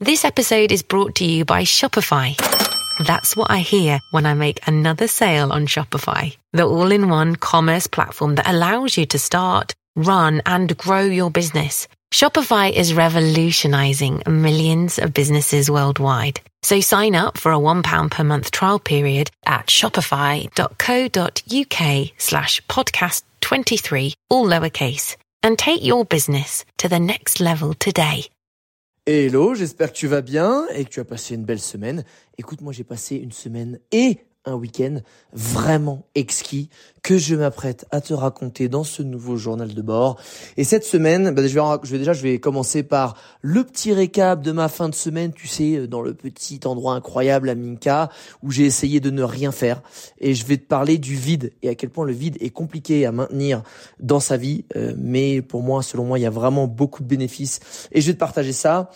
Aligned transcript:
This 0.00 0.24
episode 0.24 0.70
is 0.70 0.84
brought 0.84 1.16
to 1.16 1.24
you 1.24 1.44
by 1.44 1.64
Shopify. 1.64 2.36
That's 3.04 3.34
what 3.34 3.50
I 3.50 3.58
hear 3.58 3.98
when 4.12 4.26
I 4.26 4.34
make 4.34 4.60
another 4.64 5.08
sale 5.08 5.50
on 5.50 5.66
Shopify, 5.66 6.36
the 6.52 6.66
all 6.66 6.92
in 6.92 7.08
one 7.08 7.34
commerce 7.34 7.88
platform 7.88 8.36
that 8.36 8.48
allows 8.48 8.96
you 8.96 9.06
to 9.06 9.18
start, 9.18 9.74
run, 9.96 10.40
and 10.46 10.78
grow 10.78 11.00
your 11.00 11.32
business. 11.32 11.88
Shopify 12.12 12.70
is 12.70 12.94
revolutionizing 12.94 14.22
millions 14.28 15.00
of 15.00 15.12
businesses 15.12 15.68
worldwide. 15.68 16.40
So 16.62 16.78
sign 16.78 17.16
up 17.16 17.36
for 17.36 17.50
a 17.50 17.58
£1 17.58 18.10
per 18.12 18.22
month 18.22 18.52
trial 18.52 18.78
period 18.78 19.32
at 19.46 19.66
shopify.co.uk 19.66 22.12
slash 22.18 22.64
podcast 22.66 23.22
23, 23.40 24.14
all 24.30 24.46
lowercase, 24.46 25.16
and 25.42 25.58
take 25.58 25.82
your 25.82 26.04
business 26.04 26.64
to 26.76 26.88
the 26.88 27.00
next 27.00 27.40
level 27.40 27.74
today. 27.74 28.28
Hello, 29.10 29.54
j'espère 29.54 29.90
que 29.90 29.96
tu 29.96 30.06
vas 30.06 30.20
bien 30.20 30.66
et 30.74 30.84
que 30.84 30.90
tu 30.90 31.00
as 31.00 31.04
passé 31.06 31.34
une 31.34 31.46
belle 31.46 31.60
semaine. 31.60 32.04
Écoute, 32.36 32.60
moi 32.60 32.74
j'ai 32.74 32.84
passé 32.84 33.16
une 33.16 33.32
semaine 33.32 33.80
et 33.90 34.18
un 34.48 34.54
week-end 34.54 35.00
vraiment 35.32 36.04
exquis 36.14 36.68
que 37.02 37.16
je 37.16 37.34
m'apprête 37.34 37.86
à 37.90 38.00
te 38.00 38.12
raconter 38.12 38.68
dans 38.68 38.84
ce 38.84 39.02
nouveau 39.02 39.36
journal 39.36 39.72
de 39.72 39.82
bord. 39.82 40.20
Et 40.56 40.64
cette 40.64 40.84
semaine, 40.84 41.30
bah, 41.30 41.46
je, 41.46 41.54
vais, 41.54 41.60
je 41.82 41.92
vais 41.92 41.98
déjà, 41.98 42.12
je 42.12 42.22
vais 42.22 42.38
commencer 42.38 42.82
par 42.82 43.16
le 43.40 43.64
petit 43.64 43.92
récap 43.92 44.42
de 44.42 44.52
ma 44.52 44.68
fin 44.68 44.88
de 44.88 44.94
semaine, 44.94 45.32
tu 45.32 45.46
sais, 45.46 45.86
dans 45.86 46.02
le 46.02 46.14
petit 46.14 46.60
endroit 46.64 46.94
incroyable 46.94 47.48
à 47.48 47.54
Minka 47.54 48.10
où 48.42 48.50
j'ai 48.50 48.64
essayé 48.64 49.00
de 49.00 49.10
ne 49.10 49.22
rien 49.22 49.52
faire. 49.52 49.82
Et 50.18 50.34
je 50.34 50.44
vais 50.44 50.56
te 50.56 50.66
parler 50.66 50.98
du 50.98 51.14
vide 51.14 51.52
et 51.62 51.68
à 51.68 51.74
quel 51.74 51.90
point 51.90 52.04
le 52.04 52.12
vide 52.12 52.36
est 52.40 52.50
compliqué 52.50 53.06
à 53.06 53.12
maintenir 53.12 53.62
dans 54.00 54.20
sa 54.20 54.36
vie. 54.36 54.64
Euh, 54.76 54.94
mais 54.98 55.42
pour 55.42 55.62
moi, 55.62 55.82
selon 55.82 56.04
moi, 56.04 56.18
il 56.18 56.22
y 56.22 56.26
a 56.26 56.30
vraiment 56.30 56.66
beaucoup 56.66 57.02
de 57.02 57.08
bénéfices. 57.08 57.60
Et 57.92 58.00
je 58.00 58.08
vais 58.08 58.14
te 58.14 58.18
partager 58.18 58.52
ça. 58.52 58.90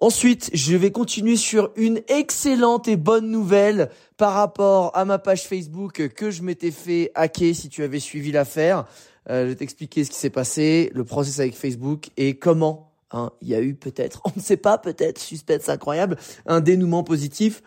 Ensuite, 0.00 0.50
je 0.52 0.76
vais 0.76 0.90
continuer 0.90 1.36
sur 1.36 1.70
une 1.74 2.02
excellente 2.08 2.86
et 2.86 2.96
bonne 2.96 3.30
nouvelle 3.30 3.88
par 4.18 4.34
rapport 4.34 4.94
à 4.94 5.06
ma 5.06 5.18
page 5.18 5.46
Facebook 5.46 6.08
que 6.08 6.30
je 6.30 6.42
m'étais 6.42 6.70
fait 6.70 7.12
hacker 7.14 7.54
si 7.54 7.70
tu 7.70 7.82
avais 7.82 8.00
suivi 8.00 8.30
l'affaire. 8.30 8.84
Euh, 9.30 9.44
je 9.44 9.48
vais 9.48 9.54
t'expliquer 9.54 10.04
ce 10.04 10.10
qui 10.10 10.18
s'est 10.18 10.30
passé, 10.30 10.90
le 10.94 11.04
process 11.04 11.40
avec 11.40 11.56
Facebook 11.56 12.10
et 12.18 12.38
comment 12.38 12.92
hein, 13.10 13.32
il 13.40 13.48
y 13.48 13.54
a 13.54 13.62
eu 13.62 13.74
peut-être, 13.74 14.20
on 14.26 14.32
ne 14.36 14.42
sait 14.42 14.58
pas, 14.58 14.76
peut-être, 14.76 15.18
suspense 15.18 15.68
incroyable, 15.70 16.18
un 16.44 16.60
dénouement 16.60 17.02
positif. 17.02 17.62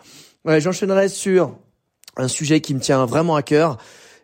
Ouais, 0.46 0.62
J'enchaînerai 0.62 1.10
sur 1.10 1.58
un 2.16 2.28
sujet 2.28 2.62
qui 2.62 2.76
me 2.76 2.80
tient 2.80 3.06
vraiment 3.06 3.36
à 3.36 3.42
cœur 3.42 3.78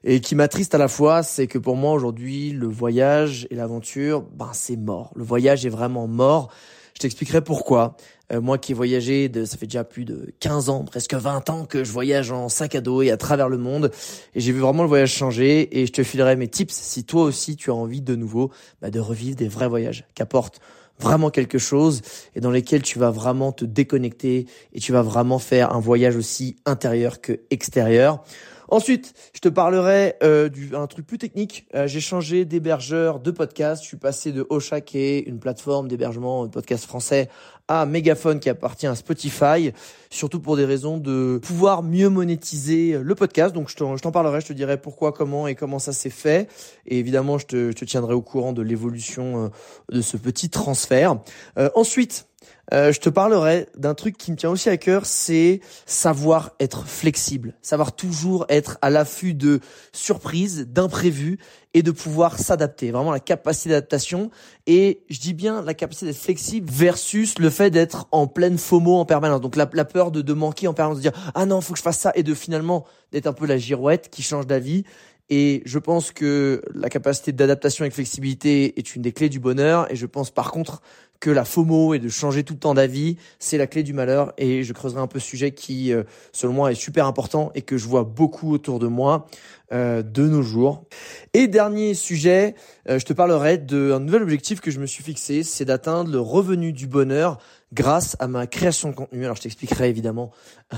et 0.03 0.21
qui 0.21 0.35
m'attriste 0.35 0.75
à 0.75 0.77
la 0.77 0.87
fois, 0.87 1.23
c'est 1.23 1.47
que 1.47 1.57
pour 1.57 1.75
moi 1.75 1.91
aujourd'hui, 1.91 2.51
le 2.51 2.67
voyage 2.67 3.47
et 3.49 3.55
l'aventure, 3.55 4.21
ben 4.21 4.51
c'est 4.53 4.77
mort. 4.77 5.11
Le 5.15 5.23
voyage 5.23 5.65
est 5.65 5.69
vraiment 5.69 6.07
mort. 6.07 6.51
Je 6.95 6.99
t'expliquerai 6.99 7.41
pourquoi. 7.41 7.97
Euh, 8.31 8.41
moi 8.41 8.57
qui 8.57 8.71
ai 8.71 8.75
voyagé, 8.75 9.29
de, 9.29 9.45
ça 9.45 9.57
fait 9.57 9.67
déjà 9.67 9.83
plus 9.83 10.05
de 10.05 10.33
15 10.39 10.69
ans, 10.69 10.83
presque 10.83 11.13
20 11.13 11.49
ans 11.49 11.65
que 11.65 11.83
je 11.83 11.91
voyage 11.91 12.31
en 12.31 12.49
sac 12.49 12.73
à 12.73 12.81
dos 12.81 13.01
et 13.01 13.11
à 13.11 13.17
travers 13.17 13.49
le 13.49 13.57
monde. 13.57 13.91
Et 14.33 14.39
j'ai 14.39 14.51
vu 14.51 14.59
vraiment 14.59 14.83
le 14.83 14.89
voyage 14.89 15.13
changer. 15.13 15.79
Et 15.79 15.85
je 15.85 15.91
te 15.91 16.03
filerai 16.03 16.35
mes 16.35 16.47
tips 16.47 16.73
si 16.73 17.03
toi 17.03 17.23
aussi 17.23 17.57
tu 17.57 17.69
as 17.69 17.75
envie 17.75 18.01
de 18.01 18.15
nouveau 18.15 18.49
bah, 18.81 18.89
de 18.89 18.99
revivre 18.99 19.35
des 19.35 19.47
vrais 19.47 19.67
voyages 19.67 20.05
qui 20.15 20.21
apportent 20.23 20.59
vraiment 20.97 21.29
quelque 21.29 21.57
chose 21.57 22.01
et 22.35 22.39
dans 22.39 22.51
lesquels 22.51 22.81
tu 22.81 22.99
vas 22.99 23.11
vraiment 23.11 23.51
te 23.51 23.65
déconnecter 23.65 24.47
et 24.73 24.79
tu 24.79 24.93
vas 24.93 25.01
vraiment 25.01 25.39
faire 25.39 25.75
un 25.75 25.79
voyage 25.81 26.15
aussi 26.15 26.55
intérieur 26.65 27.19
que 27.19 27.41
extérieur. 27.49 28.23
Ensuite, 28.69 29.13
je 29.33 29.39
te 29.39 29.49
parlerai 29.49 30.15
euh, 30.23 30.49
d'un 30.49 30.87
truc 30.87 31.05
plus 31.05 31.17
technique. 31.17 31.67
Euh, 31.75 31.87
j'ai 31.87 31.99
changé 31.99 32.45
d'hébergeur 32.45 33.19
de 33.19 33.31
podcast. 33.31 33.83
Je 33.83 33.87
suis 33.87 33.97
passé 33.97 34.31
de 34.31 34.45
Ocha, 34.49 34.81
qui 34.81 34.99
est 34.99 35.19
une 35.19 35.39
plateforme 35.39 35.87
d'hébergement 35.87 36.45
de 36.45 36.51
podcast 36.51 36.85
français, 36.85 37.29
à 37.67 37.85
Megaphone, 37.85 38.39
qui 38.39 38.49
appartient 38.49 38.87
à 38.87 38.95
Spotify. 38.95 39.71
Surtout 40.09 40.39
pour 40.39 40.55
des 40.55 40.65
raisons 40.65 40.97
de 40.97 41.39
pouvoir 41.41 41.83
mieux 41.83 42.09
monétiser 42.09 42.97
le 43.01 43.15
podcast. 43.15 43.53
Donc, 43.53 43.69
je 43.69 43.75
t'en 43.75 44.11
parlerai. 44.11 44.41
Je 44.41 44.47
te 44.47 44.53
dirai 44.53 44.77
pourquoi, 44.77 45.11
comment 45.11 45.47
et 45.47 45.55
comment 45.55 45.79
ça 45.79 45.91
s'est 45.91 46.09
fait. 46.09 46.49
Et 46.85 46.99
évidemment, 46.99 47.37
je 47.37 47.45
te, 47.45 47.55
je 47.71 47.75
te 47.75 47.85
tiendrai 47.85 48.13
au 48.13 48.21
courant 48.21 48.53
de 48.53 48.61
l'évolution 48.61 49.45
euh, 49.45 49.49
de 49.91 50.01
ce 50.01 50.17
petit 50.17 50.49
transfert. 50.49 51.17
Euh, 51.57 51.69
ensuite, 51.75 52.27
euh, 52.73 52.91
je 52.91 52.99
te 52.99 53.09
parlerai 53.09 53.67
d'un 53.77 53.93
truc 53.93 54.17
qui 54.17 54.31
me 54.31 54.37
tient 54.37 54.49
aussi 54.49 54.69
à 54.69 54.77
cœur, 54.77 55.05
c'est 55.05 55.61
savoir 55.85 56.51
être 56.59 56.87
flexible, 56.87 57.53
savoir 57.61 57.95
toujours 57.95 58.45
être 58.49 58.77
à 58.81 58.89
l'affût 58.89 59.33
de 59.33 59.59
surprises, 59.93 60.67
d'imprévus 60.67 61.37
et 61.75 61.83
de 61.83 61.91
pouvoir 61.91 62.39
s'adapter. 62.39 62.89
Vraiment 62.89 63.11
la 63.11 63.19
capacité 63.19 63.69
d'adaptation 63.69 64.31
et 64.65 65.03
je 65.09 65.19
dis 65.19 65.33
bien 65.33 65.61
la 65.61 65.73
capacité 65.73 66.05
d'être 66.05 66.17
flexible 66.17 66.71
versus 66.71 67.37
le 67.37 67.49
fait 67.49 67.69
d'être 67.69 68.07
en 68.11 68.27
pleine 68.27 68.57
FOMO 68.57 68.95
en 68.95 69.03
permanence. 69.03 69.41
Donc 69.41 69.57
la, 69.57 69.69
la 69.73 69.83
peur 69.83 70.09
de, 70.09 70.21
de 70.21 70.33
manquer 70.33 70.69
en 70.69 70.73
permanence, 70.73 71.03
de 71.03 71.09
dire 71.09 71.31
ah 71.35 71.45
non 71.45 71.59
faut 71.59 71.73
que 71.73 71.77
je 71.77 71.83
fasse 71.83 71.99
ça 71.99 72.13
et 72.15 72.23
de 72.23 72.33
finalement 72.33 72.85
d'être 73.11 73.27
un 73.27 73.33
peu 73.33 73.45
la 73.45 73.57
girouette 73.57 74.09
qui 74.09 74.23
change 74.23 74.47
d'avis. 74.47 74.85
Et 75.29 75.63
je 75.65 75.79
pense 75.79 76.11
que 76.11 76.61
la 76.73 76.89
capacité 76.89 77.31
d'adaptation 77.31 77.83
et 77.85 77.89
de 77.89 77.93
flexibilité 77.93 78.77
est 78.77 78.95
une 78.95 79.01
des 79.01 79.11
clés 79.11 79.29
du 79.29 79.39
bonheur. 79.39 79.91
Et 79.91 79.95
je 79.95 80.05
pense 80.05 80.29
par 80.31 80.51
contre 80.51 80.81
que 81.19 81.29
la 81.31 81.45
FOMO 81.45 81.93
et 81.93 81.99
de 81.99 82.09
changer 82.09 82.43
tout 82.43 82.53
le 82.53 82.59
temps 82.59 82.73
d'avis, 82.73 83.17
c'est 83.39 83.57
la 83.57 83.67
clé 83.67 83.83
du 83.83 83.93
malheur. 83.93 84.33
Et 84.37 84.63
je 84.63 84.73
creuserai 84.73 85.01
un 85.01 85.07
peu 85.07 85.19
ce 85.19 85.25
sujet 85.25 85.51
qui, 85.51 85.91
euh, 85.91 86.03
selon 86.31 86.53
moi, 86.53 86.71
est 86.71 86.75
super 86.75 87.07
important 87.07 87.51
et 87.55 87.61
que 87.61 87.77
je 87.77 87.87
vois 87.87 88.03
beaucoup 88.03 88.53
autour 88.53 88.79
de 88.79 88.87
moi 88.87 89.25
euh, 89.73 90.03
de 90.03 90.27
nos 90.27 90.43
jours. 90.43 90.85
Et 91.33 91.47
dernier 91.47 91.95
sujet, 91.95 92.53
euh, 92.89 92.99
je 92.99 93.05
te 93.05 93.13
parlerai 93.13 93.57
d'un 93.57 93.99
nouvel 93.99 94.21
objectif 94.21 94.61
que 94.61 94.69
je 94.69 94.79
me 94.79 94.85
suis 94.85 95.03
fixé, 95.03 95.41
c'est 95.41 95.65
d'atteindre 95.65 96.11
le 96.11 96.19
revenu 96.19 96.73
du 96.73 96.85
bonheur 96.85 97.39
grâce 97.75 98.15
à 98.19 98.27
ma 98.27 98.47
création 98.47 98.89
de 98.89 98.95
contenu. 98.95 99.25
Alors 99.25 99.35
je 99.35 99.41
t'expliquerai 99.41 99.89
évidemment 99.89 100.31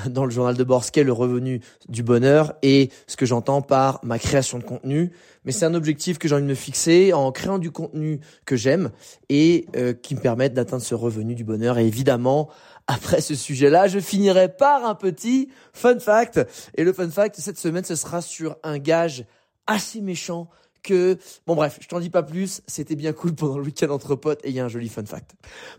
dans 0.09 0.25
le 0.25 0.31
journal 0.31 0.58
de 0.58 0.63
bord 0.63 0.84
ce 0.84 0.91
qu'est 0.91 1.03
le 1.03 1.13
revenu 1.13 1.62
du 1.88 2.03
bonheur 2.03 2.56
et 2.63 2.90
ce 3.06 3.16
que 3.16 3.25
j'entends 3.25 3.62
par 3.62 4.00
ma 4.03 4.19
création 4.19 4.58
de 4.58 4.63
contenu. 4.63 5.13
Mais 5.46 5.52
c'est 5.52 5.66
un 5.66 5.75
objectif 5.75 6.18
que 6.18 6.28
j'ai 6.28 6.36
envie 6.36 6.44
de 6.44 6.50
me 6.50 6.56
fixer 6.56 7.13
en 7.13 7.31
créant 7.31 7.59
du 7.59 7.72
contenu 7.72 8.19
que 8.46 8.56
j'aime 8.56 8.90
et 9.30 9.68
euh, 9.78 9.94
qui 9.94 10.16
me 10.16 10.19
permette 10.19 10.53
d'atteindre 10.53 10.84
ce 10.84 10.96
revenu 10.96 11.36
du 11.36 11.44
bonheur. 11.44 11.78
Et 11.78 11.86
évidemment, 11.86 12.50
après 12.88 13.22
ce 13.22 13.36
sujet-là, 13.36 13.88
je 13.88 14.00
finirai 14.00 14.50
par 14.50 14.86
un 14.86 14.96
petit 14.96 15.50
fun 15.74 16.00
fact. 16.00 16.41
Et 16.75 16.84
le 16.84 16.94
fun 16.94 17.09
fact 17.09 17.36
cette 17.40 17.59
semaine, 17.59 17.84
ce 17.84 17.96
sera 17.96 18.22
sur 18.22 18.57
un 18.63 18.80
gage 18.80 19.25
assez 19.68 20.02
méchant 20.02 20.50
Bon 21.46 21.56
bref, 21.56 21.80
je 21.81 21.88
t'en 21.88 22.00
dis 22.00 22.09
pas 22.09 22.24
plus, 22.24 22.62
c'était 22.68 22.96
bien 22.96 23.14
cool 23.14 23.34
pendant 23.34 23.58
le 23.58 23.64
week-end 23.64 23.90
entre 23.90 24.16
potes 24.16 24.40
et 24.44 24.50
il 24.50 24.56
y 24.56 24.59
a 24.59 24.66
un 24.66 24.70
joli 24.70 24.90
fun 24.90 25.06
fact. 25.06 25.31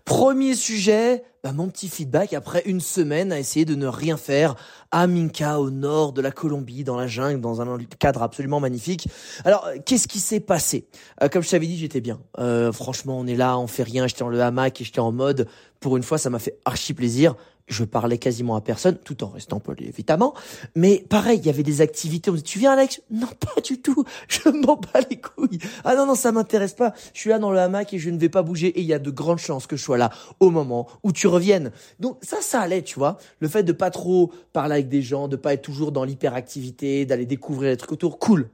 Premier 0.05 0.55
sujet, 0.55 1.23
bah, 1.43 1.53
mon 1.53 1.69
petit 1.69 1.89
feedback 1.89 2.33
après 2.33 2.63
une 2.67 2.81
semaine 2.81 3.33
à 3.33 3.39
essayer 3.39 3.65
de 3.65 3.75
ne 3.75 3.87
rien 3.87 4.17
faire 4.17 4.57
à 4.91 5.07
Minka 5.07 5.61
au 5.61 5.71
nord 5.71 6.13
de 6.13 6.21
la 6.21 6.31
Colombie, 6.31 6.83
dans 6.83 6.97
la 6.97 7.07
jungle, 7.07 7.41
dans 7.41 7.61
un 7.61 7.79
cadre 7.99 8.23
absolument 8.23 8.61
magnifique. 8.61 9.09
Alors, 9.45 9.69
qu'est-ce 9.85 10.09
qui 10.09 10.19
s'est 10.19 10.41
passé? 10.41 10.89
Euh, 11.23 11.29
Comme 11.29 11.43
je 11.43 11.51
t'avais 11.51 11.67
dit, 11.67 11.79
j'étais 11.79 12.01
bien. 12.01 12.21
Euh, 12.39 12.73
franchement, 12.73 13.19
on 13.19 13.27
est 13.27 13.37
là, 13.37 13.59
on 13.59 13.67
fait 13.67 13.83
rien, 13.83 14.07
j'étais 14.07 14.23
en 14.23 14.29
le 14.29 14.41
hamac 14.41 14.81
et 14.81 14.85
j'étais 14.85 15.01
en 15.01 15.13
mode, 15.13 15.49
pour 15.81 15.97
une 15.97 16.03
fois, 16.03 16.19
ça 16.19 16.31
m'a 16.31 16.39
fait 16.39 16.59
archi 16.65 16.95
plaisir 16.95 17.35
je 17.69 17.85
parlais 17.85 18.19
quasiment 18.19 18.57
à 18.57 18.61
personne, 18.61 18.97
tout 18.97 19.23
en 19.23 19.29
restant 19.29 19.61
poli 19.61 19.87
évidemment. 19.87 20.35
Mais 20.75 21.05
pareil, 21.09 21.39
il 21.39 21.47
y 21.47 21.51
avait 21.51 21.63
des 21.63 21.81
activités. 21.81 22.31
On 22.31 22.33
me 22.33 22.39
dit, 22.39 22.43
tu 22.43 22.59
viens 22.59 22.73
Alex? 22.73 23.03
Non, 23.11 23.27
pas 23.27 23.61
du 23.61 23.81
tout. 23.81 24.05
Je 24.29 24.49
m'en 24.49 24.77
bats 24.77 25.01
les 25.11 25.21
couilles. 25.21 25.59
Ah 25.85 25.95
non 25.95 26.07
non, 26.07 26.15
ça 26.15 26.33
m'intéresse 26.33 26.75
pas. 26.75 26.95
Je 27.13 27.21
suis 27.21 27.31
là 27.31 27.39
dans 27.39 27.51
le 27.51 27.59
hamac 27.59 27.93
et 27.93 27.99
je 27.99 28.11
ne 28.11 28.19
vais 28.19 28.29
pas 28.29 28.43
bouger. 28.43 28.69
Et 28.69 28.81
il 28.81 28.87
y 28.87 28.95
a 28.95 28.99
de 28.99 29.11
grandes 29.11 29.39
chances 29.39 29.67
que 29.67 29.77
je 29.77 29.83
sois 29.83 29.99
là 29.99 30.11
au 30.41 30.51
moment 30.51 30.89
où 31.03 31.13
tu 31.13 31.27
reviennes. 31.27 31.71
Donc 32.01 32.19
ça, 32.23 32.39
ça 32.41 32.61
allait, 32.61 32.83
tu 32.83 32.99
vois. 32.99 33.19
Le 33.41 33.49
fait 33.49 33.63
de 33.63 33.73
pas 33.73 33.91
trop 33.91 34.33
parler 34.53 34.75
avec 34.75 34.89
des 34.89 35.03
gens, 35.03 35.29
de 35.29 35.37
pas 35.37 35.55
être 35.55 35.63
toujours 35.63 35.93
dans 35.93 36.05
l'hyperactivité, 36.05 37.07
d'aller 37.07 37.27
découvrir 37.27 37.71
les 37.71 37.77
trucs 37.77 37.93
autour, 37.93 38.19
cool. 38.19 38.49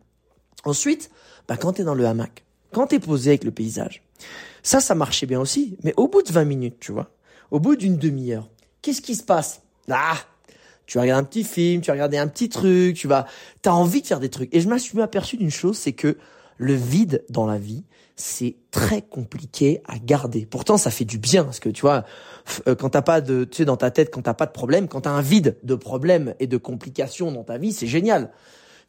Ensuite, 0.65 1.11
bah 1.47 1.57
quand 1.57 1.75
t'es 1.75 1.85
dans 1.85 1.95
le 1.95 2.07
hamac, 2.07 2.45
quand 2.73 2.89
t'es 2.89 2.99
posé 2.99 3.31
avec 3.31 3.45
le 3.45 3.51
paysage, 3.51 4.03
ça, 4.65 4.81
ça 4.81 4.97
marchait 4.97 5.27
bien 5.27 5.39
aussi. 5.39 5.77
Mais 5.85 5.95
au 5.97 6.09
bout 6.09 6.23
de 6.23 6.33
20 6.33 6.45
minutes, 6.45 6.77
tu 6.81 6.91
vois, 6.91 7.11
au 7.53 7.61
bout 7.61 7.77
d'une 7.77 7.97
demi-heure 7.97 8.49
qu'est-ce 8.85 9.01
qui 9.01 9.17
se 9.17 9.23
passe? 9.23 9.63
Ah, 9.91 10.19
tu 10.87 10.99
vas 10.99 11.03
regarder 11.03 11.21
un 11.21 11.25
petit 11.25 11.43
film, 11.43 11.81
tu 11.81 11.87
vas 11.87 11.95
regarder 11.95 12.19
un 12.19 12.29
petit 12.29 12.51
truc, 12.51 12.95
tu 12.95 13.09
vas, 13.09 13.27
t'as 13.63 13.73
envie 13.73 14.03
de 14.03 14.07
faire 14.07 14.21
des 14.21 14.29
trucs. 14.29 14.55
Et 14.55 14.61
je 14.61 14.69
me 14.69 14.79
suis 14.79 15.01
aperçu 15.01 15.37
d'une 15.37 15.51
chose, 15.51 15.79
c'est 15.79 15.95
que 15.95 16.19
le 16.59 16.75
vide 16.75 17.25
dans 17.31 17.47
la 17.47 17.59
vie, 17.59 17.85
c'est 18.15 18.57
très 18.71 19.01
compliqué 19.03 19.81
à 19.87 19.99
garder. 19.99 20.47
Pourtant, 20.47 20.77
ça 20.77 20.91
fait 20.91 21.07
du 21.07 21.19
bien 21.19 21.45
parce 21.45 21.59
que 21.59 21.71
tu 21.71 21.81
vois, 21.81 22.05
euh, 22.69 22.75
quand 22.75 22.91
t'as 22.91 23.03
pas 23.03 23.21
de, 23.23 23.45
tu 23.45 23.57
sais, 23.57 23.65
dans 23.65 23.79
ta 23.79 23.91
tête, 23.91 24.13
quand 24.13 24.23
t'as 24.23 24.35
pas 24.35 24.47
de 24.47 24.53
problème, 24.53 24.87
quand 24.87 25.01
t'as 25.01 25.11
un 25.11 25.23
vide 25.23 25.57
de 25.63 25.75
problèmes 25.75 26.35
et 26.39 26.47
de 26.47 26.59
complications 26.59 27.33
dans 27.33 27.43
ta 27.43 27.57
vie, 27.57 27.73
c'est 27.73 27.87
génial. 27.87 28.31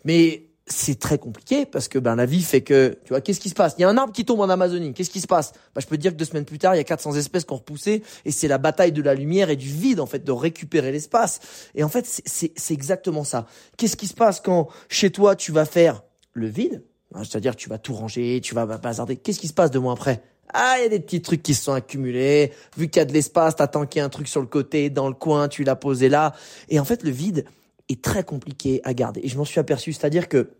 Mais 0.03 0.43
c'est 0.67 0.99
très 0.99 1.19
compliqué 1.19 1.65
parce 1.65 1.87
que 1.87 1.99
ben 1.99 2.15
la 2.15 2.25
vie 2.25 2.41
fait 2.41 2.61
que 2.61 2.97
tu 3.03 3.09
vois 3.09 3.21
qu'est-ce 3.21 3.39
qui 3.39 3.49
se 3.49 3.53
passe? 3.53 3.75
Il 3.77 3.81
y 3.81 3.83
a 3.83 3.89
un 3.89 3.97
arbre 3.97 4.13
qui 4.13 4.25
tombe 4.25 4.39
en 4.39 4.49
Amazonie. 4.49 4.93
Qu'est-ce 4.93 5.11
qui 5.11 5.21
se 5.21 5.27
passe? 5.27 5.53
Ben, 5.75 5.81
je 5.81 5.85
peux 5.85 5.95
te 5.95 6.01
dire 6.01 6.11
que 6.11 6.17
deux 6.17 6.25
semaines 6.25 6.45
plus 6.45 6.57
tard, 6.57 6.73
il 6.73 6.79
y 6.79 6.81
a 6.81 6.83
400 6.83 7.13
espèces 7.15 7.45
qui 7.45 7.53
ont 7.53 7.57
repoussé 7.57 8.01
et 8.25 8.31
c'est 8.31 8.47
la 8.47 8.57
bataille 8.57 8.91
de 8.91 9.01
la 9.03 9.13
lumière 9.13 9.49
et 9.51 9.55
du 9.55 9.67
vide 9.67 9.99
en 9.99 10.07
fait 10.07 10.23
de 10.23 10.31
récupérer 10.31 10.91
l'espace. 10.91 11.39
Et 11.75 11.83
en 11.83 11.89
fait, 11.89 12.05
c'est 12.25 12.73
exactement 12.73 13.23
ça. 13.23 13.45
Qu'est-ce 13.77 13.95
qui 13.95 14.07
se 14.07 14.15
passe 14.15 14.39
quand 14.39 14.69
chez 14.89 15.11
toi 15.11 15.35
tu 15.35 15.51
vas 15.51 15.65
faire 15.65 16.03
le 16.33 16.47
vide? 16.47 16.83
Hein, 17.13 17.21
C'est-à-dire 17.23 17.55
tu 17.55 17.69
vas 17.69 17.77
tout 17.77 17.93
ranger, 17.93 18.41
tu 18.41 18.55
vas 18.55 18.65
bazarder. 18.65 19.17
Qu'est-ce 19.17 19.39
qui 19.39 19.47
se 19.47 19.53
passe 19.53 19.69
de 19.69 19.77
mois 19.77 19.93
après? 19.93 20.23
Ah, 20.51 20.75
il 20.79 20.83
y 20.83 20.85
a 20.85 20.89
des 20.89 20.99
petits 20.99 21.21
trucs 21.21 21.43
qui 21.43 21.53
se 21.53 21.63
sont 21.63 21.73
accumulés. 21.73 22.53
Vu 22.77 22.87
qu'il 22.87 22.99
y 22.99 23.01
a 23.01 23.05
de 23.05 23.13
l'espace, 23.13 23.55
y 23.59 23.99
ait 23.99 24.01
un 24.01 24.09
truc 24.09 24.27
sur 24.27 24.41
le 24.41 24.47
côté, 24.47 24.89
dans 24.89 25.07
le 25.07 25.13
coin, 25.13 25.47
tu 25.47 25.63
l'as 25.63 25.75
posé 25.75 26.09
là. 26.09 26.33
Et 26.69 26.79
en 26.79 26.85
fait, 26.85 27.03
le 27.03 27.11
vide, 27.11 27.45
est 27.89 28.01
très 28.01 28.23
compliqué 28.23 28.81
à 28.83 28.93
garder. 28.93 29.21
Et 29.23 29.27
je 29.27 29.37
m'en 29.37 29.45
suis 29.45 29.59
aperçu, 29.59 29.93
c'est-à-dire 29.93 30.27
que 30.27 30.51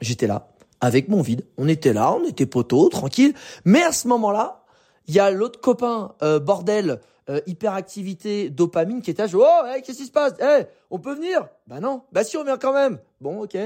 j'étais 0.00 0.26
là, 0.26 0.48
avec 0.80 1.08
mon 1.08 1.22
vide, 1.22 1.44
on 1.58 1.68
était 1.68 1.92
là, 1.92 2.12
on 2.12 2.26
était 2.26 2.46
poteau, 2.46 2.88
tranquille, 2.88 3.34
mais 3.64 3.82
à 3.82 3.92
ce 3.92 4.08
moment-là, 4.08 4.64
il 5.06 5.14
y 5.14 5.20
a 5.20 5.30
l'autre 5.30 5.60
copain, 5.60 6.14
euh, 6.22 6.38
bordel, 6.38 7.00
euh, 7.28 7.40
hyperactivité, 7.46 8.50
dopamine, 8.50 9.02
qui 9.02 9.10
était 9.10 9.22
là, 9.22 9.28
je, 9.28 9.36
oh, 9.36 9.80
qu'est-ce 9.84 9.98
qui 9.98 10.06
se 10.06 10.10
passe? 10.10 10.34
Hey, 10.40 10.66
on 10.90 10.98
peut 10.98 11.14
venir? 11.14 11.48
Bah 11.66 11.80
non, 11.80 12.02
bah 12.12 12.24
si, 12.24 12.36
on 12.36 12.44
vient 12.44 12.58
quand 12.58 12.72
même. 12.72 12.98
Bon, 13.20 13.42
ok. 13.42 13.56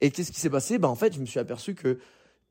Et 0.00 0.10
qu'est-ce 0.10 0.32
qui 0.32 0.40
s'est 0.40 0.50
passé? 0.50 0.78
Bah 0.78 0.88
en 0.88 0.94
fait, 0.94 1.14
je 1.14 1.20
me 1.20 1.26
suis 1.26 1.40
aperçu 1.40 1.74
que 1.74 1.98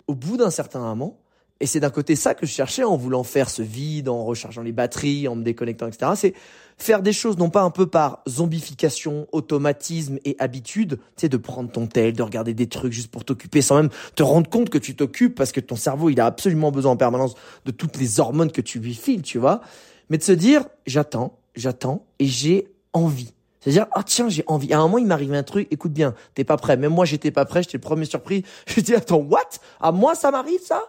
au 0.07 0.15
bout 0.15 0.38
d'un 0.38 0.50
certain 0.50 0.80
moment, 0.80 1.19
et 1.59 1.65
c'est 1.65 1.80
d'un 1.80 1.89
côté 1.89 2.15
ça 2.15 2.33
que 2.33 2.45
je 2.45 2.51
cherchais 2.51 2.83
en 2.83 2.95
voulant 2.95 3.24
faire 3.24 3.50
ce 3.50 3.62
vide, 3.62 4.09
en 4.09 4.24
rechargeant 4.24 4.62
les 4.62 4.71
batteries, 4.71 5.27
en 5.27 5.35
me 5.35 5.44
déconnectant, 5.44 5.88
etc. 5.88 6.12
C'est 6.15 6.33
faire 6.80 7.02
des 7.02 7.14
choses 7.14 7.38
non 7.38 7.50
pas 7.50 7.62
un 7.62 7.70
peu 7.70 7.88
par 7.88 8.24
zombification, 8.28 9.28
automatisme 9.31 10.18
et 10.26 10.36
habitude, 10.40 10.98
tu 10.98 11.22
sais, 11.22 11.30
de 11.30 11.38
prendre 11.38 11.72
ton 11.72 11.88
tel, 11.88 12.14
de 12.14 12.24
regarder 12.24 12.54
des 12.54 12.68
trucs 12.68 12.94
juste 12.94 13.12
pour 13.12 13.26
t'occuper 13.26 13.62
sans 13.62 13.76
même 13.76 13.90
te 14.16 14.24
rendre 14.24 14.50
compte 14.50 14.70
que 14.70 14.78
tu 14.78 14.96
t'occupes 14.96 15.36
parce 15.36 15.52
que 15.52 15.60
ton 15.60 15.76
cerveau, 15.76 16.10
il 16.10 16.20
a 16.20 16.26
absolument 16.26 16.72
besoin 16.72 16.94
en 16.94 16.98
permanence 16.98 17.36
de 17.66 17.72
toutes 17.72 17.98
les 17.98 18.20
hormones 18.20 18.52
que 18.52 18.62
tu 18.62 18.80
lui 18.80 18.94
files, 18.94 19.22
tu 19.22 19.38
vois. 19.38 19.62
Mais 20.10 20.18
de 20.18 20.24
se 20.24 20.31
dire, 20.31 20.66
j'attends, 20.88 21.38
j'attends 21.56 22.06
et 22.18 22.26
j'ai 22.26 22.68
envie. 22.94 23.34
C'est-à-dire, 23.60 23.88
ah 23.92 24.04
tiens, 24.04 24.30
j'ai 24.30 24.44
envie. 24.48 24.74
À 24.74 24.80
un 24.80 24.84
moment, 24.84 24.98
il 24.98 25.06
m'arrive 25.06 25.34
un 25.34 25.44
truc, 25.44 25.68
écoute 25.70 25.92
bien, 25.92 26.16
t'es 26.34 26.44
pas 26.44 26.58
prêt. 26.58 26.78
Même 26.78 26.94
moi, 26.94 27.06
j'étais 27.06 27.31
pas 27.31 27.46
prêt, 27.46 27.62
j'étais 27.62 27.78
le 27.78 27.81
premier 27.81 28.06
surpris. 28.06 28.44
Je 28.68 28.80
dis, 28.80 28.96
attends, 28.96 29.18
what? 29.18 29.50
À 29.81 29.92
moi, 29.92 30.16
ça 30.16 30.31
m'arrive, 30.31 30.62
ça? 30.64 30.84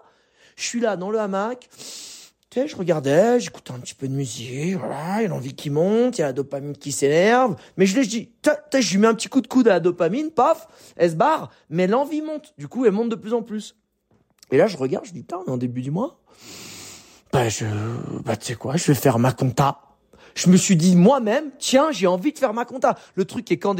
Je 0.56 0.64
suis 0.64 0.80
là, 0.80 0.96
dans 0.96 1.10
le 1.10 1.18
hamac. 1.18 1.68
Tu 2.50 2.58
sais, 2.58 2.66
je 2.66 2.74
regardais, 2.74 3.38
j'écoutais 3.38 3.70
un 3.70 3.78
petit 3.78 3.94
peu 3.94 4.08
de 4.08 4.12
musique, 4.12 4.74
voilà, 4.74 5.20
il 5.20 5.22
y 5.22 5.26
a 5.26 5.28
l'envie 5.28 5.54
qui 5.54 5.70
monte, 5.70 6.18
il 6.18 6.22
y 6.22 6.24
a 6.24 6.26
la 6.26 6.32
dopamine 6.32 6.76
qui 6.76 6.90
s'énerve. 6.90 7.54
Mais 7.76 7.86
je 7.86 7.96
lui 7.96 8.08
dis, 8.08 8.32
je 8.44 8.90
lui 8.90 8.98
mets 8.98 9.06
un 9.06 9.14
petit 9.14 9.28
coup 9.28 9.40
de 9.40 9.46
coude 9.46 9.68
à 9.68 9.74
la 9.74 9.80
dopamine, 9.80 10.32
paf, 10.32 10.66
elle 10.96 11.12
se 11.12 11.14
barre, 11.14 11.52
mais 11.68 11.86
l'envie 11.86 12.22
monte. 12.22 12.52
Du 12.58 12.66
coup, 12.66 12.84
elle 12.86 12.90
monte 12.90 13.08
de 13.08 13.14
plus 13.14 13.34
en 13.34 13.42
plus. 13.42 13.76
Et 14.50 14.56
là, 14.56 14.66
je 14.66 14.76
regarde, 14.76 15.04
je 15.04 15.12
dis, 15.12 15.20
putain, 15.20 15.38
on 15.46 15.48
est 15.48 15.50
en 15.50 15.58
début 15.58 15.80
du 15.80 15.92
mois. 15.92 16.18
Bah, 17.32 17.48
je, 17.48 17.66
bah, 18.24 18.36
tu 18.36 18.46
sais 18.46 18.54
quoi, 18.56 18.76
je 18.76 18.84
vais 18.88 18.94
faire 18.94 19.20
ma 19.20 19.30
compta. 19.30 19.82
Je 20.34 20.50
me 20.50 20.56
suis 20.56 20.74
dit 20.74 20.96
moi-même, 20.96 21.52
tiens, 21.60 21.92
j'ai 21.92 22.08
envie 22.08 22.32
de 22.32 22.38
faire 22.38 22.52
ma 22.52 22.64
compta. 22.64 22.98
Le 23.14 23.24
truc 23.26 23.48
est 23.52 23.58
quand, 23.58 23.76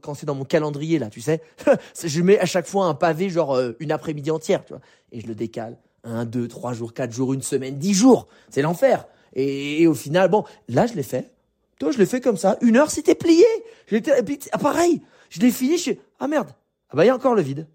quand 0.00 0.14
c'est 0.14 0.24
dans 0.24 0.34
mon 0.34 0.44
calendrier, 0.44 0.98
là, 0.98 1.10
tu 1.10 1.20
sais, 1.20 1.42
je 2.02 2.22
mets 2.22 2.38
à 2.38 2.46
chaque 2.46 2.66
fois 2.66 2.86
un 2.86 2.94
pavé, 2.94 3.28
genre 3.28 3.54
euh, 3.54 3.72
une 3.78 3.92
après-midi 3.92 4.30
entière, 4.30 4.64
tu 4.64 4.72
vois, 4.72 4.80
et 5.12 5.20
je 5.20 5.26
le 5.26 5.34
décale 5.34 5.76
un, 6.06 6.24
deux, 6.24 6.48
trois 6.48 6.72
jours, 6.72 6.94
quatre 6.94 7.12
jours, 7.12 7.34
une 7.34 7.42
semaine, 7.42 7.78
dix 7.78 7.94
jours. 7.94 8.26
C'est 8.50 8.62
l'enfer. 8.62 9.06
Et, 9.34 9.86
au 9.86 9.94
final, 9.94 10.30
bon, 10.30 10.44
là, 10.68 10.86
je 10.86 10.94
l'ai 10.94 11.02
fait. 11.02 11.32
Toi, 11.78 11.90
je 11.90 11.98
l'ai 11.98 12.06
fait 12.06 12.20
comme 12.20 12.38
ça. 12.38 12.56
Une 12.62 12.76
heure, 12.76 12.90
c'était 12.90 13.14
plié. 13.14 13.44
J'étais, 13.88 14.18
et 14.18 14.38
ah, 14.52 14.58
pareil. 14.58 15.02
Je 15.28 15.40
l'ai 15.40 15.50
fini. 15.50 15.76
Je 15.76 15.92
ah 16.18 16.28
merde. 16.28 16.48
Ah 16.90 16.96
bah, 16.96 17.04
il 17.04 17.08
y 17.08 17.10
a 17.10 17.14
encore 17.14 17.34
le 17.34 17.42
vide. 17.42 17.66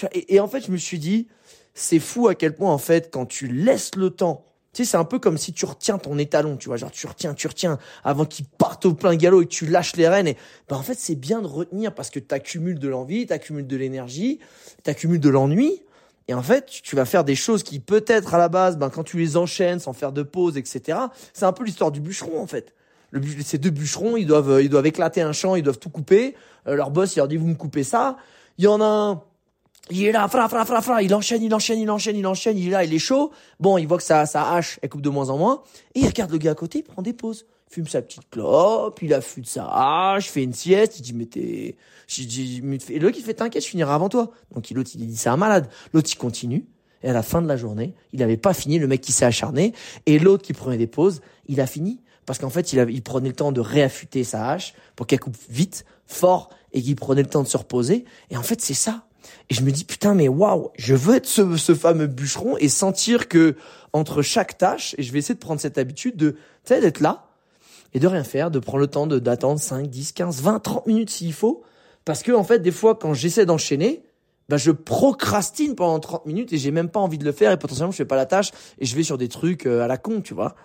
Vois, 0.00 0.08
et, 0.14 0.40
en 0.40 0.48
fait, 0.48 0.64
je 0.64 0.70
me 0.70 0.78
suis 0.78 0.98
dit, 0.98 1.28
c'est 1.74 1.98
fou 1.98 2.28
à 2.28 2.34
quel 2.34 2.54
point, 2.54 2.72
en 2.72 2.78
fait, 2.78 3.10
quand 3.12 3.26
tu 3.26 3.48
laisses 3.48 3.94
le 3.96 4.10
temps, 4.10 4.44
tu 4.72 4.84
sais, 4.84 4.92
c'est 4.92 4.96
un 4.96 5.04
peu 5.04 5.18
comme 5.18 5.36
si 5.36 5.52
tu 5.52 5.64
retiens 5.64 5.98
ton 5.98 6.16
étalon, 6.16 6.56
tu 6.56 6.68
vois, 6.68 6.76
genre 6.76 6.92
tu 6.92 7.04
retiens, 7.08 7.34
tu 7.34 7.48
retiens 7.48 7.78
avant 8.04 8.24
qu'il 8.24 8.46
parte 8.46 8.86
au 8.86 8.94
plein 8.94 9.16
galop 9.16 9.42
et 9.42 9.46
que 9.46 9.50
tu 9.50 9.66
lâches 9.66 9.96
les 9.96 10.06
rênes. 10.06 10.28
Et 10.28 10.36
ben 10.68 10.76
en 10.76 10.82
fait, 10.82 10.94
c'est 10.96 11.16
bien 11.16 11.42
de 11.42 11.48
retenir 11.48 11.92
parce 11.92 12.08
que 12.08 12.20
tu 12.20 12.32
accumules 12.32 12.78
de 12.78 12.86
l'envie, 12.86 13.26
tu 13.26 13.32
accumules 13.32 13.66
de 13.66 13.76
l'énergie, 13.76 14.38
tu 14.84 14.90
accumules 14.90 15.18
de 15.18 15.28
l'ennui. 15.28 15.82
Et 16.30 16.34
en 16.34 16.44
fait, 16.44 16.66
tu 16.84 16.94
vas 16.94 17.06
faire 17.06 17.24
des 17.24 17.34
choses 17.34 17.64
qui 17.64 17.80
peut-être 17.80 18.34
à 18.34 18.38
la 18.38 18.48
base, 18.48 18.78
ben, 18.78 18.88
quand 18.88 19.02
tu 19.02 19.16
les 19.16 19.36
enchaînes 19.36 19.80
sans 19.80 19.92
faire 19.92 20.12
de 20.12 20.22
pause, 20.22 20.56
etc., 20.56 20.96
c'est 21.32 21.44
un 21.44 21.52
peu 21.52 21.64
l'histoire 21.64 21.90
du 21.90 22.00
bûcheron 22.00 22.40
en 22.40 22.46
fait. 22.46 22.72
Ces 23.44 23.58
deux 23.58 23.70
bûcherons, 23.70 24.16
ils 24.16 24.26
doivent, 24.26 24.52
euh, 24.52 24.62
ils 24.62 24.68
doivent 24.68 24.86
éclater 24.86 25.22
un 25.22 25.32
champ, 25.32 25.56
ils 25.56 25.64
doivent 25.64 25.80
tout 25.80 25.90
couper. 25.90 26.36
Euh, 26.68 26.76
leur 26.76 26.92
boss, 26.92 27.16
il 27.16 27.18
leur 27.18 27.26
dit, 27.26 27.36
vous 27.36 27.48
me 27.48 27.56
coupez 27.56 27.82
ça. 27.82 28.16
Il 28.58 28.64
y 28.64 28.68
en 28.68 28.80
a 28.80 28.84
un, 28.84 29.22
il 29.90 30.04
est 30.04 30.12
là, 30.12 30.28
fra, 30.28 30.48
fra, 30.48 30.64
fra, 30.64 30.80
fra, 30.80 31.02
il 31.02 31.12
enchaîne, 31.16 31.42
il 31.42 31.52
enchaîne, 31.52 31.80
il 31.80 31.90
enchaîne, 31.90 32.14
il 32.14 32.26
enchaîne, 32.28 32.56
il 32.56 32.68
est 32.68 32.70
là, 32.70 32.84
il 32.84 32.94
est 32.94 33.00
chaud. 33.00 33.32
Bon, 33.58 33.76
il 33.76 33.88
voit 33.88 33.98
que 33.98 34.04
sa, 34.04 34.24
sa 34.24 34.52
hache, 34.52 34.78
elle 34.82 34.88
coupe 34.88 35.02
de 35.02 35.10
moins 35.10 35.30
en 35.30 35.36
moins. 35.36 35.64
Et 35.96 36.00
il 36.00 36.06
regarde 36.06 36.30
le 36.30 36.38
gars 36.38 36.52
à 36.52 36.54
côté, 36.54 36.78
il 36.78 36.84
prend 36.84 37.02
des 37.02 37.12
pauses 37.12 37.44
fume 37.70 37.86
sa 37.86 38.02
petite 38.02 38.28
clope, 38.30 39.00
il 39.00 39.14
affûte 39.14 39.46
sa 39.46 39.64
hache, 39.66 40.28
fait 40.28 40.42
une 40.42 40.52
sieste, 40.52 40.98
il 40.98 41.02
dit 41.02 41.12
mais 41.12 41.26
t'es, 41.26 41.76
et 42.18 42.98
l'autre 42.98 43.16
il 43.16 43.24
fait 43.24 43.34
t'inquiète, 43.34 43.62
je 43.62 43.68
finirai 43.68 43.92
avant 43.92 44.08
toi. 44.08 44.32
Donc 44.52 44.68
l'autre 44.70 44.90
il 44.94 45.06
dit 45.06 45.16
c'est 45.16 45.28
un 45.28 45.36
malade. 45.36 45.68
L'autre 45.92 46.10
il 46.12 46.16
continue. 46.16 46.66
Et 47.02 47.08
à 47.08 47.14
la 47.14 47.22
fin 47.22 47.40
de 47.40 47.48
la 47.48 47.56
journée, 47.56 47.94
il 48.12 48.18
n'avait 48.18 48.36
pas 48.36 48.52
fini, 48.52 48.78
le 48.78 48.86
mec 48.86 49.00
qui 49.00 49.12
s'est 49.12 49.24
acharné. 49.24 49.72
Et 50.04 50.18
l'autre 50.18 50.42
qui 50.44 50.52
prenait 50.52 50.76
des 50.76 50.88
pauses, 50.88 51.22
il 51.46 51.60
a 51.60 51.66
fini. 51.66 52.00
Parce 52.26 52.38
qu'en 52.38 52.50
fait, 52.50 52.74
il, 52.74 52.86
il 52.90 53.02
prenait 53.02 53.28
le 53.28 53.34
temps 53.34 53.52
de 53.52 53.60
réaffûter 53.60 54.22
sa 54.22 54.50
hache 54.50 54.74
pour 54.96 55.06
qu'elle 55.06 55.20
coupe 55.20 55.38
vite, 55.48 55.86
fort, 56.06 56.50
et 56.74 56.82
qu'il 56.82 56.96
prenait 56.96 57.22
le 57.22 57.28
temps 57.28 57.42
de 57.42 57.48
se 57.48 57.56
reposer. 57.56 58.04
Et 58.28 58.36
en 58.36 58.42
fait, 58.42 58.60
c'est 58.60 58.74
ça. 58.74 59.06
Et 59.48 59.54
je 59.54 59.62
me 59.62 59.70
dis, 59.70 59.84
putain, 59.84 60.12
mais 60.12 60.28
waouh, 60.28 60.72
je 60.76 60.94
veux 60.94 61.14
être 61.14 61.26
ce, 61.26 61.56
ce 61.56 61.74
fameux 61.74 62.06
bûcheron 62.06 62.58
et 62.58 62.68
sentir 62.68 63.28
que 63.28 63.56
entre 63.94 64.20
chaque 64.20 64.58
tâche, 64.58 64.94
et 64.98 65.02
je 65.02 65.10
vais 65.10 65.20
essayer 65.20 65.34
de 65.34 65.40
prendre 65.40 65.60
cette 65.60 65.78
habitude 65.78 66.16
de, 66.16 66.32
tu 66.32 66.38
sais, 66.64 66.82
d'être 66.82 67.00
là, 67.00 67.29
et 67.94 68.00
de 68.00 68.06
rien 68.06 68.24
faire, 68.24 68.50
de 68.50 68.58
prendre 68.58 68.80
le 68.80 68.86
temps 68.86 69.06
d'attendre 69.06 69.60
5, 69.60 69.88
10, 69.88 70.12
15, 70.12 70.42
20, 70.42 70.60
30 70.60 70.86
minutes 70.86 71.10
s'il 71.10 71.32
faut. 71.32 71.62
Parce 72.04 72.22
que, 72.22 72.32
en 72.32 72.44
fait, 72.44 72.60
des 72.60 72.70
fois, 72.70 72.94
quand 72.94 73.14
j'essaie 73.14 73.46
d'enchaîner, 73.46 74.02
bah, 74.48 74.56
je 74.56 74.72
procrastine 74.72 75.76
pendant 75.76 76.00
30 76.00 76.26
minutes 76.26 76.52
et 76.52 76.58
j'ai 76.58 76.70
même 76.72 76.88
pas 76.88 77.00
envie 77.00 77.18
de 77.18 77.24
le 77.24 77.32
faire 77.32 77.52
et 77.52 77.56
potentiellement 77.56 77.92
je 77.92 77.98
fais 77.98 78.04
pas 78.04 78.16
la 78.16 78.26
tâche 78.26 78.50
et 78.80 78.84
je 78.84 78.96
vais 78.96 79.04
sur 79.04 79.16
des 79.16 79.28
trucs 79.28 79.64
euh, 79.64 79.82
à 79.82 79.86
la 79.86 79.96
con, 79.96 80.22
tu 80.22 80.34
vois. 80.34 80.56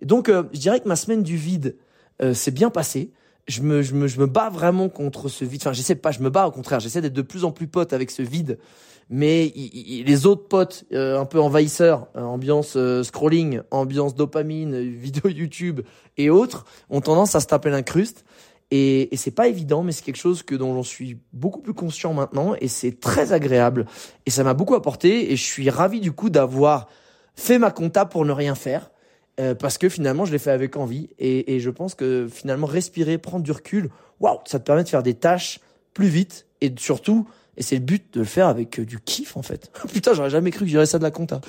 Et 0.00 0.06
donc, 0.06 0.28
euh, 0.28 0.44
je 0.52 0.60
dirais 0.60 0.78
que 0.78 0.88
ma 0.88 0.94
semaine 0.94 1.24
du 1.24 1.36
vide 1.36 1.76
euh, 2.22 2.34
s'est 2.34 2.52
bien 2.52 2.70
passée. 2.70 3.10
Je 3.48 3.62
me, 3.62 3.82
je 3.82 3.94
me, 3.94 4.06
je 4.06 4.20
me 4.20 4.26
bats 4.26 4.50
vraiment 4.50 4.88
contre 4.88 5.28
ce 5.28 5.44
vide. 5.44 5.60
Enfin, 5.62 5.72
j'essaie 5.72 5.96
pas, 5.96 6.12
je 6.12 6.20
me 6.20 6.30
bats 6.30 6.46
au 6.46 6.52
contraire. 6.52 6.80
J'essaie 6.80 7.00
d'être 7.00 7.12
de 7.12 7.22
plus 7.22 7.44
en 7.44 7.50
plus 7.50 7.66
pote 7.66 7.92
avec 7.92 8.10
ce 8.10 8.22
vide 8.22 8.58
mais 9.12 9.52
les 10.06 10.26
autres 10.26 10.48
potes 10.48 10.84
euh, 10.92 11.20
un 11.20 11.26
peu 11.26 11.38
envahisseurs, 11.38 12.06
euh, 12.16 12.22
ambiance 12.22 12.74
euh, 12.76 13.02
scrolling, 13.02 13.60
ambiance 13.70 14.14
dopamine, 14.14 14.80
vidéo 14.80 15.28
YouTube 15.30 15.82
et 16.16 16.30
autres, 16.30 16.64
ont 16.88 17.02
tendance 17.02 17.34
à 17.34 17.40
se 17.40 17.46
taper 17.46 17.68
l'incruste. 17.68 18.24
Et, 18.70 19.12
et 19.12 19.18
c'est 19.18 19.30
pas 19.30 19.48
évident, 19.48 19.82
mais 19.82 19.92
c'est 19.92 20.02
quelque 20.02 20.16
chose 20.16 20.42
que 20.42 20.54
dont 20.54 20.74
j'en 20.74 20.82
suis 20.82 21.18
beaucoup 21.34 21.60
plus 21.60 21.74
conscient 21.74 22.14
maintenant, 22.14 22.54
et 22.58 22.68
c'est 22.68 23.00
très 23.00 23.34
agréable. 23.34 23.84
Et 24.24 24.30
ça 24.30 24.44
m'a 24.44 24.54
beaucoup 24.54 24.74
apporté, 24.74 25.30
et 25.30 25.36
je 25.36 25.42
suis 25.42 25.68
ravi 25.68 26.00
du 26.00 26.12
coup 26.12 26.30
d'avoir 26.30 26.88
fait 27.34 27.58
ma 27.58 27.70
compta 27.70 28.06
pour 28.06 28.24
ne 28.24 28.32
rien 28.32 28.54
faire. 28.54 28.91
Parce 29.58 29.78
que 29.78 29.88
finalement 29.88 30.24
je 30.24 30.32
l'ai 30.32 30.38
fait 30.38 30.50
avec 30.50 30.76
envie 30.76 31.08
et, 31.18 31.54
et, 31.54 31.60
je 31.60 31.70
pense 31.70 31.94
que 31.94 32.28
finalement 32.30 32.66
respirer, 32.66 33.18
prendre 33.18 33.42
du 33.42 33.50
recul, 33.50 33.90
waouh, 34.20 34.38
ça 34.44 34.58
te 34.58 34.64
permet 34.64 34.84
de 34.84 34.88
faire 34.88 35.02
des 35.02 35.14
tâches 35.14 35.60
plus 35.94 36.08
vite 36.08 36.46
et 36.60 36.72
surtout 36.78 37.26
et 37.56 37.62
c'est 37.62 37.76
le 37.76 37.82
but 37.82 38.14
de 38.14 38.20
le 38.20 38.26
faire 38.26 38.48
avec 38.48 38.78
euh, 38.78 38.84
du 38.86 38.98
kiff, 39.00 39.36
en 39.36 39.42
fait. 39.42 39.70
Putain, 39.92 40.14
j'aurais 40.14 40.30
jamais 40.30 40.50
cru 40.50 40.64
que 40.64 40.70
j'irais 40.70 40.86
ça 40.86 40.98
de 40.98 41.02
la 41.02 41.10
compta. 41.10 41.40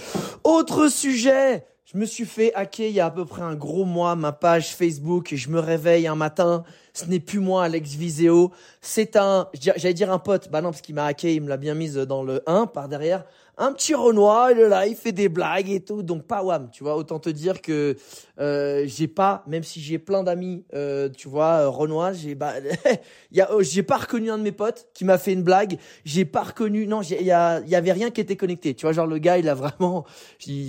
Autre 0.43 0.89
sujet! 0.89 1.65
Je 1.85 1.99
me 1.99 2.05
suis 2.05 2.25
fait 2.25 2.51
hacker 2.55 2.87
il 2.87 2.93
y 2.93 2.99
a 2.99 3.05
à 3.05 3.11
peu 3.11 3.23
près 3.23 3.43
un 3.43 3.53
gros 3.53 3.85
mois 3.85 4.15
ma 4.15 4.31
page 4.31 4.73
Facebook 4.73 5.35
je 5.35 5.49
me 5.49 5.59
réveille 5.59 6.07
un 6.07 6.15
matin. 6.15 6.63
Ce 6.93 7.05
n'est 7.05 7.19
plus 7.19 7.39
moi, 7.39 7.65
Alex 7.65 7.91
Viseo. 7.91 8.51
C'est 8.81 9.15
un, 9.15 9.47
j'allais 9.53 9.93
dire 9.93 10.11
un 10.11 10.17
pote. 10.17 10.49
Bah 10.49 10.61
non, 10.61 10.71
parce 10.71 10.81
qu'il 10.81 10.95
m'a 10.95 11.05
hacké, 11.05 11.35
il 11.35 11.41
me 11.41 11.49
l'a 11.49 11.57
bien 11.57 11.75
mise 11.75 11.95
dans 11.95 12.23
le 12.23 12.41
1 12.47 12.65
par 12.67 12.87
derrière 12.87 13.25
un 13.57 13.71
petit 13.71 13.93
Renoir, 13.93 14.51
il 14.51 14.59
est 14.59 14.67
là, 14.67 14.87
il 14.87 14.95
fait 14.95 15.11
des 15.11 15.29
blagues 15.29 15.69
et 15.69 15.79
tout, 15.79 16.01
donc 16.01 16.23
pas 16.23 16.43
wham, 16.43 16.69
tu 16.71 16.83
vois. 16.83 16.95
Autant 16.95 17.19
te 17.19 17.29
dire 17.29 17.61
que 17.61 17.95
euh, 18.39 18.83
j'ai 18.87 19.07
pas, 19.07 19.43
même 19.47 19.63
si 19.63 19.79
j'ai 19.79 19.99
plein 19.99 20.23
d'amis, 20.23 20.65
euh, 20.73 21.09
tu 21.09 21.27
vois, 21.27 21.61
euh, 21.61 21.69
Renoir, 21.69 22.13
j'ai 22.13 22.33
bah, 22.33 22.53
oh, 23.51 23.61
j'ai 23.61 23.83
pas 23.83 23.97
reconnu 23.97 24.31
un 24.31 24.37
de 24.37 24.43
mes 24.43 24.51
potes 24.51 24.87
qui 24.93 25.05
m'a 25.05 25.17
fait 25.17 25.33
une 25.33 25.43
blague. 25.43 25.77
J'ai 26.03 26.25
pas 26.25 26.43
reconnu, 26.43 26.87
non, 26.87 27.01
il 27.01 27.21
y 27.21 27.31
avait 27.31 27.91
rien 27.91 28.09
qui 28.09 28.21
était 28.21 28.35
connecté, 28.35 28.73
tu 28.73 28.85
vois. 28.85 28.93
Genre 28.93 29.07
le 29.07 29.19
gars, 29.19 29.37
il 29.37 29.47
a 29.47 29.53
vraiment, 29.53 30.05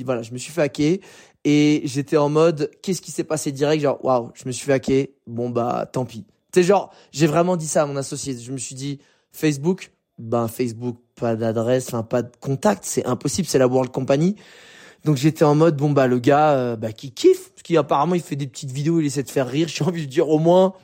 voilà, 0.04 0.22
je 0.22 0.32
me 0.32 0.38
suis 0.38 0.52
fait 0.52 0.62
hacker 0.62 0.98
et 1.44 1.82
j'étais 1.84 2.16
en 2.16 2.28
mode, 2.28 2.70
qu'est-ce 2.82 3.02
qui 3.02 3.10
s'est 3.10 3.24
passé 3.24 3.52
direct, 3.52 3.82
genre 3.82 4.02
waouh, 4.04 4.30
je 4.34 4.44
me 4.46 4.52
suis 4.52 4.66
fait 4.66 4.74
hacker, 4.74 5.06
bon 5.26 5.50
bah 5.50 5.88
tant 5.90 6.04
pis. 6.04 6.24
C'est 6.54 6.62
genre, 6.62 6.92
j'ai 7.12 7.26
vraiment 7.26 7.56
dit 7.56 7.66
ça 7.66 7.82
à 7.82 7.86
mon 7.86 7.96
associé, 7.96 8.38
je 8.38 8.52
me 8.52 8.58
suis 8.58 8.74
dit 8.74 9.00
Facebook 9.32 9.90
ben 10.18 10.48
Facebook, 10.48 10.98
pas 11.16 11.36
d'adresse, 11.36 11.88
enfin 11.88 12.02
pas 12.02 12.22
de 12.22 12.30
contact, 12.40 12.84
c'est 12.84 13.04
impossible, 13.06 13.48
c'est 13.48 13.58
la 13.58 13.66
World 13.66 13.90
Company. 13.90 14.36
Donc 15.04 15.16
j'étais 15.16 15.44
en 15.44 15.54
mode 15.54 15.76
bon 15.76 15.90
bah 15.90 16.06
le 16.06 16.18
gars 16.18 16.52
euh, 16.52 16.76
bah 16.76 16.92
qui 16.92 17.12
kiffe 17.12 17.50
parce 17.50 17.62
qu'apparemment 17.62 18.14
il 18.14 18.22
fait 18.22 18.36
des 18.36 18.46
petites 18.46 18.70
vidéos, 18.70 19.00
il 19.00 19.06
essaie 19.06 19.22
de 19.22 19.30
faire 19.30 19.48
rire. 19.48 19.68
J'ai 19.74 19.84
envie 19.84 20.06
de 20.06 20.10
dire 20.10 20.28
au 20.28 20.38
moins 20.38 20.74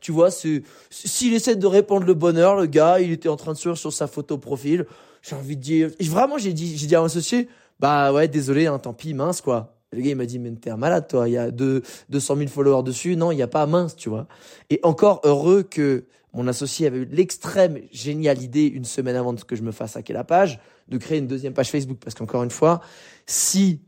tu 0.00 0.12
vois, 0.12 0.30
c'est 0.30 0.62
s'il 0.90 1.34
essaie 1.34 1.56
de 1.56 1.66
répandre 1.66 2.06
le 2.06 2.14
bonheur, 2.14 2.54
le 2.54 2.66
gars, 2.66 3.00
il 3.00 3.10
était 3.10 3.28
en 3.28 3.34
train 3.34 3.52
de 3.52 3.58
sourire 3.58 3.76
sur 3.76 3.92
sa 3.92 4.06
photo 4.06 4.38
profil. 4.38 4.86
J'ai 5.20 5.34
envie 5.34 5.56
de 5.56 5.62
dire 5.62 5.90
vraiment 6.00 6.38
j'ai 6.38 6.52
dit 6.52 6.76
j'ai 6.76 6.86
dit 6.86 6.94
à 6.94 7.00
mon 7.00 7.06
associé 7.06 7.48
bah 7.80 8.12
ouais 8.12 8.28
désolé 8.28 8.66
hein, 8.66 8.78
tant 8.78 8.92
pis 8.92 9.14
mince 9.14 9.40
quoi. 9.40 9.74
Le 9.92 10.00
gars 10.00 10.10
il 10.10 10.16
m'a 10.16 10.26
dit 10.26 10.38
mais 10.38 10.52
t'es 10.52 10.70
un 10.70 10.76
malade 10.76 11.08
toi, 11.08 11.28
il 11.28 11.32
y 11.32 11.38
a 11.38 11.50
deux, 11.50 11.82
200 12.10 12.36
000 12.36 12.48
followers 12.48 12.84
dessus, 12.84 13.16
non 13.16 13.32
il 13.32 13.38
y 13.38 13.42
a 13.42 13.48
pas 13.48 13.66
mince 13.66 13.96
tu 13.96 14.08
vois. 14.08 14.28
Et 14.70 14.78
encore 14.84 15.20
heureux 15.24 15.64
que 15.64 16.04
mon 16.36 16.46
associé 16.46 16.86
avait 16.86 16.98
eu 16.98 17.08
l'extrême 17.10 17.78
géniale 17.92 18.42
idée 18.42 18.66
une 18.66 18.84
semaine 18.84 19.16
avant 19.16 19.34
que 19.34 19.56
je 19.56 19.62
me 19.62 19.72
fasse 19.72 19.96
hacker 19.96 20.14
la 20.14 20.24
page 20.24 20.60
de 20.88 20.98
créer 20.98 21.18
une 21.18 21.26
deuxième 21.26 21.54
page 21.54 21.70
Facebook 21.70 21.98
parce 22.02 22.14
qu'encore 22.14 22.44
une 22.44 22.50
fois 22.50 22.80
si 23.26 23.80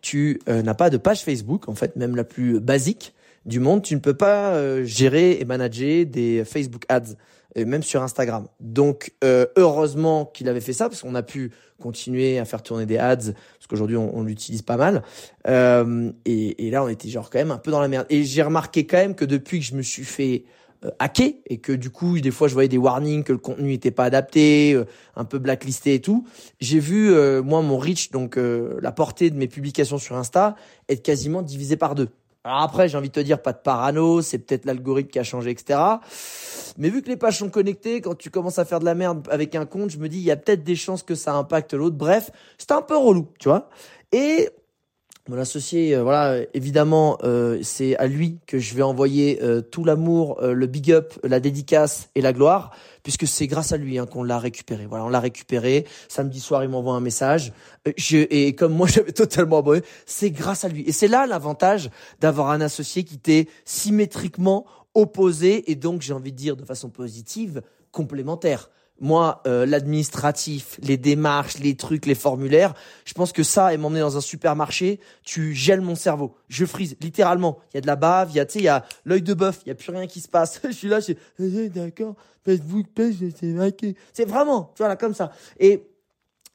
tu 0.00 0.40
euh, 0.48 0.62
n'as 0.62 0.74
pas 0.74 0.90
de 0.90 0.96
page 0.96 1.22
Facebook, 1.22 1.68
en 1.68 1.74
fait, 1.74 1.96
même 1.96 2.16
la 2.16 2.24
plus 2.24 2.60
basique 2.60 3.14
du 3.44 3.60
monde, 3.60 3.82
tu 3.82 3.94
ne 3.94 4.00
peux 4.00 4.14
pas 4.14 4.54
euh, 4.54 4.84
gérer 4.84 5.32
et 5.40 5.44
manager 5.44 6.06
des 6.06 6.44
Facebook 6.44 6.84
ads, 6.88 7.14
et 7.54 7.64
même 7.64 7.82
sur 7.82 8.02
Instagram. 8.02 8.46
Donc, 8.60 9.12
euh, 9.24 9.46
heureusement 9.56 10.24
qu'il 10.24 10.48
avait 10.48 10.60
fait 10.60 10.72
ça, 10.72 10.88
parce 10.88 11.02
qu'on 11.02 11.14
a 11.14 11.22
pu 11.22 11.50
continuer 11.80 12.38
à 12.38 12.44
faire 12.44 12.62
tourner 12.62 12.86
des 12.86 12.96
ads, 12.96 13.16
parce 13.16 13.66
qu'aujourd'hui, 13.68 13.96
on, 13.96 14.16
on 14.16 14.22
l'utilise 14.22 14.62
pas 14.62 14.76
mal. 14.76 15.02
Et, 16.24 16.66
et, 16.66 16.70
là, 16.70 16.84
on 16.84 16.88
était 16.88 17.08
genre 17.08 17.28
quand 17.28 17.40
même 17.40 17.50
un 17.50 17.58
peu 17.58 17.70
dans 17.70 17.80
la 17.80 17.88
merde. 17.88 18.06
Et 18.08 18.22
j'ai 18.22 18.42
remarqué 18.42 18.86
quand 18.86 18.98
même 18.98 19.14
que 19.14 19.24
depuis 19.24 19.58
que 19.58 19.66
je 19.66 19.74
me 19.74 19.82
suis 19.82 20.04
fait 20.04 20.44
hacké 20.98 21.42
et 21.46 21.58
que 21.58 21.72
du 21.72 21.90
coup 21.90 22.18
des 22.20 22.30
fois 22.30 22.48
je 22.48 22.54
voyais 22.54 22.68
des 22.68 22.78
warnings 22.78 23.24
que 23.24 23.32
le 23.32 23.38
contenu 23.38 23.70
n'était 23.70 23.90
pas 23.90 24.04
adapté, 24.04 24.72
euh, 24.74 24.84
un 25.16 25.24
peu 25.24 25.38
blacklisté 25.38 25.94
et 25.94 26.00
tout. 26.00 26.26
J'ai 26.60 26.78
vu 26.78 27.12
euh, 27.12 27.42
moi 27.42 27.62
mon 27.62 27.78
reach 27.78 28.10
donc 28.10 28.36
la 28.36 28.92
portée 28.92 29.30
de 29.30 29.36
mes 29.36 29.48
publications 29.48 29.98
sur 29.98 30.16
Insta 30.16 30.56
être 30.88 31.02
quasiment 31.02 31.42
divisé 31.42 31.76
par 31.76 31.94
deux. 31.94 32.08
Alors 32.44 32.62
après 32.62 32.88
j'ai 32.88 32.98
envie 32.98 33.08
de 33.08 33.14
te 33.14 33.20
dire 33.20 33.40
pas 33.40 33.52
de 33.52 33.58
parano, 33.58 34.22
c'est 34.22 34.38
peut-être 34.38 34.64
l'algorithme 34.64 35.10
qui 35.10 35.18
a 35.18 35.24
changé 35.24 35.50
etc. 35.50 35.78
Mais 36.78 36.88
vu 36.88 37.02
que 37.02 37.08
les 37.08 37.16
pages 37.16 37.38
sont 37.38 37.50
connectées, 37.50 38.00
quand 38.00 38.16
tu 38.16 38.30
commences 38.30 38.58
à 38.58 38.64
faire 38.64 38.80
de 38.80 38.84
la 38.84 38.94
merde 38.94 39.26
avec 39.30 39.54
un 39.54 39.66
compte, 39.66 39.90
je 39.90 39.98
me 39.98 40.08
dis 40.08 40.18
il 40.18 40.24
y 40.24 40.30
a 40.30 40.36
peut-être 40.36 40.64
des 40.64 40.76
chances 40.76 41.02
que 41.02 41.14
ça 41.14 41.34
impacte 41.34 41.74
l'autre. 41.74 41.96
Bref, 41.96 42.30
c'était 42.58 42.72
un 42.72 42.82
peu 42.82 42.96
relou, 42.96 43.28
tu 43.38 43.48
vois. 43.48 43.68
Et 44.10 44.48
mon 45.28 45.38
associé, 45.38 45.94
euh, 45.94 46.02
voilà, 46.02 46.44
évidemment, 46.52 47.16
euh, 47.22 47.60
c'est 47.62 47.96
à 47.96 48.08
lui 48.08 48.38
que 48.44 48.58
je 48.58 48.74
vais 48.74 48.82
envoyer 48.82 49.40
euh, 49.40 49.60
tout 49.60 49.84
l'amour, 49.84 50.40
le 50.42 50.66
big 50.66 50.90
up, 50.90 51.14
la 51.22 51.38
dédicace 51.38 52.10
et 52.16 52.20
la 52.20 52.32
gloire, 52.32 52.72
puisque 53.04 53.28
c'est 53.28 53.46
grâce 53.46 53.70
à 53.70 53.76
lui 53.76 53.98
hein, 53.98 54.06
qu'on 54.06 54.24
l'a 54.24 54.40
récupéré. 54.40 54.86
Voilà, 54.86 55.04
on 55.04 55.08
l'a 55.08 55.20
récupéré. 55.20 55.86
Samedi 56.08 56.40
soir, 56.40 56.64
il 56.64 56.70
m'envoie 56.70 56.94
un 56.94 57.00
message. 57.00 57.52
Je, 57.96 58.26
et 58.30 58.56
comme 58.56 58.72
moi, 58.72 58.86
j'avais 58.90 59.12
totalement 59.12 59.58
abonné, 59.58 59.82
c'est 60.06 60.32
grâce 60.32 60.64
à 60.64 60.68
lui. 60.68 60.82
Et 60.88 60.92
c'est 60.92 61.08
là 61.08 61.26
l'avantage 61.26 61.90
d'avoir 62.20 62.50
un 62.50 62.60
associé 62.60 63.04
qui 63.04 63.18
t'est 63.18 63.46
symétriquement 63.64 64.66
opposé 64.94 65.70
et 65.70 65.76
donc, 65.76 66.02
j'ai 66.02 66.14
envie 66.14 66.32
de 66.32 66.36
dire 66.36 66.56
de 66.56 66.64
façon 66.64 66.90
positive, 66.90 67.62
complémentaire 67.92 68.70
moi, 69.02 69.42
euh, 69.48 69.66
l'administratif, 69.66 70.78
les 70.80 70.96
démarches, 70.96 71.58
les 71.58 71.74
trucs, 71.74 72.06
les 72.06 72.14
formulaires, 72.14 72.72
je 73.04 73.12
pense 73.14 73.32
que 73.32 73.42
ça, 73.42 73.74
et 73.74 73.76
m'emmener 73.76 74.00
dans 74.00 74.16
un 74.16 74.20
supermarché, 74.20 75.00
tu 75.24 75.54
gèles 75.54 75.80
mon 75.80 75.96
cerveau. 75.96 76.36
Je 76.48 76.64
frise, 76.64 76.96
littéralement. 77.00 77.58
Il 77.72 77.76
y 77.76 77.78
a 77.78 77.80
de 77.80 77.86
la 77.88 77.96
bave, 77.96 78.30
il 78.30 78.36
y 78.36 78.40
a, 78.40 78.46
tu 78.46 78.60
sais, 78.60 78.64
y 78.64 78.68
a 78.68 78.84
l'œil 79.04 79.22
de 79.22 79.34
bœuf, 79.34 79.60
il 79.66 79.70
y 79.70 79.72
a 79.72 79.74
plus 79.74 79.90
rien 79.90 80.06
qui 80.06 80.20
se 80.20 80.28
passe. 80.28 80.60
je 80.64 80.70
suis 80.70 80.88
là, 80.88 81.00
je 81.00 81.06
suis, 81.06 81.16
eh, 81.40 81.68
d'accord, 81.68 82.14
Facebook, 82.46 82.86
c'est 82.96 83.94
C'est 84.12 84.24
vraiment, 84.24 84.72
tu 84.76 84.82
vois, 84.82 84.88
là, 84.88 84.96
comme 84.96 85.14
ça. 85.14 85.32
Et 85.58 85.84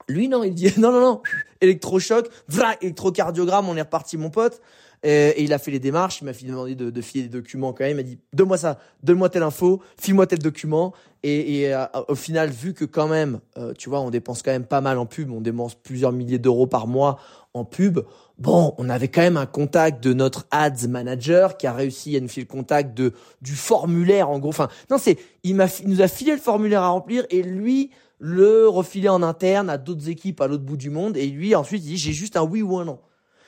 lui, 0.08 0.30
non, 0.30 0.46
il 0.46 0.54
dit, 0.54 0.72
non, 0.78 0.94
non, 0.94 1.02
non, 1.02 1.22
électrochoc, 1.60 2.30
vra, 2.48 2.76
électrocardiogramme, 2.82 3.68
on 3.68 3.76
est 3.76 3.82
reparti, 3.82 4.16
mon 4.16 4.30
pote. 4.30 4.62
Et, 5.04 5.44
il 5.44 5.54
a 5.54 5.60
fait 5.60 5.72
les 5.72 5.80
démarches, 5.80 6.22
il 6.22 6.26
m'a 6.26 6.34
demandé 6.34 6.76
de, 6.76 6.90
de 6.90 7.02
filer 7.02 7.24
des 7.24 7.30
documents 7.30 7.74
quand 7.74 7.84
même. 7.84 7.94
Il 7.94 7.98
m'a 7.98 8.04
dit 8.04 8.20
donne-moi 8.34 8.58
ça, 8.58 8.80
donne-moi 9.04 9.30
telle 9.30 9.44
info, 9.44 9.82
file-moi 10.00 10.28
tel 10.28 10.40
document. 10.40 10.94
Et, 11.24 11.62
et 11.62 11.74
euh, 11.74 11.86
au 12.08 12.16
final, 12.16 12.50
vu 12.50 12.74
que 12.74 12.86
quand 12.86 13.08
même, 13.08 13.40
euh, 13.58 13.74
tu 13.78 13.90
vois, 13.90 14.02
on 14.02 14.10
dépense 14.10 14.44
quand 14.44 14.52
même 14.52 14.66
pas 14.66 14.82
mal 14.82 14.98
en 14.98 15.06
pub, 15.06 15.32
on 15.32 15.42
dépense 15.42 15.76
plusieurs 15.76 16.12
milliers 16.12 16.40
d'euros 16.40 16.68
par 16.68 16.88
mois 16.88 17.20
en 17.54 17.66
pub. 17.66 18.00
Bon, 18.38 18.76
on 18.78 18.88
avait 18.90 19.08
quand 19.08 19.22
même 19.22 19.38
un 19.38 19.48
contact 19.48 20.04
de 20.04 20.14
notre 20.14 20.46
ads 20.52 20.88
manager 20.88 21.58
qui 21.58 21.66
a 21.66 21.74
réussi 21.74 22.16
à 22.16 22.20
nous 22.20 22.28
filer 22.28 22.46
le 22.50 22.56
contact 22.56 22.96
de 22.96 23.14
du 23.42 23.56
formulaire 23.56 24.30
en 24.30 24.40
gros. 24.40 24.50
Enfin, 24.50 24.70
non, 24.92 24.98
c'est 25.00 25.18
il 25.44 25.56
m'a 25.56 25.68
nous 25.86 26.02
a 26.02 26.08
filé 26.08 26.34
le 26.34 26.38
formulaire 26.38 26.84
à 26.84 26.90
remplir 26.90 27.26
et 27.30 27.42
lui 27.42 27.92
le 28.20 28.68
refiler 28.68 29.10
en 29.10 29.24
interne 29.24 29.70
à 29.70 29.78
d'autres 29.78 30.10
équipes 30.10 30.42
à 30.42 30.48
l'autre 30.48 30.64
bout 30.64 30.78
du 30.78 30.90
monde 30.90 31.18
et 31.18 31.28
lui 31.28 31.54
ensuite 31.54 31.84
il 31.84 31.90
dit 31.90 31.98
j'ai 31.98 32.14
juste 32.14 32.38
un 32.38 32.44
oui 32.44 32.62
ou 32.62 32.78
un 32.78 32.86
non. 32.86 33.00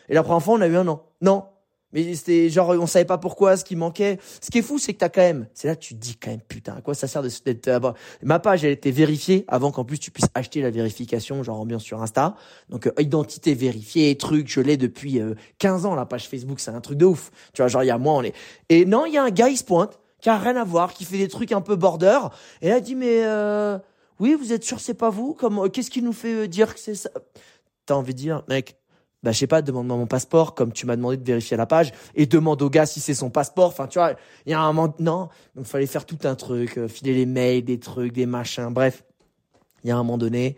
Et 0.10 0.14
la 0.14 0.24
première 0.24 0.44
fois, 0.44 0.56
on 0.56 0.62
a 0.62 0.68
eu 0.68 0.76
un 0.76 0.88
an. 0.88 1.04
Non. 1.22 1.46
Mais 1.92 2.14
c'était 2.14 2.50
genre, 2.50 2.70
on 2.70 2.86
savait 2.86 3.06
pas 3.06 3.18
pourquoi, 3.18 3.58
ce 3.58 3.66
qui 3.66 3.76
manquait. 3.76 4.20
Ce 4.42 4.52
qui 4.52 4.60
est 4.60 4.62
fou, 4.62 4.78
c'est 4.78 4.94
que 4.94 5.00
t'as 5.00 5.10
quand 5.10 5.22
même, 5.22 5.48
c'est 5.56 5.68
là 5.68 5.76
que 5.76 5.82
tu 5.82 5.96
te 5.96 6.00
dis 6.00 6.18
quand 6.18 6.30
même, 6.30 6.42
putain, 6.42 6.76
à 6.76 6.82
quoi 6.82 6.94
ça 6.94 7.08
sert 7.08 7.24
d'être, 7.24 7.68
euh, 7.68 7.92
ma 8.22 8.38
page, 8.38 8.64
elle 8.64 8.72
était 8.72 8.92
vérifiée 8.92 9.44
avant 9.48 9.72
qu'en 9.72 9.84
plus 9.84 9.98
tu 9.98 10.12
puisses 10.12 10.30
acheter 10.36 10.62
la 10.62 10.70
vérification, 10.70 11.42
genre 11.42 11.60
ambiance 11.60 11.84
sur 11.84 12.00
Insta. 12.02 12.36
Donc, 12.70 12.86
euh, 12.86 12.92
identité 13.00 13.56
vérifiée, 13.56 14.16
truc, 14.18 14.48
je 14.52 14.62
l'ai 14.62 14.78
depuis 14.78 15.20
15 15.58 15.86
euh, 15.86 15.90
ans, 15.90 15.96
la 15.96 16.06
page 16.06 16.30
Facebook, 16.30 16.60
c'est 16.60 16.70
un 16.70 16.82
truc 16.82 16.98
de 16.98 17.06
ouf. 17.06 17.32
Tu 17.54 17.64
vois, 17.64 17.68
genre, 17.68 17.84
il 17.84 17.88
y 17.88 17.92
a 17.92 17.98
moi, 17.98 18.14
on 18.14 18.22
est, 18.22 18.36
et 18.70 18.86
non, 18.86 19.08
il 19.08 19.14
y 19.14 19.18
a 19.18 19.24
un 19.24 19.32
gars, 19.32 19.50
il 19.50 19.58
se 19.58 19.64
pointe, 19.64 20.00
qui 20.22 20.30
a 20.30 20.38
rien 20.38 20.58
à 20.58 20.64
voir, 20.64 20.94
qui 20.94 21.06
fait 21.06 21.18
des 21.18 21.28
trucs 21.28 21.52
un 21.52 21.62
peu 21.62 21.76
border, 21.76 22.20
et 22.62 22.70
là, 22.70 22.82
dit, 22.82 22.94
mais, 22.94 23.24
oui, 24.20 24.36
vous 24.40 24.54
êtes 24.54 24.64
sûr, 24.64 24.80
c'est 24.80 24.94
pas 24.94 25.10
vous? 25.10 25.34
Comme, 25.34 25.72
qu'est-ce 25.72 25.90
qui 25.90 26.04
nous 26.04 26.14
fait 26.14 26.48
dire 26.48 26.76
que 26.76 26.80
c'est 26.80 26.94
ça? 26.94 27.10
T'as 27.88 27.96
envie 27.96 28.14
de 28.14 28.20
dire, 28.20 28.44
mec, 28.48 28.76
bah 29.22 29.32
je 29.32 29.40
sais 29.40 29.48
pas, 29.48 29.62
demande-moi 29.62 29.98
mon 29.98 30.08
passeport 30.08 30.56
comme 30.56 30.72
tu 30.72 30.86
m'as 30.86 30.96
demandé 30.96 31.18
de 31.18 31.26
vérifier 31.26 31.58
la 31.58 31.66
page 31.66 31.92
et 32.16 32.26
demande 32.26 32.62
au 32.62 32.70
gars 32.70 32.86
si 32.86 33.00
c'est 33.00 33.14
son 33.14 33.30
passeport. 33.30 33.68
Enfin, 33.68 33.88
tu 33.88 34.00
vois, 34.00 34.14
il 34.46 34.52
y 34.52 34.54
a 34.54 34.62
un 34.62 34.72
moment 34.72 34.94
non, 35.00 35.30
donc 35.56 35.66
fallait 35.66 35.88
faire 35.88 36.06
tout 36.06 36.20
un 36.24 36.36
truc, 36.36 36.78
euh, 36.78 36.88
filer 36.88 37.14
les 37.14 37.26
mails, 37.26 37.64
des 37.64 37.80
trucs, 37.80 38.14
des 38.14 38.26
machins. 38.26 38.70
Bref, 38.72 39.04
il 39.84 39.90
y 39.90 39.92
a 39.92 39.96
un 39.96 40.00
moment 40.00 40.18
donné, 40.18 40.58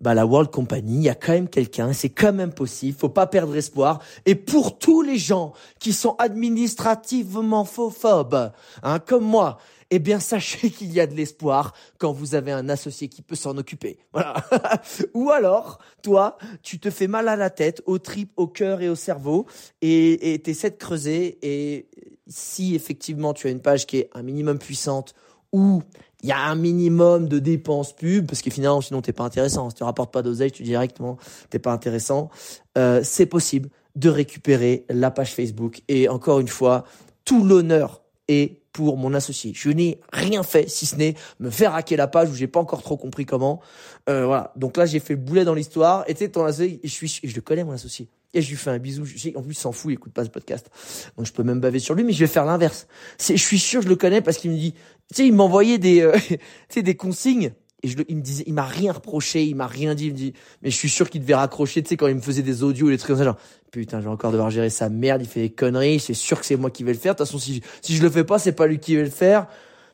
bah 0.00 0.14
la 0.14 0.24
World 0.24 0.50
Company, 0.50 0.96
il 0.96 1.02
y 1.02 1.08
a 1.08 1.14
quand 1.14 1.32
même 1.32 1.48
quelqu'un, 1.48 1.92
c'est 1.92 2.08
quand 2.10 2.32
même 2.32 2.52
possible, 2.52 2.96
faut 2.96 3.08
pas 3.08 3.26
perdre 3.26 3.54
espoir. 3.56 4.00
Et 4.24 4.34
pour 4.34 4.78
tous 4.78 5.02
les 5.02 5.18
gens 5.18 5.52
qui 5.78 5.92
sont 5.92 6.14
administrativement 6.18 7.64
faux-phobes, 7.64 8.52
hein, 8.82 8.98
comme 9.00 9.24
moi, 9.24 9.58
eh 9.90 9.98
bien 9.98 10.20
sachez 10.20 10.70
qu'il 10.70 10.92
y 10.92 11.00
a 11.00 11.06
de 11.06 11.14
l'espoir 11.14 11.74
quand 11.98 12.12
vous 12.12 12.34
avez 12.34 12.52
un 12.52 12.68
associé 12.68 13.08
qui 13.08 13.22
peut 13.22 13.36
s'en 13.36 13.56
occuper. 13.56 13.98
Voilà. 14.12 14.34
Ou 15.14 15.30
alors, 15.30 15.78
toi, 16.02 16.38
tu 16.62 16.78
te 16.78 16.90
fais 16.90 17.06
mal 17.06 17.28
à 17.28 17.36
la 17.36 17.50
tête, 17.50 17.82
au 17.86 17.98
trip, 17.98 18.32
au 18.36 18.46
cœur 18.46 18.80
et 18.80 18.88
au 18.88 18.94
cerveau, 18.94 19.46
et 19.82 20.40
t'essaies 20.44 20.70
de 20.70 20.76
creuser. 20.76 21.38
Et 21.42 21.88
si 22.26 22.74
effectivement 22.74 23.34
tu 23.34 23.48
as 23.48 23.50
une 23.50 23.60
page 23.60 23.86
qui 23.86 23.98
est 23.98 24.10
un 24.14 24.22
minimum 24.22 24.58
puissante, 24.58 25.14
ou 25.52 25.82
il 26.22 26.28
y 26.28 26.32
a 26.32 26.38
un 26.38 26.54
minimum 26.54 27.28
de 27.28 27.38
dépenses 27.38 27.94
pub, 27.94 28.26
parce 28.26 28.42
que 28.42 28.50
finalement, 28.50 28.80
sinon 28.80 29.00
t'es 29.02 29.12
pas 29.12 29.24
intéressant. 29.24 29.70
Si 29.70 29.76
tu 29.76 29.84
rapportes 29.84 30.12
pas 30.12 30.22
d'oseille, 30.22 30.52
tu 30.52 30.62
directement 30.62 31.16
t'es 31.48 31.58
pas 31.58 31.72
intéressant. 31.72 32.30
Euh, 32.76 33.00
c'est 33.02 33.26
possible 33.26 33.70
de 33.96 34.08
récupérer 34.08 34.84
la 34.88 35.10
page 35.10 35.34
Facebook. 35.34 35.82
Et 35.88 36.08
encore 36.08 36.40
une 36.40 36.48
fois, 36.48 36.84
tout 37.24 37.44
l'honneur 37.44 38.02
est 38.28 38.59
pour 38.72 38.96
mon 38.96 39.14
associé. 39.14 39.52
Je 39.54 39.70
n'ai 39.70 40.00
rien 40.12 40.42
fait 40.42 40.68
si 40.68 40.86
ce 40.86 40.96
n'est 40.96 41.14
me 41.38 41.50
faire 41.50 41.74
hacker 41.74 41.98
la 41.98 42.06
page 42.06 42.30
où 42.30 42.34
j'ai 42.34 42.46
pas 42.46 42.60
encore 42.60 42.82
trop 42.82 42.96
compris 42.96 43.26
comment. 43.26 43.60
Euh, 44.08 44.26
voilà. 44.26 44.52
Donc 44.56 44.76
là, 44.76 44.86
j'ai 44.86 45.00
fait 45.00 45.14
le 45.14 45.20
boulet 45.20 45.44
dans 45.44 45.54
l'histoire. 45.54 46.04
Et 46.08 46.14
tu 46.14 46.20
sais, 46.20 46.30
ton 46.30 46.44
associé, 46.44 46.80
je 46.82 46.88
suis, 46.88 47.20
je 47.22 47.34
le 47.34 47.40
connais 47.40 47.64
mon 47.64 47.72
associé. 47.72 48.08
Et 48.32 48.42
je 48.42 48.48
lui 48.48 48.56
fais 48.56 48.70
un 48.70 48.78
bisou. 48.78 49.02
En 49.34 49.42
plus, 49.42 49.52
il 49.52 49.54
s'en 49.54 49.72
fout, 49.72 49.90
il 49.90 49.94
écoute 49.94 50.12
pas 50.12 50.24
ce 50.24 50.30
podcast. 50.30 50.70
Donc 51.16 51.26
je 51.26 51.32
peux 51.32 51.42
même 51.42 51.60
baver 51.60 51.80
sur 51.80 51.94
lui, 51.94 52.04
mais 52.04 52.12
je 52.12 52.20
vais 52.20 52.28
faire 52.28 52.44
l'inverse. 52.44 52.86
Je 53.18 53.34
suis 53.34 53.58
sûr, 53.58 53.82
je 53.82 53.88
le 53.88 53.96
connais 53.96 54.20
parce 54.20 54.36
qu'il 54.36 54.52
me 54.52 54.56
dit, 54.56 54.72
tu 54.72 54.78
sais, 55.14 55.26
il 55.26 55.34
m'envoyait 55.34 55.78
des, 55.78 56.00
euh, 56.00 56.16
tu 56.28 56.38
sais, 56.68 56.82
des 56.82 56.94
consignes. 56.94 57.52
Et 57.82 57.88
je, 57.88 57.96
il 58.08 58.16
me 58.16 58.22
disait, 58.22 58.44
il 58.46 58.54
m'a 58.54 58.64
rien 58.64 58.92
reproché, 58.92 59.44
il 59.44 59.56
m'a 59.56 59.66
rien 59.66 59.94
dit. 59.94 60.06
Il 60.06 60.12
me 60.12 60.16
dit, 60.16 60.32
mais 60.62 60.70
je 60.70 60.76
suis 60.76 60.88
sûr 60.88 61.08
qu'il 61.08 61.20
devait 61.20 61.34
raccrocher, 61.34 61.82
tu 61.82 61.88
sais, 61.90 61.96
quand 61.96 62.06
il 62.06 62.14
me 62.14 62.20
faisait 62.20 62.42
des 62.42 62.62
audios 62.62 62.88
et 62.88 62.92
des 62.92 62.98
trucs 62.98 63.08
comme 63.08 63.18
ça, 63.18 63.24
genre, 63.24 63.38
putain, 63.70 64.00
je 64.00 64.04
vais 64.04 64.10
encore 64.10 64.32
devoir 64.32 64.50
gérer 64.50 64.70
sa 64.70 64.88
merde, 64.88 65.22
il 65.22 65.28
fait 65.28 65.42
des 65.42 65.50
conneries, 65.50 66.00
c'est 66.00 66.14
sûr 66.14 66.40
que 66.40 66.46
c'est 66.46 66.56
moi 66.56 66.70
qui 66.70 66.84
vais 66.84 66.92
le 66.92 66.98
faire. 66.98 67.14
De 67.14 67.18
toute 67.18 67.26
façon, 67.26 67.38
si, 67.38 67.62
si 67.82 67.96
je 67.96 68.02
le 68.02 68.10
fais 68.10 68.24
pas, 68.24 68.38
c'est 68.38 68.52
pas 68.52 68.66
lui 68.66 68.78
qui 68.78 68.96
va 68.96 69.02
le 69.02 69.10
faire. 69.10 69.46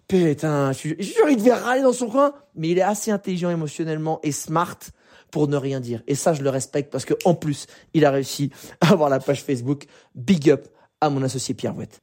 Putain, 0.08 0.72
je 0.72 0.78
suis 0.78 1.04
sûr, 1.04 1.28
il 1.28 1.36
devait 1.36 1.52
râler 1.52 1.82
dans 1.82 1.92
son 1.92 2.08
coin, 2.08 2.32
mais 2.54 2.68
il 2.68 2.78
est 2.78 2.82
assez 2.82 3.10
intelligent 3.10 3.50
émotionnellement 3.50 4.20
et 4.22 4.32
smart 4.32 4.78
pour 5.30 5.48
ne 5.48 5.56
rien 5.56 5.80
dire. 5.80 6.02
Et 6.06 6.14
ça, 6.14 6.32
je 6.32 6.42
le 6.42 6.50
respecte 6.50 6.92
parce 6.92 7.04
que, 7.04 7.14
en 7.24 7.34
plus, 7.34 7.66
il 7.92 8.04
a 8.04 8.10
réussi 8.10 8.50
à 8.80 8.92
avoir 8.92 9.10
la 9.10 9.18
page 9.18 9.42
Facebook. 9.42 9.86
Big 10.14 10.48
up 10.50 10.68
à 11.00 11.10
mon 11.10 11.22
associé 11.22 11.54
Pierre 11.54 11.74
Vouette. 11.74 12.00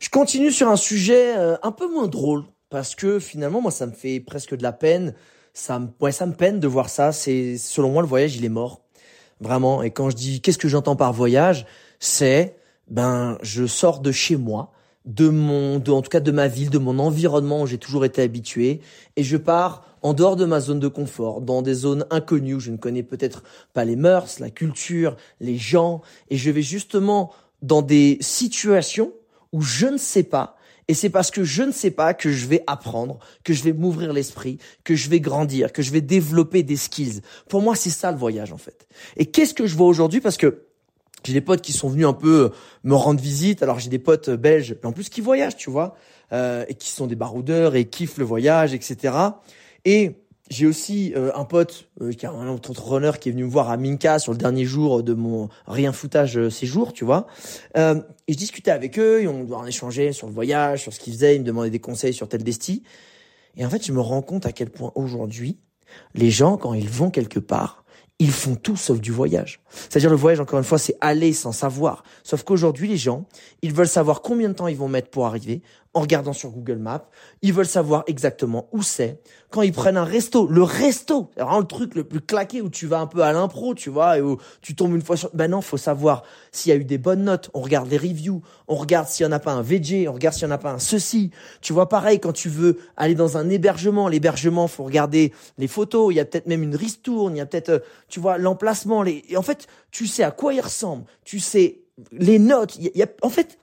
Je 0.00 0.08
continue 0.08 0.50
sur 0.50 0.68
un 0.68 0.76
sujet 0.76 1.36
euh, 1.36 1.56
un 1.62 1.72
peu 1.72 1.86
moins 1.90 2.08
drôle 2.08 2.44
parce 2.70 2.94
que 2.94 3.18
finalement, 3.18 3.60
moi, 3.60 3.72
ça 3.72 3.86
me 3.86 3.92
fait 3.92 4.20
presque 4.20 4.56
de 4.56 4.62
la 4.62 4.72
peine. 4.72 5.14
Ça 5.52 5.78
me, 5.80 5.88
ouais, 6.00 6.12
ça 6.12 6.26
me 6.26 6.32
peine 6.32 6.60
de 6.60 6.68
voir 6.68 6.88
ça. 6.88 7.12
C'est, 7.12 7.58
selon 7.58 7.90
moi, 7.90 8.02
le 8.02 8.08
voyage, 8.08 8.36
il 8.36 8.44
est 8.44 8.50
mort. 8.50 8.80
Vraiment. 9.40 9.82
Et 9.82 9.90
quand 9.90 10.10
je 10.10 10.16
dis 10.16 10.40
qu'est-ce 10.40 10.58
que 10.58 10.68
j'entends 10.68 10.96
par 10.96 11.12
voyage, 11.12 11.66
c'est 11.98 12.56
ben 12.88 13.38
je 13.42 13.66
sors 13.66 14.00
de 14.00 14.12
chez 14.12 14.36
moi, 14.36 14.72
de 15.06 15.28
mon, 15.28 15.78
de, 15.78 15.90
en 15.90 16.02
tout 16.02 16.10
cas 16.10 16.20
de 16.20 16.30
ma 16.30 16.48
ville, 16.48 16.70
de 16.70 16.78
mon 16.78 16.98
environnement 16.98 17.62
où 17.62 17.66
j'ai 17.66 17.78
toujours 17.78 18.04
été 18.04 18.22
habitué, 18.22 18.80
et 19.16 19.22
je 19.22 19.36
pars 19.36 19.84
en 20.02 20.12
dehors 20.12 20.36
de 20.36 20.44
ma 20.44 20.60
zone 20.60 20.80
de 20.80 20.88
confort, 20.88 21.40
dans 21.40 21.62
des 21.62 21.74
zones 21.74 22.06
inconnues 22.10 22.54
où 22.54 22.60
je 22.60 22.70
ne 22.70 22.76
connais 22.76 23.02
peut-être 23.02 23.42
pas 23.72 23.84
les 23.84 23.96
mœurs, 23.96 24.40
la 24.40 24.50
culture, 24.50 25.16
les 25.40 25.56
gens, 25.56 26.00
et 26.30 26.36
je 26.36 26.50
vais 26.50 26.62
justement 26.62 27.32
dans 27.62 27.82
des 27.82 28.18
situations 28.20 29.12
où 29.52 29.62
je 29.62 29.86
ne 29.86 29.98
sais 29.98 30.22
pas, 30.22 30.56
et 30.90 30.94
c'est 30.94 31.08
parce 31.08 31.30
que 31.30 31.44
je 31.44 31.62
ne 31.62 31.70
sais 31.70 31.92
pas 31.92 32.14
que 32.14 32.32
je 32.32 32.48
vais 32.48 32.64
apprendre, 32.66 33.20
que 33.44 33.52
je 33.52 33.62
vais 33.62 33.72
m'ouvrir 33.72 34.12
l'esprit, 34.12 34.58
que 34.82 34.96
je 34.96 35.08
vais 35.08 35.20
grandir, 35.20 35.72
que 35.72 35.82
je 35.82 35.92
vais 35.92 36.00
développer 36.00 36.64
des 36.64 36.74
skills. 36.74 37.20
Pour 37.48 37.62
moi, 37.62 37.76
c'est 37.76 37.90
ça 37.90 38.10
le 38.10 38.18
voyage 38.18 38.52
en 38.52 38.56
fait. 38.56 38.88
Et 39.16 39.26
qu'est-ce 39.26 39.54
que 39.54 39.68
je 39.68 39.76
vois 39.76 39.86
aujourd'hui? 39.86 40.20
Parce 40.20 40.36
que 40.36 40.64
j'ai 41.22 41.32
des 41.32 41.40
potes 41.40 41.60
qui 41.60 41.72
sont 41.72 41.88
venus 41.88 42.08
un 42.08 42.12
peu 42.12 42.46
euh, 42.46 42.48
me 42.82 42.96
rendre 42.96 43.20
visite. 43.20 43.62
Alors 43.62 43.78
j'ai 43.78 43.88
des 43.88 44.00
potes 44.00 44.30
euh, 44.30 44.36
belges, 44.36 44.74
en 44.82 44.90
plus 44.90 45.08
qui 45.08 45.20
voyagent, 45.20 45.56
tu 45.56 45.70
vois, 45.70 45.94
euh, 46.32 46.64
et 46.66 46.74
qui 46.74 46.90
sont 46.90 47.06
des 47.06 47.14
baroudeurs 47.14 47.76
et 47.76 47.84
kiffent 47.84 48.18
le 48.18 48.24
voyage, 48.24 48.74
etc. 48.74 49.14
Et 49.84 50.16
j'ai 50.50 50.66
aussi 50.66 51.14
un 51.16 51.44
pote 51.44 51.88
qui 52.18 52.26
est 52.26 52.28
un 52.28 52.48
entrepreneur 52.48 53.18
qui 53.18 53.28
est 53.28 53.32
venu 53.32 53.44
me 53.44 53.50
voir 53.50 53.70
à 53.70 53.76
Minka 53.76 54.18
sur 54.18 54.32
le 54.32 54.38
dernier 54.38 54.64
jour 54.64 55.02
de 55.02 55.14
mon 55.14 55.48
rien 55.66 55.92
foutage 55.92 56.48
séjour, 56.48 56.92
tu 56.92 57.04
vois. 57.04 57.26
et 57.76 58.02
je 58.28 58.36
discutais 58.36 58.72
avec 58.72 58.98
eux, 58.98 59.26
on 59.28 59.44
doit 59.44 59.58
en 59.58 59.66
échanger 59.66 60.12
sur 60.12 60.26
le 60.26 60.32
voyage, 60.32 60.82
sur 60.82 60.92
ce 60.92 60.98
qu'ils 60.98 61.12
faisaient, 61.12 61.36
ils 61.36 61.40
me 61.40 61.46
demandaient 61.46 61.70
des 61.70 61.78
conseils 61.78 62.12
sur 62.12 62.28
tel 62.28 62.42
desti. 62.42 62.82
Et 63.56 63.64
en 63.64 63.70
fait, 63.70 63.84
je 63.84 63.92
me 63.92 64.00
rends 64.00 64.22
compte 64.22 64.46
à 64.46 64.52
quel 64.52 64.70
point 64.70 64.92
aujourd'hui, 64.94 65.58
les 66.14 66.30
gens, 66.30 66.56
quand 66.56 66.74
ils 66.74 66.88
vont 66.88 67.10
quelque 67.10 67.38
part, 67.38 67.84
ils 68.18 68.30
font 68.30 68.54
tout 68.54 68.76
sauf 68.76 69.00
du 69.00 69.12
voyage. 69.12 69.60
C'est-à-dire 69.70 70.10
le 70.10 70.16
voyage, 70.16 70.40
encore 70.40 70.58
une 70.58 70.64
fois, 70.64 70.78
c'est 70.78 70.96
aller 71.00 71.32
sans 71.32 71.52
savoir. 71.52 72.04
Sauf 72.22 72.42
qu'aujourd'hui, 72.42 72.86
les 72.86 72.98
gens, 72.98 73.24
ils 73.62 73.72
veulent 73.72 73.88
savoir 73.88 74.20
combien 74.20 74.48
de 74.50 74.54
temps 74.54 74.68
ils 74.68 74.76
vont 74.76 74.88
mettre 74.88 75.08
pour 75.08 75.26
arriver 75.26 75.62
en 75.92 76.00
regardant 76.00 76.32
sur 76.32 76.50
Google 76.50 76.78
Maps. 76.78 77.08
Ils 77.42 77.52
veulent 77.52 77.66
savoir 77.66 78.04
exactement 78.06 78.68
où 78.72 78.82
c'est. 78.82 79.20
Quand 79.50 79.62
ils 79.62 79.72
prennent 79.72 79.96
un 79.96 80.04
resto, 80.04 80.46
le 80.46 80.62
resto, 80.62 81.30
c'est 81.34 81.42
vraiment 81.42 81.58
le 81.58 81.66
truc 81.66 81.96
le 81.96 82.04
plus 82.04 82.20
claqué 82.20 82.62
où 82.62 82.70
tu 82.70 82.86
vas 82.86 83.00
un 83.00 83.08
peu 83.08 83.22
à 83.22 83.32
l'impro, 83.32 83.74
tu 83.74 83.90
vois, 83.90 84.18
et 84.18 84.20
où 84.20 84.36
tu 84.60 84.76
tombes 84.76 84.94
une 84.94 85.02
fois 85.02 85.16
sur... 85.16 85.30
Ben 85.34 85.50
non, 85.50 85.60
faut 85.60 85.76
savoir 85.76 86.22
s'il 86.52 86.70
y 86.70 86.72
a 86.72 86.78
eu 86.78 86.84
des 86.84 86.98
bonnes 86.98 87.24
notes. 87.24 87.50
On 87.54 87.60
regarde 87.60 87.90
les 87.90 87.96
reviews. 87.96 88.42
On 88.68 88.76
regarde 88.76 89.08
s'il 89.08 89.26
y 89.26 89.28
en 89.28 89.32
a 89.32 89.40
pas 89.40 89.52
un 89.52 89.62
VG. 89.62 90.06
On 90.06 90.12
regarde 90.12 90.34
s'il 90.34 90.44
y 90.44 90.46
en 90.46 90.54
a 90.54 90.58
pas 90.58 90.70
un 90.70 90.78
ceci. 90.78 91.32
Tu 91.60 91.72
vois, 91.72 91.88
pareil, 91.88 92.20
quand 92.20 92.32
tu 92.32 92.48
veux 92.48 92.78
aller 92.96 93.16
dans 93.16 93.36
un 93.36 93.50
hébergement, 93.50 94.06
l'hébergement, 94.06 94.68
faut 94.68 94.84
regarder 94.84 95.32
les 95.58 95.68
photos. 95.68 96.12
Il 96.12 96.16
y 96.16 96.20
a 96.20 96.24
peut-être 96.24 96.46
même 96.46 96.62
une 96.62 96.76
ristourne. 96.76 97.34
Il 97.34 97.38
y 97.38 97.42
a 97.42 97.46
peut-être, 97.46 97.70
euh, 97.70 97.78
tu 98.08 98.20
vois, 98.20 98.38
l'emplacement. 98.38 99.02
Les... 99.02 99.24
Et 99.28 99.36
en 99.36 99.42
fait, 99.42 99.66
tu 99.90 100.06
sais 100.06 100.22
à 100.22 100.30
quoi 100.30 100.54
il 100.54 100.60
ressemble. 100.60 101.04
Tu 101.24 101.40
sais 101.40 101.80
les 102.12 102.38
notes. 102.38 102.76
Il 102.76 102.92
y 102.94 103.02
a... 103.02 103.08
En 103.22 103.30
fait, 103.30 103.58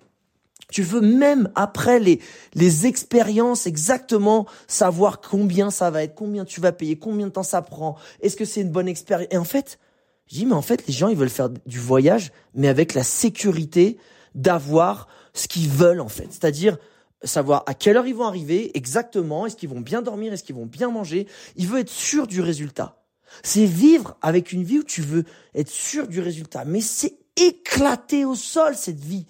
tu 0.72 0.84
veux 0.84 1.02
même 1.02 1.50
après 1.56 2.00
les, 2.00 2.20
les 2.54 2.86
expériences 2.88 3.68
exactement 3.68 4.46
savoir 4.68 5.22
combien 5.22 5.72
ça 5.72 5.90
va 5.90 6.04
être, 6.04 6.16
combien 6.16 6.46
tu 6.46 6.60
vas 6.60 6.72
payer, 6.72 6.98
combien 6.98 7.28
de 7.28 7.32
temps 7.32 7.44
ça 7.44 7.62
prend, 7.62 7.96
est-ce 8.22 8.36
que 8.36 8.46
c'est 8.46 8.62
une 8.62 8.72
bonne 8.72 8.88
expérience? 8.88 9.30
Et 9.32 9.38
en 9.38 9.46
fait, 9.46 9.80
je 10.28 10.36
dis, 10.36 10.46
mais 10.46 10.56
en 10.56 10.62
fait, 10.62 10.86
les 10.88 10.94
gens, 10.94 11.08
ils 11.08 11.16
veulent 11.16 11.30
faire 11.30 11.50
du 11.50 11.80
voyage, 11.80 12.32
mais 12.54 12.68
avec 12.68 12.94
la 12.94 13.04
sécurité 13.04 13.98
d'avoir 14.36 15.08
ce 15.34 15.48
qu'ils 15.48 15.70
veulent, 15.70 16.02
en 16.02 16.10
fait. 16.10 16.28
C'est-à-dire, 16.30 16.78
savoir 17.24 17.64
à 17.66 17.74
quelle 17.74 17.98
heure 17.98 18.08
ils 18.08 18.16
vont 18.16 18.26
arriver, 18.26 18.76
exactement, 18.78 19.46
est-ce 19.46 19.56
qu'ils 19.56 19.70
vont 19.70 19.80
bien 19.80 20.02
dormir, 20.02 20.34
est-ce 20.34 20.44
qu'ils 20.44 20.56
vont 20.56 20.66
bien 20.66 20.92
manger. 20.92 21.28
Il 21.56 21.68
veut 21.68 21.80
être 21.80 21.90
sûr 21.90 22.28
du 22.28 22.42
résultat. 22.42 23.02
C'est 23.44 23.66
vivre 23.66 24.18
avec 24.22 24.52
une 24.52 24.64
vie 24.64 24.80
où 24.80 24.84
tu 24.84 25.02
veux 25.02 25.24
être 25.56 25.70
sûr 25.70 26.08
du 26.08 26.20
résultat. 26.20 26.66
Mais 26.66 26.82
c'est 26.82 27.18
éclaté 27.36 28.26
au 28.26 28.36
sol, 28.36 28.76
cette 28.76 29.00
vie. 29.00 29.28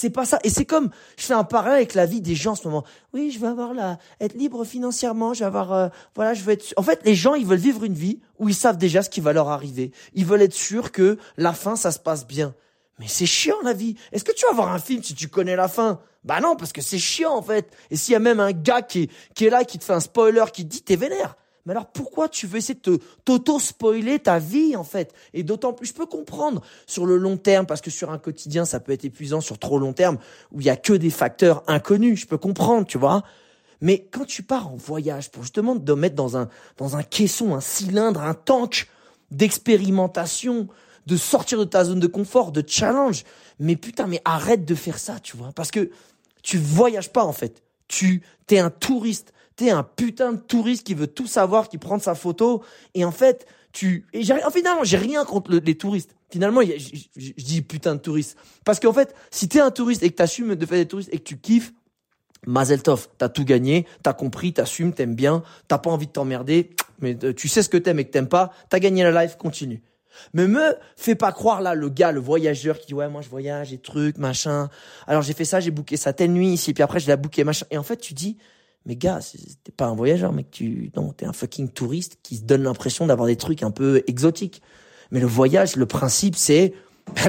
C'est 0.00 0.08
pas 0.08 0.24
ça. 0.24 0.38
Et 0.44 0.48
c'est 0.48 0.64
comme, 0.64 0.88
je 1.18 1.26
fais 1.26 1.34
un 1.34 1.44
parallèle 1.44 1.76
avec 1.76 1.92
la 1.92 2.06
vie 2.06 2.22
des 2.22 2.34
gens 2.34 2.52
en 2.52 2.54
ce 2.54 2.66
moment. 2.66 2.84
Oui, 3.12 3.30
je 3.30 3.38
veux 3.38 3.48
avoir 3.48 3.74
la, 3.74 3.98
être 4.18 4.32
libre 4.32 4.64
financièrement, 4.64 5.34
je 5.34 5.40
vais 5.40 5.44
avoir, 5.44 5.74
euh, 5.74 5.88
voilà, 6.14 6.32
je 6.32 6.42
veux 6.42 6.52
être, 6.52 6.72
en 6.78 6.82
fait, 6.82 7.02
les 7.04 7.14
gens, 7.14 7.34
ils 7.34 7.44
veulent 7.44 7.58
vivre 7.58 7.84
une 7.84 7.92
vie 7.92 8.18
où 8.38 8.48
ils 8.48 8.54
savent 8.54 8.78
déjà 8.78 9.02
ce 9.02 9.10
qui 9.10 9.20
va 9.20 9.34
leur 9.34 9.50
arriver. 9.50 9.92
Ils 10.14 10.24
veulent 10.24 10.40
être 10.40 10.54
sûrs 10.54 10.90
que 10.90 11.18
la 11.36 11.52
fin, 11.52 11.76
ça 11.76 11.92
se 11.92 11.98
passe 11.98 12.26
bien. 12.26 12.54
Mais 12.98 13.08
c'est 13.08 13.26
chiant, 13.26 13.60
la 13.62 13.74
vie. 13.74 13.94
Est-ce 14.10 14.24
que 14.24 14.32
tu 14.32 14.46
vas 14.46 14.54
voir 14.54 14.72
un 14.72 14.78
film 14.78 15.02
si 15.02 15.14
tu 15.14 15.28
connais 15.28 15.54
la 15.54 15.68
fin? 15.68 16.00
Bah 16.24 16.40
non, 16.40 16.56
parce 16.56 16.72
que 16.72 16.80
c'est 16.80 16.98
chiant, 16.98 17.36
en 17.36 17.42
fait. 17.42 17.70
Et 17.90 17.96
s'il 17.96 18.12
y 18.12 18.16
a 18.16 18.20
même 18.20 18.40
un 18.40 18.52
gars 18.52 18.80
qui 18.80 19.02
est, 19.02 19.10
qui 19.34 19.44
est 19.44 19.50
là, 19.50 19.64
qui 19.64 19.78
te 19.78 19.84
fait 19.84 19.92
un 19.92 20.00
spoiler, 20.00 20.46
qui 20.50 20.64
te 20.64 20.70
dit 20.70 20.80
t'es 20.80 20.96
vénère. 20.96 21.36
Mais 21.66 21.72
alors 21.72 21.86
pourquoi 21.86 22.28
tu 22.28 22.46
veux 22.46 22.58
essayer 22.58 22.78
de 22.82 22.98
t'auto-spoiler 23.24 24.18
ta 24.18 24.38
vie 24.38 24.76
en 24.76 24.84
fait? 24.84 25.12
Et 25.34 25.42
d'autant 25.42 25.72
plus, 25.72 25.86
je 25.86 25.94
peux 25.94 26.06
comprendre 26.06 26.62
sur 26.86 27.06
le 27.06 27.16
long 27.16 27.36
terme, 27.36 27.66
parce 27.66 27.80
que 27.80 27.90
sur 27.90 28.10
un 28.10 28.18
quotidien, 28.18 28.64
ça 28.64 28.80
peut 28.80 28.92
être 28.92 29.04
épuisant 29.04 29.40
sur 29.40 29.58
trop 29.58 29.78
long 29.78 29.92
terme, 29.92 30.18
où 30.52 30.60
il 30.60 30.66
y 30.66 30.70
a 30.70 30.76
que 30.76 30.92
des 30.92 31.10
facteurs 31.10 31.62
inconnus, 31.66 32.20
je 32.20 32.26
peux 32.26 32.38
comprendre, 32.38 32.86
tu 32.86 32.98
vois. 32.98 33.22
Mais 33.80 34.06
quand 34.10 34.24
tu 34.24 34.42
pars 34.42 34.68
en 34.68 34.76
voyage 34.76 35.30
pour 35.30 35.42
justement 35.42 35.78
te 35.78 35.92
mettre 35.92 36.14
dans 36.14 36.36
un, 36.36 36.48
dans 36.76 36.96
un 36.96 37.02
caisson, 37.02 37.54
un 37.54 37.60
cylindre, 37.60 38.20
un 38.20 38.34
tank 38.34 38.88
d'expérimentation, 39.30 40.68
de 41.06 41.16
sortir 41.16 41.58
de 41.58 41.64
ta 41.64 41.84
zone 41.84 42.00
de 42.00 42.06
confort, 42.06 42.52
de 42.52 42.62
challenge, 42.66 43.24
mais 43.58 43.76
putain, 43.76 44.06
mais 44.06 44.20
arrête 44.24 44.64
de 44.64 44.74
faire 44.74 44.98
ça, 44.98 45.18
tu 45.20 45.36
vois, 45.36 45.52
parce 45.52 45.70
que 45.70 45.90
tu 46.42 46.58
voyages 46.58 47.12
pas 47.12 47.24
en 47.24 47.32
fait. 47.32 47.62
Tu, 47.88 48.22
t'es 48.46 48.58
un 48.58 48.70
touriste 48.70 49.32
t'es 49.60 49.68
un 49.68 49.82
putain 49.82 50.32
de 50.32 50.38
touriste 50.38 50.86
qui 50.86 50.94
veut 50.94 51.06
tout 51.06 51.26
savoir, 51.26 51.68
qui 51.68 51.76
prend 51.76 51.98
sa 51.98 52.14
photo. 52.14 52.64
Et 52.94 53.04
en 53.04 53.10
fait, 53.10 53.46
tu, 53.72 54.06
et 54.14 54.22
j'ai, 54.22 54.42
en 54.42 54.50
finalement, 54.50 54.84
j'ai 54.84 54.96
rien 54.96 55.26
contre 55.26 55.52
les 55.52 55.74
touristes. 55.74 56.16
Finalement, 56.30 56.62
je 56.62 57.32
dis 57.36 57.60
putain 57.60 57.94
de 57.94 58.00
touriste. 58.00 58.38
Parce 58.64 58.80
qu'en 58.80 58.94
fait, 58.94 59.14
si 59.30 59.50
t'es 59.50 59.60
un 59.60 59.70
touriste 59.70 60.02
et 60.02 60.08
que 60.08 60.16
t'assumes 60.16 60.54
de 60.54 60.64
faire 60.66 60.78
des 60.78 60.88
touristes 60.88 61.10
et 61.12 61.18
que 61.18 61.24
tu 61.24 61.36
kiffes, 61.36 61.74
Mazel 62.46 62.82
tov, 62.82 63.08
t'as 63.18 63.28
tout 63.28 63.44
gagné, 63.44 63.86
t'as 64.02 64.14
compris, 64.14 64.54
t'assumes, 64.54 64.94
t'aimes 64.94 65.14
bien, 65.14 65.42
t'as 65.68 65.76
pas 65.76 65.90
envie 65.90 66.06
de 66.06 66.12
t'emmerder, 66.12 66.70
mais 67.00 67.14
euh, 67.22 67.34
tu 67.34 67.48
sais 67.48 67.62
ce 67.62 67.68
que 67.68 67.76
t'aimes 67.76 67.98
et 67.98 68.06
que 68.06 68.12
t'aimes 68.12 68.30
pas, 68.30 68.54
t'as 68.70 68.78
gagné 68.78 69.02
la 69.02 69.24
life, 69.24 69.36
continue. 69.36 69.82
Mais 70.32 70.48
me 70.48 70.74
fais 70.96 71.16
pas 71.16 71.32
croire 71.32 71.60
là 71.60 71.74
le 71.74 71.90
gars, 71.90 72.12
le 72.12 72.20
voyageur 72.20 72.78
qui 72.78 72.86
dit 72.86 72.94
ouais 72.94 73.10
moi 73.10 73.20
je 73.20 73.28
voyage 73.28 73.74
et 73.74 73.78
trucs 73.78 74.16
machin. 74.16 74.70
Alors 75.06 75.20
j'ai 75.20 75.34
fait 75.34 75.44
ça, 75.44 75.60
j'ai 75.60 75.70
booké 75.70 75.98
ça 75.98 76.14
telle 76.14 76.32
nuit 76.32 76.48
ici, 76.48 76.72
puis 76.72 76.82
après 76.82 76.98
je 76.98 77.08
l'ai 77.08 77.16
booké 77.18 77.44
machin. 77.44 77.66
Et 77.70 77.76
en 77.76 77.82
fait 77.82 77.98
tu 77.98 78.14
dis 78.14 78.38
mais 78.86 78.96
gars, 78.96 79.20
t'es 79.62 79.72
pas 79.72 79.86
un 79.86 79.94
voyageur, 79.94 80.32
mec, 80.32 80.50
tu, 80.50 80.90
non, 80.96 81.12
t'es 81.12 81.26
un 81.26 81.32
fucking 81.32 81.68
touriste 81.68 82.18
qui 82.22 82.36
se 82.36 82.42
donne 82.42 82.62
l'impression 82.62 83.06
d'avoir 83.06 83.26
des 83.26 83.36
trucs 83.36 83.62
un 83.62 83.70
peu 83.70 84.02
exotiques. 84.06 84.62
Mais 85.10 85.20
le 85.20 85.26
voyage, 85.26 85.76
le 85.76 85.86
principe, 85.86 86.36
c'est, 86.36 86.72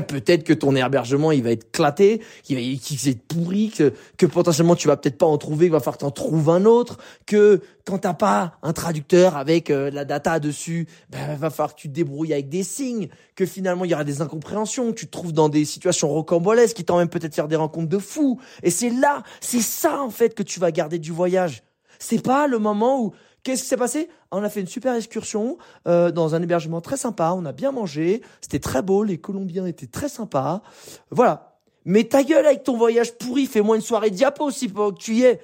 peut-être 0.08 0.44
que 0.44 0.54
ton 0.54 0.76
hébergement 0.76 1.32
il 1.32 1.44
va 1.44 1.52
être 1.52 1.72
claté, 1.72 2.22
qu'il 2.44 2.56
va, 2.58 2.62
être 3.10 3.22
pourri, 3.28 3.72
que, 4.18 4.26
potentiellement 4.26 4.76
tu 4.76 4.88
vas 4.88 4.98
peut-être 4.98 5.18
pas 5.18 5.26
en 5.26 5.38
trouver, 5.38 5.66
qu'il 5.66 5.74
va 5.74 5.80
falloir 5.80 5.98
que 5.98 6.02
t'en 6.02 6.12
trouves 6.12 6.50
un 6.50 6.66
autre, 6.66 6.98
que 7.26 7.62
quand 7.86 8.00
t'as 8.00 8.14
pas 8.14 8.54
un 8.62 8.74
traducteur 8.74 9.36
avec 9.36 9.70
euh, 9.70 9.90
la 9.92 10.06
data 10.06 10.40
dessus, 10.40 10.88
ben 11.10 11.36
va 11.36 11.50
falloir 11.50 11.76
que 11.76 11.82
tu 11.82 11.90
te 11.90 11.94
débrouilles 11.94 12.34
avec 12.34 12.50
des 12.50 12.64
signes, 12.64 13.10
que 13.36 13.46
finalement 13.46 13.86
il 13.86 13.92
y 13.92 13.94
aura 13.94 14.04
des 14.04 14.22
incompréhensions, 14.22 14.92
que 14.92 15.00
tu 15.00 15.08
te 15.08 15.12
trouves 15.12 15.34
dans 15.34 15.50
des 15.50 15.66
situations 15.66 16.10
rocambolesques 16.10 16.78
qui 16.78 16.86
t'emmènent 16.86 17.10
peut-être 17.10 17.36
faire 17.36 17.48
des 17.48 17.56
rencontres 17.56 17.90
de 17.90 17.98
fous. 17.98 18.40
Et 18.64 18.70
c'est 18.70 18.90
là, 18.90 19.24
c'est 19.40 19.62
ça 19.62 20.02
en 20.02 20.10
fait 20.10 20.36
que 20.36 20.44
tu 20.44 20.60
vas 20.60 20.72
garder 20.72 21.00
du 21.00 21.12
voyage. 21.12 21.64
C'est 22.00 22.24
pas 22.24 22.48
le 22.48 22.58
moment 22.58 23.02
où 23.02 23.14
Qu'est-ce 23.44 23.64
qui 23.64 23.68
s'est 23.70 23.78
passé? 23.78 24.10
On 24.32 24.44
a 24.44 24.50
fait 24.50 24.62
une 24.62 24.68
super 24.68 24.96
excursion 24.96 25.58
euh, 25.88 26.12
dans 26.12 26.36
un 26.36 26.42
hébergement 26.42 26.80
très 26.82 26.98
sympa. 26.98 27.34
On 27.36 27.46
a 27.46 27.52
bien 27.52 27.72
mangé. 27.72 28.22
C'était 28.40 28.60
très 28.60 28.82
beau. 28.82 29.04
Les 29.04 29.18
Colombiens 29.18 29.66
étaient 29.66 29.88
très 29.88 30.10
sympas. 30.10 30.62
Voilà. 31.10 31.58
Mais 31.86 32.04
ta 32.04 32.24
gueule 32.24 32.46
avec 32.46 32.64
ton 32.64 32.78
voyage 32.78 33.18
pourri. 33.18 33.48
Fais-moi 33.48 33.76
une 33.76 33.82
soirée 33.82 34.12
diapo 34.12 34.46
aussi 34.46 34.68
pour 34.68 34.94
que 34.94 35.00
tu 35.00 35.16
y 35.16 35.24
es. 35.24 35.40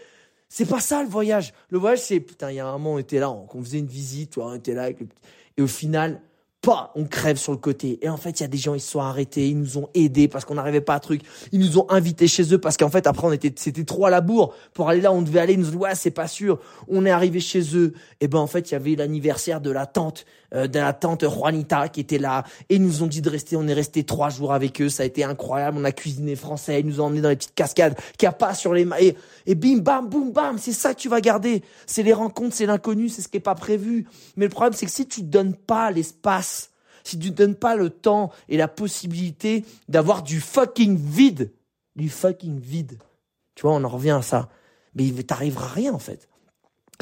C'est 0.50 0.68
pas 0.68 0.80
ça 0.80 1.02
le 1.02 1.10
voyage. 1.10 1.54
Le 1.70 1.80
voyage, 1.80 2.00
c'est 2.00 2.20
putain. 2.20 2.52
Il 2.52 2.56
y 2.56 2.60
a 2.60 2.68
un 2.68 2.74
moment, 2.74 2.94
on 2.94 2.98
était 3.00 3.20
là, 3.20 3.32
on, 3.32 3.48
faisait 3.64 3.80
une 3.80 3.88
visite, 3.88 4.38
on 4.38 4.54
était 4.54 4.74
là 4.74 4.84
avec 4.84 5.00
le... 5.00 5.08
et 5.58 5.62
au 5.62 5.68
final, 5.68 6.22
on 6.96 7.06
crève 7.06 7.38
sur 7.38 7.52
le 7.52 7.58
côté. 7.58 8.00
Et 8.02 8.10
en 8.10 8.17
fait, 8.17 8.39
il 8.39 8.43
y 8.43 8.46
a 8.46 8.48
des 8.48 8.58
gens, 8.58 8.74
ils 8.74 8.82
se 8.82 8.91
sont 8.91 9.00
arrêtés, 9.00 9.48
ils 9.48 9.58
nous 9.58 9.78
ont 9.78 9.89
aidés 9.93 10.28
parce 10.28 10.46
qu'on 10.46 10.56
n'arrivait 10.56 10.82
pas 10.82 10.96
à 10.96 11.00
truc. 11.00 11.22
Ils 11.52 11.60
nous 11.60 11.78
ont 11.78 11.89
invités 11.89 12.28
chez 12.28 12.54
eux 12.54 12.58
parce 12.58 12.78
qu'en 12.78 12.89
fait, 12.89 13.08
après, 13.08 13.28
on 13.28 13.32
était, 13.32 13.54
c'était 13.56 13.84
trop 13.84 14.06
à 14.06 14.10
la 14.10 14.22
bourre. 14.22 14.54
Pour 14.74 14.89
aller 14.89 15.02
là, 15.02 15.12
on 15.12 15.22
devait 15.22 15.39
aller, 15.39 15.54
ils 15.54 15.60
nous 15.60 15.67
ont 15.67 15.72
dit, 15.72 15.78
ouais, 15.78 15.96
c'est 15.96 16.12
pas 16.12 16.28
sûr. 16.28 16.60
On 16.88 17.06
est 17.06 17.12
arrivé 17.12 17.39
chez 17.39 17.76
eux. 17.76 17.93
Et 18.22 18.28
ben, 18.28 18.39
en 18.39 18.48
fait, 18.48 18.72
il 18.72 18.74
y 18.74 18.76
avait 18.76 18.96
l'anniversaire 18.96 19.62
de 19.62 19.72
la 19.72 19.86
tante, 19.86 20.26
euh, 20.54 20.68
de 20.68 20.80
la 20.80 20.94
tante 20.94 21.24
Juanita 21.24 21.90
qui 21.90 22.00
était 22.00 22.18
là. 22.18 22.44
Et 22.70 22.80
nous 22.80 23.04
ont 23.04 23.08
dit 23.08 23.22
de 23.22 23.30
rester. 23.30 23.56
On 23.56 23.68
est 23.68 23.74
resté 23.74 24.04
trois 24.04 24.30
jours 24.30 24.54
avec 24.54 24.82
eux. 24.82 24.90
Ça 24.90 25.04
a 25.04 25.06
été 25.06 25.24
incroyable. 25.24 25.78
On 25.80 25.84
a 25.84 25.92
cuisiné 25.92 26.36
français. 26.36 26.80
Ils 26.80 26.86
nous 26.86 27.02
ont 27.02 27.06
emmenés 27.06 27.22
dans 27.22 27.30
les 27.30 27.36
petites 27.36 27.56
cascades 27.56 27.96
qu'il 28.18 28.28
n'y 28.28 28.30
a 28.30 28.34
pas 28.34 28.54
sur 28.54 28.74
les 28.74 28.88
et, 29.00 29.16
et 29.46 29.56
bim, 29.56 29.78
bam, 29.78 30.08
boum, 30.08 30.32
bam. 30.32 30.58
C'est 30.58 30.74
ça 30.74 30.94
que 30.94 31.00
tu 31.00 31.10
vas 31.10 31.22
garder. 31.22 31.64
C'est 31.86 32.04
les 32.04 32.14
rencontres, 32.14 32.56
c'est 32.56 32.66
l'inconnu, 32.66 33.10
c'est 33.10 33.22
ce 33.22 33.28
qui 33.28 33.38
est 33.38 33.42
pas 33.42 33.56
prévu. 33.56 34.08
Mais 34.36 34.46
le 34.46 34.52
problème, 34.52 34.74
c'est 34.74 34.86
que 34.86 34.92
si 34.92 35.08
tu 35.08 35.22
donnes 35.22 35.56
pas 35.56 35.92
l'espace, 35.92 36.72
si 37.04 37.18
tu 37.18 37.30
ne 37.30 37.36
donnes 37.36 37.56
pas 37.56 37.76
le 37.76 37.90
temps 37.90 38.32
et 38.50 38.58
la 38.58 38.68
possibilité 38.68 39.66
d'avoir 39.88 40.24
du 40.24 40.40
fucking 40.40 40.98
vide, 40.98 41.52
du 41.96 42.10
fucking 42.10 42.60
vide. 42.60 42.98
Tu 43.56 43.64
vois, 43.64 43.74
on 43.74 43.84
en 43.84 43.90
revient 43.90 44.12
à 44.12 44.22
ça. 44.22 44.50
Mais 44.96 45.06
il 45.06 45.26
t'arrivera 45.26 45.68
rien, 45.68 45.94
en 45.94 46.00
fait. 46.00 46.28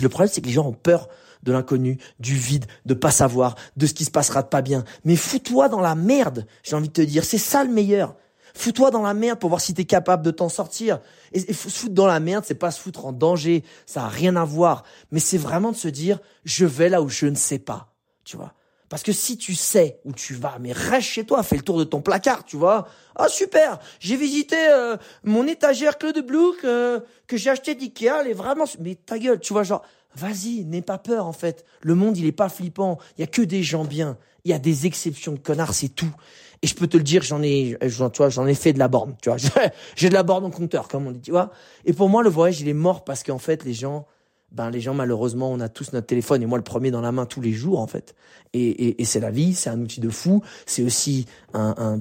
Le 0.02 0.10
problème, 0.10 0.30
c'est 0.32 0.42
que 0.42 0.48
les 0.48 0.54
gens 0.54 0.68
ont 0.68 0.74
peur 0.74 1.08
de 1.46 1.52
l'inconnu, 1.52 1.98
du 2.20 2.36
vide, 2.36 2.66
de 2.86 2.94
pas 2.94 3.12
savoir, 3.12 3.56
de 3.78 3.86
ce 3.86 3.94
qui 3.94 4.04
se 4.04 4.12
passera 4.12 4.42
de 4.42 4.48
pas 4.48 4.62
bien. 4.62 4.84
Mais 5.06 5.16
fous-toi 5.16 5.70
dans 5.70 5.82
la 5.82 5.96
merde, 5.96 6.46
j'ai 6.64 6.76
envie 6.76 6.90
de 6.90 6.94
te 6.94 7.02
dire. 7.02 7.24
C'est 7.24 7.38
ça 7.38 7.64
le 7.64 7.72
meilleur. 7.72 8.16
Fous-toi 8.56 8.90
dans 8.90 9.02
la 9.02 9.14
merde 9.14 9.40
pour 9.40 9.50
voir 9.50 9.62
si 9.62 9.74
t'es 9.74 9.84
capable 9.84 10.24
de 10.24 10.32
t'en 10.32 10.50
sortir. 10.50 11.00
Et, 11.34 11.54
se 11.54 11.70
foutre 11.70 11.94
dans 11.94 12.08
la 12.08 12.20
merde, 12.20 12.46
c'est 12.48 12.56
pas 12.56 12.72
se 12.72 12.80
foutre 12.80 13.06
en 13.06 13.12
danger. 13.12 13.64
Ça 13.86 14.06
a 14.06 14.08
rien 14.08 14.36
à 14.38 14.46
voir. 14.46 14.84
Mais 15.12 15.20
c'est 15.20 15.38
vraiment 15.38 15.72
de 15.72 15.78
se 15.78 15.90
dire, 15.90 16.20
je 16.46 16.66
vais 16.66 16.90
là 16.90 17.02
où 17.02 17.10
je 17.10 17.26
ne 17.26 17.36
sais 17.36 17.60
pas. 17.60 17.94
Tu 18.24 18.38
vois. 18.38 18.54
Parce 18.88 19.04
que 19.04 19.12
si 19.12 19.38
tu 19.38 19.56
sais 19.56 20.00
où 20.06 20.14
tu 20.14 20.36
vas, 20.36 20.58
mais 20.60 20.72
reste 20.72 21.10
chez 21.10 21.26
toi, 21.26 21.44
fais 21.44 21.58
le 21.58 21.64
tour 21.64 21.78
de 21.78 21.84
ton 21.84 22.02
placard, 22.02 22.46
tu 22.46 22.56
vois. 22.56 22.88
Ah 23.16 23.28
super, 23.28 23.80
j'ai 24.00 24.16
visité 24.16 24.56
euh, 24.70 24.96
mon 25.24 25.48
étagère 25.48 25.98
Claude 25.98 26.20
Blouk 26.26 26.64
euh, 26.64 27.00
que 27.28 27.36
j'ai 27.36 27.50
acheté 27.50 27.76
d'Ikea, 27.76 28.22
elle 28.22 28.28
est 28.28 28.34
vraiment... 28.34 28.66
Mais 28.80 28.96
ta 28.96 29.18
gueule, 29.18 29.40
tu 29.40 29.54
vois, 29.54 29.64
genre, 29.64 29.82
vas-y, 30.18 30.66
n'aie 30.66 30.82
pas 30.82 30.98
peur 30.98 31.26
en 31.26 31.34
fait. 31.34 31.66
Le 31.82 31.96
monde, 31.96 32.18
il 32.18 32.26
est 32.26 32.32
pas 32.32 32.50
flippant, 32.50 32.98
il 33.18 33.22
y 33.22 33.24
a 33.24 33.28
que 33.28 33.42
des 33.42 33.64
gens 33.64 33.86
bien. 33.86 34.18
Il 34.44 34.52
y 34.52 34.54
a 34.54 34.60
des 34.60 34.86
exceptions 34.86 35.34
de 35.34 35.40
connards, 35.40 35.74
c'est 35.74 35.90
tout. 35.90 36.14
Et 36.62 36.68
je 36.68 36.76
peux 36.76 36.88
te 36.88 36.98
le 36.98 37.04
dire, 37.04 37.24
j'en 37.24 37.42
ai, 37.42 37.78
tu 37.82 38.18
vois, 38.18 38.30
j'en 38.30 38.46
ai 38.46 38.54
fait 38.54 38.74
de 38.74 38.80
la 38.80 38.88
borne, 38.88 39.16
tu 39.22 39.30
vois. 39.30 39.38
J'ai 39.96 40.10
de 40.10 40.14
la 40.14 40.24
borne 40.24 40.46
en 40.46 40.52
compteur, 40.52 40.88
comme 40.88 41.08
on 41.08 41.12
dit, 41.12 41.22
tu 41.22 41.32
vois. 41.32 41.52
Et 41.86 41.94
pour 41.94 42.10
moi, 42.10 42.24
le 42.24 42.30
voyage, 42.30 42.62
il 42.62 42.68
est 42.68 42.74
mort 42.74 43.04
parce 43.04 43.24
qu'en 43.24 43.40
fait, 43.40 43.64
les 43.66 43.74
gens, 43.74 44.06
ben 44.52 44.70
les 44.70 44.80
gens 44.80 44.94
malheureusement 44.94 45.52
on 45.52 45.60
a 45.60 45.70
tous 45.70 45.92
notre 45.92 46.08
téléphone 46.08 46.42
et 46.42 46.46
moi 46.46 46.58
le 46.58 46.64
premier 46.64 46.90
dans 46.90 47.02
la 47.02 47.12
main 47.12 47.26
tous 47.26 47.42
les 47.42 47.52
jours 47.52 47.80
en 47.80 47.88
fait 47.88 48.16
et, 48.54 48.96
c'est 49.04 49.20
la 49.20 49.32
vie 49.32 49.54
c'est 49.54 49.70
un 49.70 49.82
outil 49.82 50.00
de 50.00 50.10
fou 50.10 50.44
c'est 50.66 50.84
aussi 50.84 51.26
un, 51.54 51.76
un, 51.78 52.00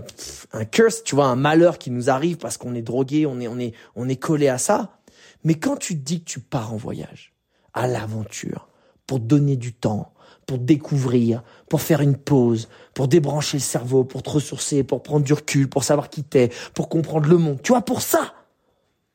un 0.52 0.64
curse 0.64 1.02
tu 1.02 1.14
vois 1.14 1.26
un 1.26 1.36
malheur 1.36 1.78
qui 1.78 1.90
nous 1.90 2.10
arrive 2.10 2.36
parce 2.36 2.56
qu'on 2.56 2.74
est 2.74 2.82
drogué 2.82 3.26
on 3.26 3.40
est 3.40 3.48
on 3.48 3.58
est 3.58 3.72
on 3.96 4.08
est 4.08 4.16
collé 4.16 4.48
à 4.48 4.58
ça 4.58 5.00
mais 5.42 5.54
quand 5.54 5.76
tu 5.76 5.98
te 5.98 6.04
dis 6.04 6.20
que 6.20 6.26
tu 6.26 6.38
pars 6.40 6.72
en 6.72 6.76
voyage 6.76 7.33
à 7.74 7.86
l'aventure 7.86 8.68
pour 9.06 9.20
donner 9.20 9.56
du 9.56 9.74
temps 9.74 10.14
pour 10.46 10.58
découvrir, 10.58 11.42
pour 11.68 11.80
faire 11.80 12.00
une 12.00 12.16
pause, 12.16 12.68
pour 12.92 13.08
débrancher 13.08 13.58
le 13.58 13.62
cerveau, 13.62 14.04
pour 14.04 14.22
te 14.22 14.30
ressourcer, 14.30 14.84
pour 14.84 15.02
prendre 15.02 15.24
du 15.24 15.32
recul, 15.32 15.68
pour 15.68 15.84
savoir 15.84 16.10
qui 16.10 16.22
t'es, 16.22 16.50
pour 16.74 16.88
comprendre 16.88 17.28
le 17.28 17.38
monde. 17.38 17.60
Tu 17.62 17.72
vois, 17.72 17.82
pour 17.82 18.00
ça. 18.02 18.34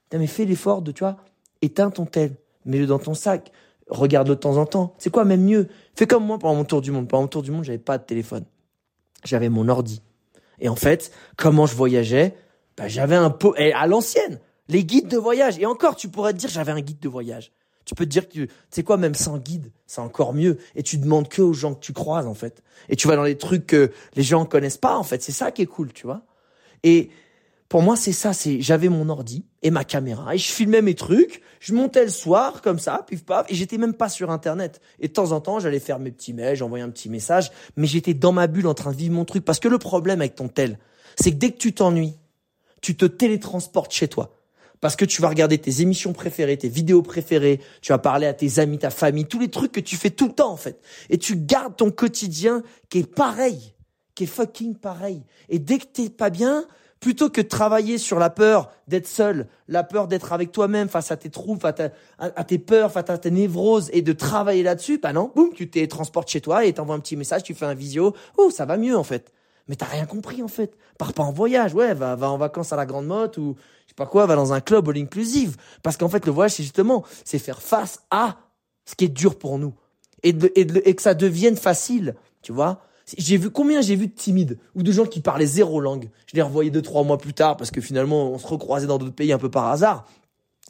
T'as 0.09 0.17
mais 0.17 0.27
fait 0.27 0.45
l'effort 0.45 0.81
de, 0.81 0.91
tu 0.91 1.03
vois, 1.03 1.17
éteins 1.61 1.91
ton 1.91 2.05
tel, 2.05 2.35
mets-le 2.65 2.87
dans 2.87 2.99
ton 2.99 3.13
sac, 3.13 3.51
regarde-le 3.89 4.35
de 4.35 4.39
temps 4.39 4.57
en 4.57 4.65
temps. 4.65 4.95
C'est 4.97 5.11
quoi 5.11 5.23
même 5.23 5.43
mieux? 5.43 5.67
Fais 5.95 6.07
comme 6.07 6.25
moi 6.25 6.39
pendant 6.39 6.55
mon 6.55 6.65
tour 6.65 6.81
du 6.81 6.91
monde. 6.91 7.07
Pendant 7.07 7.23
mon 7.23 7.27
tour 7.27 7.43
du 7.43 7.51
monde, 7.51 7.63
j'avais 7.63 7.77
pas 7.77 7.97
de 7.97 8.03
téléphone. 8.03 8.45
J'avais 9.23 9.49
mon 9.49 9.67
ordi. 9.69 10.01
Et 10.59 10.69
en 10.69 10.75
fait, 10.75 11.11
comment 11.37 11.65
je 11.65 11.75
voyageais? 11.75 12.35
Bah, 12.75 12.87
J'avais 12.87 13.15
un 13.15 13.29
pot 13.29 13.53
à 13.57 13.87
l'ancienne, 13.87 14.39
les 14.67 14.83
guides 14.83 15.09
de 15.09 15.17
voyage. 15.17 15.59
Et 15.59 15.65
encore, 15.65 15.95
tu 15.95 16.09
pourrais 16.09 16.33
te 16.33 16.37
dire, 16.37 16.49
j'avais 16.49 16.71
un 16.71 16.81
guide 16.81 16.99
de 16.99 17.09
voyage. 17.09 17.51
Tu 17.85 17.95
peux 17.95 18.05
te 18.05 18.09
dire 18.09 18.29
que, 18.29 18.33
tu 18.33 18.49
sais 18.69 18.83
quoi, 18.83 18.97
même 18.97 19.15
sans 19.15 19.37
guide, 19.37 19.71
c'est 19.87 20.01
encore 20.01 20.33
mieux. 20.33 20.57
Et 20.75 20.83
tu 20.83 20.97
demandes 20.97 21.27
que 21.27 21.41
aux 21.41 21.53
gens 21.53 21.73
que 21.73 21.79
tu 21.79 21.93
croises, 21.93 22.27
en 22.27 22.35
fait. 22.35 22.61
Et 22.87 22.95
tu 22.95 23.07
vas 23.07 23.15
dans 23.15 23.23
les 23.23 23.37
trucs 23.37 23.65
que 23.65 23.91
les 24.15 24.23
gens 24.23 24.45
connaissent 24.45 24.77
pas, 24.77 24.95
en 24.95 25.03
fait. 25.03 25.23
C'est 25.23 25.31
ça 25.31 25.51
qui 25.51 25.63
est 25.63 25.67
cool, 25.67 25.91
tu 25.91 26.05
vois. 26.05 26.21
Et 26.83 27.09
pour 27.69 27.83
moi, 27.83 27.95
c'est 27.95 28.11
ça, 28.11 28.33
c'est, 28.33 28.61
j'avais 28.61 28.89
mon 28.89 29.09
ordi 29.09 29.45
et 29.61 29.69
ma 29.69 29.83
caméra 29.83 30.33
et 30.33 30.39
je 30.39 30.51
filmais 30.51 30.81
mes 30.81 30.95
trucs, 30.95 31.43
je 31.59 31.75
montais 31.75 32.03
le 32.03 32.09
soir, 32.09 32.63
comme 32.63 32.79
ça, 32.79 33.05
pif 33.07 33.23
paf, 33.23 33.45
et 33.49 33.53
j'étais 33.53 33.77
même 33.77 33.93
pas 33.93 34.09
sur 34.09 34.31
internet. 34.31 34.81
Et 34.99 35.07
de 35.07 35.13
temps 35.13 35.33
en 35.33 35.39
temps, 35.39 35.59
j'allais 35.59 35.79
faire 35.79 35.99
mes 35.99 36.11
petits 36.11 36.33
mails, 36.33 36.55
j'envoyais 36.55 36.83
un 36.83 36.89
petit 36.89 37.09
message, 37.09 37.51
mais 37.75 37.85
j'étais 37.85 38.15
dans 38.15 38.31
ma 38.31 38.47
bulle 38.47 38.65
en 38.65 38.73
train 38.73 38.91
de 38.91 38.97
vivre 38.97 39.13
mon 39.13 39.23
truc. 39.23 39.45
Parce 39.45 39.59
que 39.59 39.67
le 39.67 39.77
problème 39.77 40.19
avec 40.19 40.33
ton 40.33 40.47
tel, 40.47 40.79
c'est 41.15 41.31
que 41.31 41.37
dès 41.37 41.51
que 41.51 41.57
tu 41.57 41.73
t'ennuies, 41.73 42.15
tu 42.81 42.95
te 42.95 43.05
télétransportes 43.05 43.91
chez 43.91 44.07
toi. 44.07 44.38
Parce 44.81 44.95
que 44.95 45.05
tu 45.05 45.21
vas 45.21 45.29
regarder 45.29 45.57
tes 45.57 45.81
émissions 45.81 46.13
préférées, 46.13 46.57
tes 46.57 46.69
vidéos 46.69 47.01
préférées, 47.01 47.59
tu 47.81 47.91
vas 47.91 47.97
parler 47.97 48.27
à 48.27 48.33
tes 48.33 48.59
amis, 48.59 48.79
ta 48.79 48.89
famille, 48.89 49.25
tous 49.25 49.39
les 49.39 49.49
trucs 49.49 49.71
que 49.71 49.79
tu 49.79 49.97
fais 49.97 50.09
tout 50.09 50.27
le 50.27 50.33
temps, 50.33 50.51
en 50.51 50.57
fait. 50.57 50.79
Et 51.09 51.17
tu 51.17 51.35
gardes 51.35 51.75
ton 51.75 51.91
quotidien 51.91 52.63
qui 52.89 52.99
est 52.99 53.13
pareil, 53.13 53.73
qui 54.15 54.23
est 54.23 54.27
fucking 54.27 54.75
pareil. 54.75 55.23
Et 55.49 55.59
dès 55.59 55.79
que 55.79 55.85
t'es 55.85 56.09
pas 56.09 56.29
bien, 56.29 56.65
plutôt 56.99 57.29
que 57.29 57.41
de 57.41 57.47
travailler 57.47 57.97
sur 57.97 58.19
la 58.19 58.29
peur 58.29 58.71
d'être 58.87 59.07
seul, 59.07 59.47
la 59.67 59.83
peur 59.83 60.07
d'être 60.07 60.33
avec 60.33 60.51
toi-même 60.51 60.89
face 60.89 61.11
à 61.11 61.17
tes 61.17 61.29
troubles, 61.29 61.65
à, 62.17 62.43
tes 62.43 62.59
peurs, 62.59 62.91
face 62.91 63.09
à 63.09 63.17
tes 63.17 63.31
névroses 63.31 63.89
et 63.93 64.01
de 64.01 64.13
travailler 64.13 64.63
là-dessus, 64.63 64.97
bah 64.97 65.13
non, 65.13 65.31
boum, 65.35 65.51
tu 65.53 65.69
t'es 65.69 65.87
transportes 65.87 66.29
chez 66.29 66.41
toi 66.41 66.65
et 66.65 66.73
t'envoies 66.73 66.95
un 66.95 66.99
petit 66.99 67.15
message, 67.15 67.43
tu 67.43 67.53
fais 67.53 67.65
un 67.65 67.73
visio, 67.73 68.13
oh, 68.37 68.49
ça 68.49 68.65
va 68.65 68.77
mieux 68.77 68.97
en 68.97 69.03
fait. 69.03 69.31
Mais 69.69 69.75
t'as 69.75 69.85
rien 69.85 70.05
compris 70.05 70.43
en 70.43 70.47
fait. 70.47 70.75
Pars 70.97 71.13
pas 71.13 71.23
en 71.23 71.31
voyage, 71.31 71.73
ouais, 71.73 71.93
va, 71.93 72.15
va 72.15 72.29
en 72.29 72.37
vacances 72.37 72.73
à 72.73 72.75
la 72.75 72.85
Grande 72.85 73.05
Motte 73.05 73.37
ou 73.37 73.55
je 73.85 73.91
sais 73.91 73.95
pas 73.95 74.07
quoi, 74.07 74.25
va 74.25 74.35
dans 74.35 74.51
un 74.51 74.59
club 74.59 74.89
all 74.89 74.97
inclusive. 74.97 75.55
Parce 75.83 75.95
qu'en 75.95 76.09
fait, 76.09 76.25
le 76.25 76.31
voyage, 76.31 76.53
c'est 76.53 76.63
justement, 76.63 77.05
c'est 77.23 77.39
faire 77.39 77.61
face 77.61 78.01
à 78.09 78.37
ce 78.85 78.95
qui 78.95 79.05
est 79.05 79.09
dur 79.09 79.37
pour 79.37 79.59
nous. 79.59 79.73
Et, 80.23 80.29
et, 80.29 80.61
et 80.89 80.95
que 80.95 81.01
ça 81.01 81.13
devienne 81.13 81.55
facile, 81.55 82.15
tu 82.41 82.51
vois. 82.51 82.81
J'ai 83.17 83.37
vu 83.37 83.49
combien 83.49 83.81
j'ai 83.81 83.95
vu 83.95 84.07
de 84.07 84.13
timides 84.13 84.59
ou 84.75 84.83
de 84.83 84.91
gens 84.91 85.05
qui 85.05 85.21
parlaient 85.21 85.45
zéro 85.45 85.79
langue. 85.79 86.09
Je 86.27 86.35
les 86.35 86.41
revoyais 86.41 86.69
deux 86.69 86.81
trois 86.81 87.03
mois 87.03 87.17
plus 87.17 87.33
tard 87.33 87.57
parce 87.57 87.71
que 87.71 87.81
finalement 87.81 88.31
on 88.31 88.37
se 88.37 88.45
recroisait 88.45 88.87
dans 88.87 88.97
d'autres 88.97 89.15
pays 89.15 89.31
un 89.31 89.37
peu 89.37 89.49
par 89.49 89.67
hasard. 89.67 90.05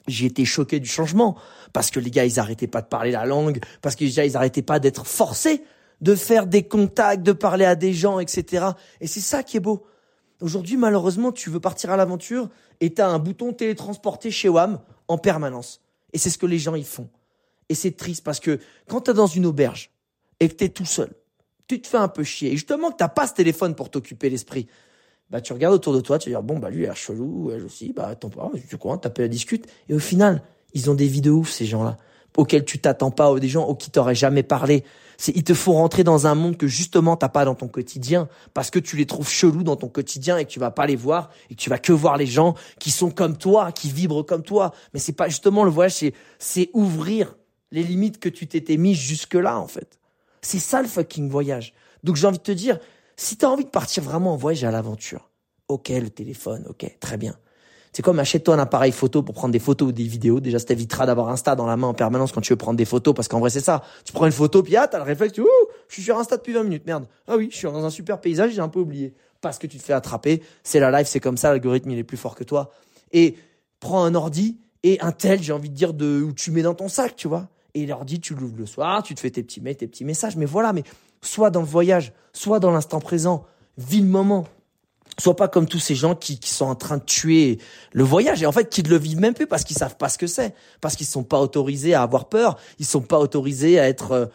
J'ai 0.08 0.28
été 0.28 0.46
choqué 0.46 0.80
du 0.80 0.88
changement 0.88 1.38
parce 1.74 1.92
que 1.92 2.00
les 2.00 2.12
gars 2.12 2.26
ils 2.26 2.40
arrêtaient 2.40 2.68
pas 2.68 2.82
de 2.82 2.88
parler 2.88 3.12
la 3.12 3.26
langue, 3.26 3.60
parce 3.82 3.96
que 3.96 4.06
les 4.06 4.20
ils 4.20 4.38
arrêtaient 4.38 4.62
pas 4.62 4.80
d'être 4.80 5.06
forcés 5.06 5.64
de 6.02 6.16
faire 6.16 6.48
des 6.48 6.64
contacts, 6.64 7.24
de 7.24 7.32
parler 7.32 7.66
à 7.66 7.76
des 7.76 7.94
gens, 7.94 8.20
etc. 8.20 8.68
Et 9.02 9.08
c'est 9.08 9.20
ça 9.20 9.44
qui 9.44 9.58
est 9.58 9.62
beau. 9.62 9.86
Aujourd'hui 10.42 10.78
malheureusement 10.78 11.32
tu 11.32 11.50
veux 11.50 11.60
partir 11.60 11.92
à 11.92 11.98
l'aventure 11.98 12.50
et 12.80 12.94
t'as 12.94 13.08
un 13.08 13.20
bouton 13.20 13.52
télétransporté 13.54 14.32
chez 14.32 14.50
WAM 14.50 14.80
en 15.08 15.18
permanence. 15.18 15.82
Et 16.14 16.18
c'est 16.18 16.30
ce 16.30 16.38
que 16.38 16.46
les 16.46 16.60
gens 16.60 16.76
y 16.76 16.84
font. 16.84 17.10
Et 17.68 17.76
c'est 17.76 17.92
triste 17.92 18.24
parce 18.24 18.40
que 18.40 18.60
quand 18.88 19.02
t'es 19.02 19.14
dans 19.14 19.28
une 19.28 19.46
auberge 19.46 19.92
et 20.40 20.48
que 20.48 20.54
t'es 20.54 20.70
tout 20.70 20.86
seul 20.86 21.14
tu 21.70 21.80
te 21.80 21.88
fais 21.88 21.98
un 21.98 22.08
peu 22.08 22.24
chier. 22.24 22.52
Et 22.52 22.54
justement, 22.54 22.92
que 22.92 22.98
t'as 22.98 23.08
pas 23.08 23.28
ce 23.28 23.34
téléphone 23.34 23.76
pour 23.76 23.90
t'occuper 23.90 24.30
l'esprit. 24.30 24.68
Bah, 25.30 25.40
tu 25.40 25.54
regardes 25.54 25.76
autour 25.76 25.94
de 25.94 26.02
toi, 26.02 26.18
tu 26.18 26.30
vas 26.30 26.40
dire, 26.40 26.44
bon, 26.44 26.58
bah, 26.58 26.72
lui, 26.72 26.80
il 26.80 26.82
l'air 26.82 26.98
chelou, 26.98 27.52
elle 27.54 27.64
aussi, 27.64 27.94
bah, 27.94 28.08
attends 28.08 28.32
pas, 28.32 28.52
tu 28.68 28.78
quoi, 28.78 28.98
t'appelles 28.98 29.30
discute. 29.30 29.68
Et 29.88 29.94
au 29.94 30.00
final, 30.00 30.42
ils 30.74 30.90
ont 30.90 30.96
des 30.96 31.08
vies 31.08 31.22
de 31.22 31.30
ouf, 31.30 31.52
ces 31.52 31.68
gens-là, 31.68 32.00
auxquels 32.38 32.66
tu 32.66 32.80
t'attends 32.80 33.12
pas, 33.12 33.32
ou 33.32 33.40
des 33.40 33.48
gens 33.48 33.66
auxquels 33.66 33.92
t'aurais 33.92 34.16
jamais 34.16 34.44
parlé. 34.44 34.84
C'est, 35.18 35.36
ils 35.36 35.44
te 35.44 35.54
font 35.54 35.74
rentrer 35.74 36.04
dans 36.04 36.28
un 36.28 36.36
monde 36.36 36.56
que 36.56 36.68
justement 36.68 37.18
t'as 37.18 37.28
pas 37.28 37.44
dans 37.44 37.56
ton 37.56 37.68
quotidien, 37.68 38.30
parce 38.54 38.70
que 38.70 38.80
tu 38.80 38.96
les 38.96 39.06
trouves 39.06 39.30
chelous 39.30 39.64
dans 39.64 39.76
ton 39.76 39.90
quotidien 39.90 40.38
et 40.38 40.46
que 40.46 40.50
tu 40.50 40.60
vas 40.60 40.72
pas 40.72 40.86
les 40.86 40.96
voir, 40.96 41.30
et 41.50 41.56
que 41.56 41.60
tu 41.60 41.70
vas 41.70 41.78
que 41.78 41.92
voir 41.92 42.18
les 42.18 42.26
gens 42.26 42.56
qui 42.80 42.92
sont 42.92 43.12
comme 43.12 43.38
toi, 43.38 43.72
qui 43.72 43.90
vibrent 43.90 44.26
comme 44.26 44.44
toi. 44.44 44.74
Mais 44.94 45.00
c'est 45.00 45.14
pas 45.14 45.28
justement 45.28 45.64
le 45.64 45.72
voyage, 45.72 45.96
c'est, 45.96 46.14
c'est 46.38 46.70
ouvrir 46.74 47.36
les 47.72 47.84
limites 47.84 48.20
que 48.20 48.30
tu 48.30 48.48
t'étais 48.48 48.78
mis 48.78 48.96
jusque 48.96 49.36
là, 49.36 49.60
en 49.60 49.68
fait. 49.68 50.00
C'est 50.42 50.60
ça 50.60 50.82
le 50.82 50.88
fucking 50.88 51.30
voyage. 51.30 51.74
Donc 52.04 52.16
j'ai 52.16 52.28
envie 52.28 52.38
de 52.38 52.44
te 52.44 52.52
dire, 52.52 52.80
si 53.18 53.36
tu 53.36 53.46
as 53.46 53.50
envie 53.50 53.66
de 53.66 53.70
partir 53.70 54.04
vraiment 54.04 54.34
en 54.34 54.38
voyage 54.38 54.64
à 54.64 54.72
l'aventure, 54.72 55.30
ok 55.68 55.90
le 55.90 56.10
téléphone, 56.10 56.66
ok, 56.70 56.98
très 57.00 57.18
bien. 57.18 57.36
C'est 57.92 58.02
comme 58.02 58.20
achète-toi 58.20 58.56
un 58.56 58.60
appareil 58.60 58.92
photo 58.92 59.24
pour 59.24 59.34
prendre 59.36 59.52
des 59.52 59.60
photos 59.60 59.90
ou 59.90 59.92
des 59.92 60.04
vidéos. 60.04 60.40
Déjà, 60.40 60.60
ça 60.60 60.66
t'évitera 60.66 61.06
d'avoir 61.06 61.30
Insta 61.30 61.56
dans 61.56 61.66
la 61.66 61.76
main 61.78 61.88
en 61.88 61.94
permanence 61.94 62.32
quand 62.32 62.42
tu 62.42 62.54
veux 62.54 62.58
prendre 62.58 62.78
des 62.78 62.86
photos, 62.86 63.14
parce 63.14 63.28
qu'en 63.28 63.40
vrai, 63.40 63.50
c'est 63.50 63.60
ça. 63.60 63.84
Tu 64.06 64.14
prends 64.14 64.26
une 64.26 64.32
photo, 64.32 64.62
puis 64.62 64.76
ah, 64.76 64.88
t'as 64.88 64.98
le 64.98 65.04
réflexe, 65.04 65.38
ouh, 65.40 65.48
je 65.88 65.96
suis 65.96 66.04
sur 66.04 66.18
Insta 66.18 66.38
depuis 66.38 66.54
20 66.54 66.64
minutes, 66.64 66.86
merde. 66.86 67.06
Ah 67.28 67.36
oui, 67.38 67.50
je 67.52 67.58
suis 67.58 67.66
dans 67.66 67.84
un 67.84 67.90
super 67.90 68.22
paysage, 68.22 68.52
j'ai 68.52 68.62
un 68.62 68.70
peu 68.70 68.80
oublié. 68.80 69.14
Parce 69.42 69.58
que 69.58 69.68
tu 69.68 69.78
te 69.78 69.84
fais 69.84 69.94
attraper. 69.94 70.44
C'est 70.64 70.80
la 70.80 70.92
life, 70.92 71.08
c'est 71.08 71.20
comme 71.20 71.38
ça, 71.38 71.50
l'algorithme, 71.50 71.90
il 71.92 71.98
est 71.98 72.04
plus 72.04 72.18
fort 72.18 72.36
que 72.36 72.44
toi. 72.44 72.72
Et 73.12 73.36
prends 73.80 74.04
un 74.04 74.14
ordi 74.14 74.58
et 74.84 75.00
un 75.02 75.12
tel, 75.12 75.42
j'ai 75.42 75.54
envie 75.54 75.70
de 75.70 75.76
dire, 75.76 75.94
de, 75.94 76.22
où 76.22 76.34
tu 76.34 76.52
mets 76.52 76.62
dans 76.62 76.76
ton 76.76 76.90
sac, 76.90 77.16
tu 77.16 77.28
vois 77.28 77.48
et 77.74 77.86
leur 77.86 78.06
dit 78.06 78.20
tu 78.20 78.34
l'ouvres 78.34 78.58
le 78.58 78.66
soir, 78.66 79.04
tu 79.04 79.16
te 79.16 79.20
fais 79.20 79.30
tes 79.30 79.44
petits 79.44 79.62
mails, 79.62 79.78
tes 79.78 79.88
petits 79.88 80.06
messages. 80.06 80.36
Mais 80.36 80.46
voilà, 80.46 80.74
mais 80.74 80.84
soit 81.22 81.50
dans 81.50 81.62
le 81.62 81.68
voyage, 81.68 82.14
soit 82.34 82.60
dans 82.60 82.72
l'instant 82.72 83.00
présent, 83.00 83.46
vis 83.78 84.02
le 84.02 84.08
moment. 84.08 84.46
Sois 85.20 85.36
pas 85.36 85.48
comme 85.48 85.68
tous 85.68 85.80
ces 85.80 85.96
gens 85.96 86.16
qui, 86.16 86.40
qui, 86.40 86.50
sont 86.50 86.66
en 86.66 86.76
train 86.76 86.98
de 86.98 87.04
tuer 87.04 87.60
le 87.92 88.04
voyage 88.04 88.42
et 88.42 88.46
en 88.46 88.52
fait 88.52 88.70
qui 88.70 88.84
ne 88.84 88.90
le 88.90 88.98
vivent 88.98 89.20
même 89.20 89.34
plus 89.34 89.48
parce 89.48 89.64
qu'ils 89.64 89.78
savent 89.78 89.98
pas 89.98 90.10
ce 90.10 90.18
que 90.18 90.28
c'est, 90.28 90.56
parce 90.82 90.96
qu'ils 90.96 91.08
sont 91.08 91.24
pas 91.24 91.40
autorisés 91.40 91.94
à 91.94 92.02
avoir 92.02 92.30
peur, 92.30 92.58
ils 92.80 92.86
sont 92.86 93.02
pas 93.02 93.20
autorisés 93.20 93.80
à 93.80 93.88
être, 93.88 94.12
euh, 94.12 94.26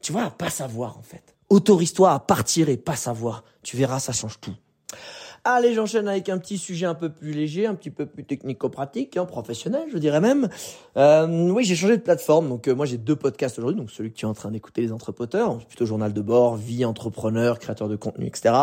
tu 0.00 0.12
vois, 0.12 0.24
à 0.24 0.30
pas 0.30 0.50
savoir 0.50 0.98
en 0.98 1.02
fait. 1.02 1.34
Autorise-toi 1.48 2.12
à 2.12 2.18
partir 2.18 2.68
et 2.68 2.76
pas 2.76 2.96
savoir. 2.96 3.44
Tu 3.62 3.76
verras, 3.76 4.00
ça 4.00 4.12
change 4.12 4.40
tout. 4.40 4.54
Allez, 5.48 5.74
j'enchaîne 5.74 6.08
avec 6.08 6.28
un 6.28 6.38
petit 6.38 6.58
sujet 6.58 6.86
un 6.86 6.96
peu 6.96 7.08
plus 7.08 7.30
léger, 7.30 7.66
un 7.66 7.76
petit 7.76 7.90
peu 7.90 8.04
plus 8.04 8.24
technico-pratique, 8.24 9.16
hein, 9.16 9.26
professionnel, 9.26 9.84
je 9.92 9.96
dirais 9.96 10.20
même. 10.20 10.48
Euh, 10.96 11.48
oui, 11.50 11.62
j'ai 11.62 11.76
changé 11.76 11.96
de 11.96 12.02
plateforme, 12.02 12.48
donc 12.48 12.66
euh, 12.66 12.74
moi 12.74 12.84
j'ai 12.84 12.98
deux 12.98 13.14
podcasts 13.14 13.56
aujourd'hui, 13.56 13.80
donc 13.80 13.92
celui 13.92 14.10
que 14.10 14.16
tu 14.16 14.26
es 14.26 14.28
en 14.28 14.34
train 14.34 14.50
d'écouter, 14.50 14.82
les 14.82 14.90
entrepreneurs, 14.90 15.64
plutôt 15.64 15.86
journal 15.86 16.12
de 16.12 16.20
bord, 16.20 16.56
vie, 16.56 16.84
entrepreneur, 16.84 17.60
créateur 17.60 17.88
de 17.88 17.94
contenu, 17.94 18.26
etc. 18.26 18.56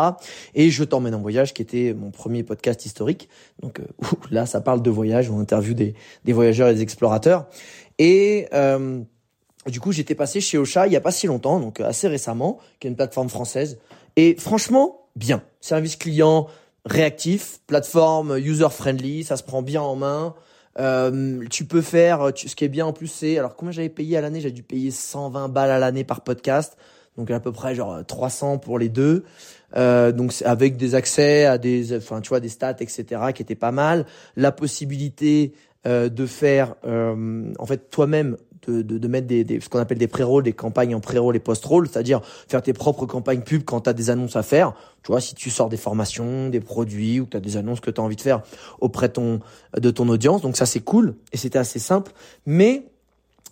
Et 0.54 0.68
je 0.68 0.84
t'emmène 0.84 1.14
en 1.14 1.22
voyage, 1.22 1.54
qui 1.54 1.62
était 1.62 1.94
mon 1.94 2.10
premier 2.10 2.42
podcast 2.42 2.84
historique. 2.84 3.30
Donc 3.62 3.80
euh, 3.80 3.84
là, 4.30 4.44
ça 4.44 4.60
parle 4.60 4.82
de 4.82 4.90
voyage, 4.90 5.30
on 5.30 5.40
interview 5.40 5.72
des, 5.72 5.94
des 6.26 6.34
voyageurs 6.34 6.68
et 6.68 6.74
des 6.74 6.82
explorateurs. 6.82 7.46
Et 7.96 8.46
euh, 8.52 9.00
du 9.68 9.80
coup, 9.80 9.90
j'étais 9.90 10.14
passé 10.14 10.42
chez 10.42 10.58
Ocha 10.58 10.86
il 10.86 10.92
y 10.92 10.96
a 10.96 11.00
pas 11.00 11.12
si 11.12 11.28
longtemps, 11.28 11.60
donc 11.60 11.80
assez 11.80 12.08
récemment, 12.08 12.58
qui 12.78 12.88
est 12.88 12.90
une 12.90 12.96
plateforme 12.96 13.30
française. 13.30 13.78
Et 14.16 14.36
franchement, 14.38 15.08
bien. 15.16 15.42
Service 15.60 15.96
client, 15.96 16.48
réactif, 16.84 17.60
plateforme 17.66 18.38
user-friendly, 18.38 19.24
ça 19.24 19.36
se 19.36 19.42
prend 19.42 19.62
bien 19.62 19.82
en 19.82 19.96
main. 19.96 20.34
Euh, 20.78 21.44
tu 21.50 21.64
peux 21.64 21.82
faire, 21.82 22.30
ce 22.34 22.54
qui 22.54 22.64
est 22.64 22.68
bien 22.68 22.86
en 22.86 22.92
plus, 22.92 23.06
c'est, 23.06 23.38
alors 23.38 23.56
combien 23.56 23.72
j'avais 23.72 23.88
payé 23.88 24.16
à 24.16 24.20
l'année? 24.20 24.40
J'ai 24.40 24.50
dû 24.50 24.62
payer 24.62 24.90
120 24.90 25.48
balles 25.48 25.70
à 25.70 25.78
l'année 25.78 26.04
par 26.04 26.22
podcast. 26.22 26.76
donc 27.16 27.30
à 27.30 27.40
peu 27.40 27.52
près 27.52 27.74
genre 27.74 28.04
300 28.04 28.58
pour 28.58 28.78
les 28.78 28.88
deux. 28.88 29.24
Euh, 29.76 30.12
donc 30.12 30.34
avec 30.44 30.76
des 30.76 30.94
accès 30.94 31.46
à 31.46 31.58
des, 31.58 31.96
enfin 31.96 32.20
tu 32.20 32.28
vois 32.28 32.38
des 32.38 32.48
stats 32.48 32.76
etc 32.78 33.22
qui 33.34 33.42
étaient 33.42 33.56
pas 33.56 33.72
mal, 33.72 34.06
la 34.36 34.52
possibilité 34.52 35.52
euh, 35.86 36.08
de 36.08 36.26
faire 36.26 36.76
euh, 36.86 37.52
en 37.58 37.66
fait 37.66 37.90
toi-même 37.90 38.36
de, 38.66 38.82
de, 38.82 38.98
de, 38.98 39.08
mettre 39.08 39.26
des, 39.26 39.44
des 39.44 39.60
ce 39.60 39.68
qu'on 39.68 39.78
appelle 39.78 39.98
des 39.98 40.08
pré-rolls, 40.08 40.42
des 40.42 40.52
campagnes 40.52 40.94
en 40.94 41.00
pré-roll 41.00 41.36
et 41.36 41.40
post-roll, 41.40 41.88
c'est-à-dire 41.88 42.20
faire 42.48 42.62
tes 42.62 42.72
propres 42.72 43.06
campagnes 43.06 43.42
pub 43.42 43.64
quand 43.64 43.82
tu 43.82 43.90
as 43.90 43.92
des 43.92 44.10
annonces 44.10 44.36
à 44.36 44.42
faire. 44.42 44.74
Tu 45.02 45.12
vois, 45.12 45.20
si 45.20 45.34
tu 45.34 45.50
sors 45.50 45.68
des 45.68 45.76
formations, 45.76 46.48
des 46.48 46.60
produits 46.60 47.20
ou 47.20 47.26
que 47.26 47.30
tu 47.30 47.36
as 47.36 47.40
des 47.40 47.56
annonces 47.56 47.80
que 47.80 47.90
tu 47.90 48.00
as 48.00 48.04
envie 48.04 48.16
de 48.16 48.20
faire 48.20 48.42
auprès 48.80 49.08
ton, 49.08 49.40
de 49.78 49.90
ton 49.90 50.08
audience. 50.08 50.42
Donc 50.42 50.56
ça, 50.56 50.66
c'est 50.66 50.80
cool 50.80 51.14
et 51.32 51.36
c'était 51.36 51.58
assez 51.58 51.78
simple. 51.78 52.12
Mais 52.46 52.86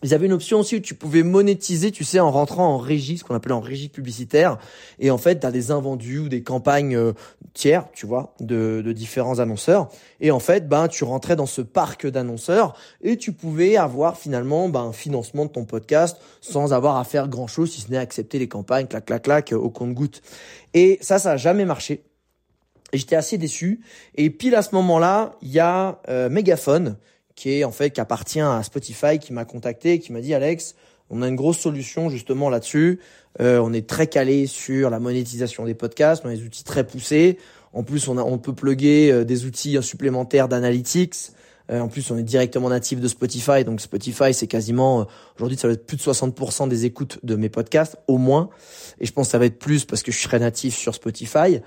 ils 0.03 0.15
avaient 0.15 0.27
une 0.27 0.33
option 0.33 0.61
aussi 0.61 0.77
où 0.77 0.81
tu 0.81 0.95
pouvais 0.95 1.23
monétiser, 1.23 1.93
tu 1.93 2.05
sais, 2.05 2.19
en 2.19 2.31
rentrant 2.31 2.75
en 2.75 2.79
régie, 2.79 3.19
ce 3.19 3.25
qu'on 3.25 3.35
appelle 3.35 3.53
en 3.53 3.61
régie 3.61 3.89
publicitaire. 3.89 4.59
Et 4.99 5.11
en 5.11 5.19
fait, 5.19 5.41
tu 5.41 5.47
as 5.47 5.53
des 5.53 5.71
invendus 5.71 6.19
ou 6.19 6.29
des 6.29 6.43
campagnes 6.43 6.97
euh, 6.97 7.13
tiers, 7.55 7.87
tu 7.93 8.07
vois, 8.07 8.35
de, 8.41 8.83
de, 8.85 8.93
différents 8.93 9.39
annonceurs. 9.39 9.89
Et 10.21 10.31
en 10.31 10.41
fait, 10.41 10.69
ben, 10.69 10.89
tu 10.89 11.05
rentrais 11.05 11.37
dans 11.37 11.47
ce 11.47 11.63
parc 11.63 12.07
d'annonceurs 12.07 12.75
et 13.03 13.17
tu 13.17 13.33
pouvais 13.33 13.77
avoir 13.77 14.19
finalement 14.19 14.69
ben, 14.69 14.81
un 14.81 14.93
financement 14.93 15.45
de 15.45 15.51
ton 15.51 15.65
podcast 15.65 16.17
sans 16.41 16.73
avoir 16.73 16.97
à 16.97 17.05
faire 17.05 17.29
grand-chose, 17.29 17.71
si 17.71 17.83
ce 17.83 17.91
n'est 17.91 17.99
accepter 17.99 18.39
les 18.39 18.49
campagnes, 18.49 18.87
clac, 18.87 19.07
clac, 19.07 19.23
clac, 19.23 19.53
au 19.53 19.71
compte-goutte. 19.71 20.23
Et 20.75 20.99
ça, 21.01 21.19
ça 21.19 21.33
a 21.33 21.37
jamais 21.37 21.65
marché. 21.65 22.03
Et 22.93 22.99
j'étais 22.99 23.17
assez 23.17 23.39
déçu. 23.39 23.81
Et 24.17 24.31
pile 24.31 24.55
à 24.55 24.63
ce 24.63 24.75
moment-là, 24.75 25.37
il 25.43 25.51
y 25.51 25.61
a 25.61 26.01
euh, 26.09 26.29
Megaphone 26.29 26.97
qui 27.43 27.59
est 27.59 27.65
en 27.65 27.73
fait 27.73 27.91
qui 27.91 28.01
appartient 28.01 28.41
à 28.41 28.63
Spotify, 28.63 29.19
qui 29.19 29.33
m'a 29.33 29.45
contacté, 29.45 29.99
qui 29.99 30.13
m'a 30.13 30.21
dit 30.21 30.33
Alex, 30.33 30.77
on 31.11 31.23
a 31.23 31.29
une 31.29 31.35
grosse 31.35 31.59
solution 31.59 32.09
justement 32.09 32.49
là-dessus. 32.49 33.01
Euh, 33.41 33.59
on 33.59 33.73
est 33.73 33.89
très 33.89 34.07
calé 34.07 34.47
sur 34.47 34.91
la 34.91 35.01
monétisation 35.01 35.65
des 35.65 35.75
podcasts, 35.75 36.23
on 36.25 36.29
a 36.29 36.35
des 36.35 36.45
outils 36.45 36.63
très 36.63 36.87
poussés. 36.87 37.39
En 37.73 37.83
plus, 37.83 38.07
on, 38.07 38.17
a, 38.17 38.23
on 38.23 38.39
peut 38.39 38.53
plugger 38.53 39.11
euh, 39.11 39.25
des 39.25 39.45
outils 39.45 39.77
supplémentaires 39.83 40.47
d'analytics. 40.47 41.33
Euh, 41.73 41.81
en 41.81 41.89
plus, 41.89 42.13
on 42.13 42.17
est 42.17 42.23
directement 42.23 42.69
natif 42.69 43.01
de 43.01 43.09
Spotify, 43.09 43.65
donc 43.65 43.81
Spotify, 43.81 44.33
c'est 44.33 44.47
quasiment 44.47 45.09
aujourd'hui, 45.35 45.59
ça 45.59 45.67
va 45.67 45.75
être 45.75 45.87
plus 45.87 45.97
de 45.97 46.03
60% 46.03 46.69
des 46.69 46.85
écoutes 46.85 47.19
de 47.25 47.35
mes 47.35 47.49
podcasts, 47.49 47.97
au 48.07 48.19
moins. 48.19 48.51
Et 49.01 49.07
je 49.07 49.13
pense 49.13 49.27
que 49.27 49.33
ça 49.33 49.39
va 49.39 49.47
être 49.47 49.59
plus 49.59 49.85
parce 49.85 50.05
que 50.05 50.13
je 50.13 50.19
serai 50.19 50.39
natif 50.39 50.77
sur 50.77 50.95
Spotify. 50.95 51.61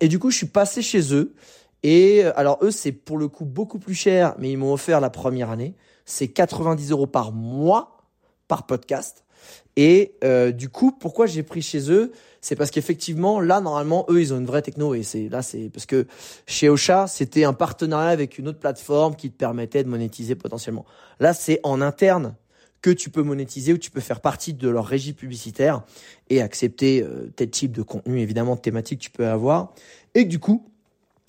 et 0.00 0.08
du 0.08 0.18
coup, 0.20 0.30
je 0.30 0.36
suis 0.36 0.46
passé 0.46 0.82
chez 0.82 1.12
eux. 1.12 1.34
Et 1.82 2.24
euh, 2.24 2.32
alors 2.38 2.58
eux, 2.62 2.70
c'est 2.70 2.92
pour 2.92 3.18
le 3.18 3.28
coup 3.28 3.44
beaucoup 3.44 3.78
plus 3.78 3.94
cher, 3.94 4.34
mais 4.38 4.50
ils 4.50 4.56
m'ont 4.56 4.72
offert 4.72 5.00
la 5.00 5.10
première 5.10 5.50
année. 5.50 5.74
C'est 6.04 6.28
90 6.28 6.90
euros 6.90 7.06
par 7.06 7.32
mois 7.32 7.98
par 8.48 8.66
podcast. 8.66 9.24
Et 9.76 10.16
euh, 10.24 10.50
du 10.50 10.68
coup, 10.68 10.90
pourquoi 10.90 11.26
j'ai 11.26 11.42
pris 11.42 11.62
chez 11.62 11.90
eux? 11.90 12.12
C'est 12.40 12.56
parce 12.56 12.70
qu'effectivement, 12.70 13.40
là, 13.40 13.60
normalement, 13.60 14.06
eux, 14.08 14.20
ils 14.20 14.34
ont 14.34 14.38
une 14.38 14.46
vraie 14.46 14.62
techno. 14.62 14.94
Et 14.94 15.02
c'est 15.02 15.28
là, 15.28 15.42
c'est 15.42 15.70
parce 15.70 15.86
que 15.86 16.06
chez 16.46 16.68
Ocha, 16.68 17.06
c'était 17.06 17.44
un 17.44 17.52
partenariat 17.52 18.10
avec 18.10 18.38
une 18.38 18.48
autre 18.48 18.58
plateforme 18.58 19.14
qui 19.14 19.30
te 19.30 19.36
permettait 19.36 19.84
de 19.84 19.88
monétiser 19.88 20.34
potentiellement. 20.34 20.84
Là, 21.20 21.34
c'est 21.34 21.60
en 21.62 21.80
interne 21.80 22.34
que 22.82 22.90
tu 22.90 23.10
peux 23.10 23.22
monétiser 23.22 23.72
ou 23.72 23.78
tu 23.78 23.90
peux 23.90 24.00
faire 24.00 24.20
partie 24.20 24.54
de 24.54 24.68
leur 24.68 24.86
régie 24.86 25.12
publicitaire 25.12 25.82
et 26.30 26.40
accepter 26.40 27.02
euh, 27.02 27.30
tel 27.34 27.50
type 27.50 27.72
de 27.72 27.82
contenu, 27.82 28.20
évidemment, 28.20 28.56
thématique 28.56 29.00
tu 29.00 29.10
peux 29.10 29.26
avoir. 29.26 29.74
Et 30.14 30.24
du 30.24 30.38
coup, 30.38 30.70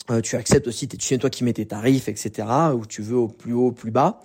euh, 0.09 0.21
tu 0.21 0.35
acceptes 0.35 0.67
aussi, 0.67 0.87
c'est 0.99 1.17
toi 1.17 1.29
qui 1.29 1.43
mets 1.43 1.53
tes 1.53 1.65
tarifs, 1.65 2.07
etc. 2.07 2.47
Où 2.75 2.85
tu 2.85 3.01
veux 3.01 3.17
au 3.17 3.27
plus 3.27 3.53
haut, 3.53 3.67
au 3.67 3.71
plus 3.71 3.91
bas. 3.91 4.21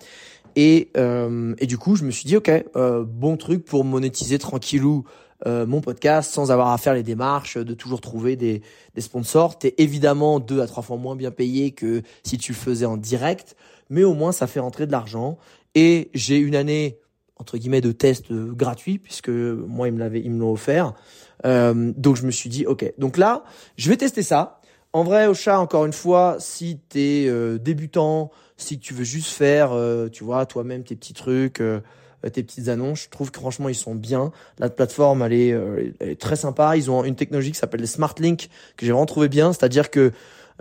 Et, 0.55 0.89
euh, 0.97 1.53
et 1.59 1.67
du 1.67 1.77
coup, 1.77 1.95
je 1.95 2.03
me 2.03 2.11
suis 2.11 2.25
dit, 2.25 2.37
ok, 2.37 2.49
euh, 2.75 3.03
bon 3.05 3.37
truc 3.37 3.65
pour 3.65 3.83
monétiser 3.83 4.39
tranquillou 4.39 5.05
mon 5.45 5.79
podcast 5.79 6.31
sans 6.33 6.49
avoir 6.49 6.69
à 6.69 6.79
faire 6.79 6.95
les 6.95 7.03
démarches, 7.03 7.57
de 7.57 7.75
toujours 7.75 8.01
trouver 8.01 8.35
des, 8.35 8.63
des 8.95 9.01
sponsors. 9.01 9.59
T'es 9.59 9.75
évidemment 9.77 10.39
deux 10.39 10.59
à 10.59 10.65
trois 10.65 10.81
fois 10.81 10.97
moins 10.97 11.15
bien 11.15 11.29
payé 11.29 11.69
que 11.69 12.01
si 12.23 12.39
tu 12.39 12.53
le 12.53 12.57
faisais 12.57 12.87
en 12.87 12.97
direct, 12.97 13.55
mais 13.91 14.03
au 14.03 14.15
moins 14.15 14.31
ça 14.31 14.47
fait 14.47 14.59
rentrer 14.59 14.87
de 14.87 14.91
l'argent. 14.91 15.37
Et 15.75 16.09
j'ai 16.15 16.37
une 16.37 16.55
année 16.55 16.97
entre 17.35 17.59
guillemets 17.59 17.81
de 17.81 17.91
test 17.91 18.33
gratuit 18.33 18.97
puisque 18.97 19.29
moi 19.29 19.87
ils 19.87 19.93
me 19.93 19.99
l'avaient, 19.99 20.21
ils 20.21 20.31
me 20.31 20.39
l'ont 20.39 20.53
offert. 20.53 20.93
donc 21.43 22.15
je 22.15 22.25
me 22.25 22.31
suis 22.31 22.49
dit, 22.49 22.65
ok, 22.65 22.93
donc 22.97 23.17
là, 23.17 23.43
je 23.77 23.87
vais 23.91 23.97
tester 23.97 24.23
ça. 24.23 24.61
En 24.95 25.03
vrai, 25.03 25.27
au 25.27 25.33
chat, 25.33 25.59
encore 25.59 25.85
une 25.85 25.91
fois, 25.91 26.37
si 26.39 26.79
t'es 26.87 27.25
euh, 27.27 27.57
débutant, 27.57 28.31
si 28.55 28.79
tu 28.79 28.93
veux 28.93 29.03
juste 29.03 29.27
faire, 29.27 29.73
euh, 29.73 30.07
tu 30.07 30.23
vois, 30.23 30.45
toi-même 30.45 30.85
tes 30.85 30.95
petits 30.95 31.11
trucs, 31.11 31.59
euh, 31.59 31.81
tes 32.31 32.41
petites 32.43 32.69
annonces, 32.69 33.03
je 33.03 33.09
trouve 33.09 33.29
que 33.29 33.37
franchement 33.37 33.67
ils 33.67 33.75
sont 33.75 33.93
bien. 33.93 34.31
La 34.57 34.69
plateforme, 34.69 35.21
elle 35.23 35.33
est, 35.33 35.49
elle 35.49 36.09
est 36.11 36.21
très 36.21 36.37
sympa. 36.37 36.77
Ils 36.77 36.89
ont 36.89 37.03
une 37.03 37.17
technologie 37.17 37.51
qui 37.51 37.57
s'appelle 37.57 37.81
les 37.81 37.87
Smart 37.87 38.15
Link 38.19 38.47
que 38.77 38.85
j'ai 38.85 38.93
vraiment 38.93 39.05
trouvé 39.05 39.27
bien, 39.27 39.51
c'est-à-dire 39.51 39.91
que 39.91 40.13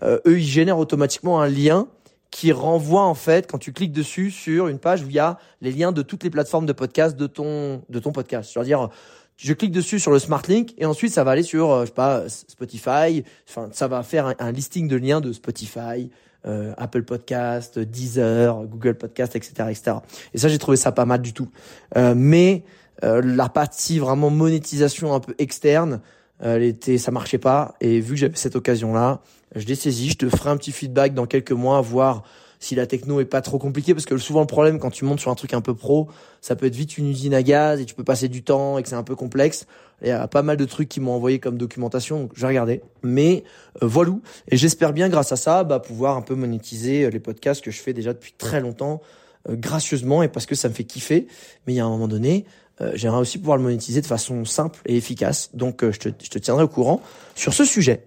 eux 0.03 0.20
ils 0.27 0.42
génèrent 0.42 0.79
automatiquement 0.79 1.40
un 1.40 1.49
lien 1.49 1.87
qui 2.33 2.51
renvoie 2.51 3.05
en 3.05 3.14
fait 3.14 3.49
quand 3.49 3.59
tu 3.59 3.73
cliques 3.73 3.92
dessus 3.92 4.33
sur 4.33 4.66
une 4.66 4.81
page 4.81 5.05
où 5.05 5.09
il 5.09 5.14
y 5.14 5.20
a 5.20 5.38
les 5.61 5.70
liens 5.70 5.92
de 5.92 6.03
toutes 6.03 6.25
les 6.25 6.31
plateformes 6.31 6.66
de 6.66 6.73
podcast 6.73 7.16
de 7.16 7.29
ton 7.29 7.85
de 7.88 7.99
ton 8.01 8.11
podcast. 8.11 8.51
Je 8.53 8.59
veux 8.59 8.64
dire 8.64 8.90
je 9.37 9.53
clique 9.53 9.73
dessus 9.73 9.99
sur 9.99 10.11
le 10.11 10.18
Smart 10.18 10.42
Link 10.49 10.75
et 10.79 10.87
ensuite 10.87 11.12
ça 11.12 11.25
va 11.25 11.33
aller 11.33 11.42
sur 11.42 11.70
euh, 11.70 11.81
je 11.83 11.87
sais 11.87 11.92
pas 11.92 12.25
Spotify. 12.29 13.25
Enfin 13.49 13.68
ça 13.73 13.88
va 13.88 14.03
faire 14.03 14.35
un, 14.38 14.53
listing 14.53 14.88
de 14.88 14.97
liens 14.97 15.20
de 15.20 15.33
Spotify 15.33 16.11
euh, 16.47 16.73
Apple 16.77 17.03
Podcast 17.03 17.79
Deezer 17.79 18.64
Google 18.66 18.94
Podcast 18.94 19.35
etc 19.35 19.70
etc 19.70 19.97
et 20.35 20.38
ça 20.38 20.49
j'ai 20.49 20.59
trouvé 20.59 20.77
ça 20.77 20.92
pas 20.92 21.05
mal 21.05 21.20
du 21.20 21.33
tout. 21.33 21.49
Euh, 21.97 22.14
mais 22.16 22.64
euh, 23.03 23.20
la 23.25 23.49
partie 23.49 23.99
vraiment 23.99 24.31
monétisation 24.31 25.14
un 25.14 25.20
peu 25.20 25.35
externe 25.38 26.01
elle 26.40 26.62
était 26.62 26.99
ça 26.99 27.11
marchait 27.11 27.38
pas. 27.38 27.75
Et 27.81 28.01
vu 28.01 28.14
que 28.14 28.20
j'avais 28.20 28.37
cette 28.37 28.57
occasion 28.57 28.92
là 28.92 29.20
je 29.55 29.66
l'ai 29.66 29.75
saisi. 29.75 30.11
Je 30.11 30.16
te 30.16 30.29
ferai 30.29 30.51
un 30.51 30.57
petit 30.57 30.73
feedback 30.73 31.14
dans 31.14 31.27
quelques 31.27 31.53
mois 31.53 31.81
voir 31.81 32.25
si 32.64 32.74
la 32.74 32.87
techno 32.87 33.20
est 33.20 33.27
pas 33.27 33.42
trop 33.42 33.59
compliquée 33.59 33.92
parce 33.92 34.07
que 34.07 34.16
souvent 34.16 34.40
le 34.40 34.46
problème 34.46 34.79
quand 34.79 34.90
tu 34.90 35.05
montes 35.05 35.20
sur 35.20 35.31
un 35.31 35.35
truc 35.35 35.53
un 35.53 35.61
peu 35.61 35.74
pro 35.74 36.09
ça 36.40 36.57
peut 36.57 36.64
être 36.66 36.74
vite 36.74 36.96
une 36.96 37.11
usine 37.11 37.35
à 37.35 37.42
gaz 37.42 37.81
et 37.81 37.85
tu 37.85 37.94
peux 37.94 38.05
passer 38.05 38.29
du 38.29 38.42
temps 38.42 38.79
et 38.79 38.83
que 38.83 38.88
c'est 38.88 38.94
un 38.94 39.03
peu 39.03 39.14
complexe. 39.16 39.66
Il 40.03 40.09
y 40.09 40.11
a 40.11 40.27
pas 40.29 40.42
mal 40.42 40.57
de 40.57 40.64
trucs 40.64 40.88
qui 40.88 41.00
m'ont 41.00 41.12
envoyé 41.12 41.38
comme 41.38 41.59
documentation 41.59 42.20
donc 42.20 42.33
j'ai 42.35 42.46
regardé 42.46 42.81
mais 43.03 43.44
euh, 43.83 43.87
voilà. 43.87 44.12
Et 44.48 44.57
j'espère 44.57 44.94
bien 44.94 45.11
grâce 45.11 45.31
à 45.31 45.37
ça 45.37 45.62
bah, 45.62 45.79
pouvoir 45.79 46.16
un 46.16 46.22
peu 46.22 46.35
monétiser 46.35 47.05
euh, 47.05 47.11
les 47.11 47.20
podcasts 47.20 47.62
que 47.62 47.70
je 47.70 47.81
fais 47.81 47.92
déjà 47.92 48.14
depuis 48.14 48.33
très 48.37 48.61
longtemps 48.61 49.03
euh, 49.50 49.57
gracieusement 49.57 50.22
et 50.22 50.29
parce 50.29 50.46
que 50.46 50.55
ça 50.55 50.70
me 50.70 50.74
fait 50.74 50.85
kiffer. 50.85 51.27
Mais 51.66 51.74
il 51.74 51.77
y 51.77 51.81
a 51.81 51.85
un 51.85 51.90
moment 51.90 52.09
donné 52.09 52.46
euh, 52.80 52.92
j'aimerais 52.94 53.20
aussi 53.20 53.38
pouvoir 53.38 53.56
le 53.56 53.62
monétiser 53.62 54.00
de 54.00 54.06
façon 54.06 54.44
simple 54.44 54.80
et 54.87 54.96
efficace. 54.96 55.50
Donc, 55.54 55.84
euh, 55.84 55.92
je, 55.92 56.00
te, 56.00 56.08
je, 56.22 56.28
te, 56.28 56.38
tiendrai 56.38 56.64
au 56.64 56.68
courant 56.68 57.00
sur 57.34 57.54
ce 57.54 57.64
sujet. 57.64 58.06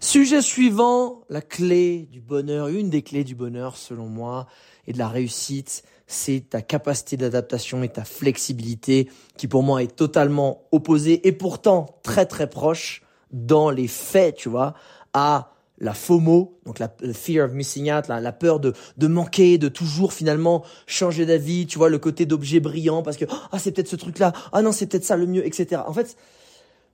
Sujet 0.00 0.42
suivant, 0.42 1.22
la 1.28 1.40
clé 1.40 2.08
du 2.10 2.20
bonheur, 2.20 2.68
une 2.68 2.90
des 2.90 3.02
clés 3.02 3.24
du 3.24 3.34
bonheur 3.34 3.76
selon 3.76 4.06
moi 4.06 4.46
et 4.86 4.92
de 4.92 4.98
la 4.98 5.08
réussite, 5.08 5.84
c'est 6.08 6.50
ta 6.50 6.60
capacité 6.60 7.16
d'adaptation 7.16 7.84
et 7.84 7.88
ta 7.88 8.04
flexibilité 8.04 9.08
qui 9.36 9.46
pour 9.46 9.62
moi 9.62 9.82
est 9.82 9.94
totalement 9.94 10.64
opposée 10.72 11.26
et 11.28 11.32
pourtant 11.32 11.86
très 12.02 12.26
très 12.26 12.50
proche 12.50 13.02
dans 13.30 13.70
les 13.70 13.86
faits, 13.86 14.34
tu 14.34 14.48
vois, 14.48 14.74
à 15.12 15.52
la 15.80 15.94
FOMO, 15.94 16.58
donc 16.66 16.78
la 16.78 16.92
fear 17.14 17.46
of 17.46 17.52
missing 17.52 17.90
out, 17.90 18.08
la, 18.08 18.32
peur 18.32 18.60
de, 18.60 18.74
de 18.96 19.06
manquer, 19.06 19.58
de 19.58 19.68
toujours 19.68 20.12
finalement 20.12 20.62
changer 20.86 21.26
d'avis, 21.26 21.66
tu 21.66 21.78
vois, 21.78 21.88
le 21.88 21.98
côté 21.98 22.26
d'objet 22.26 22.60
brillant 22.60 23.02
parce 23.02 23.16
que 23.16 23.24
ah 23.50 23.58
c'est 23.58 23.72
peut-être 23.72 23.88
ce 23.88 23.96
truc-là, 23.96 24.32
ah 24.52 24.62
non 24.62 24.72
c'est 24.72 24.86
peut-être 24.86 25.04
ça 25.04 25.16
le 25.16 25.26
mieux, 25.26 25.44
etc. 25.46 25.82
En 25.86 25.92
fait, 25.92 26.16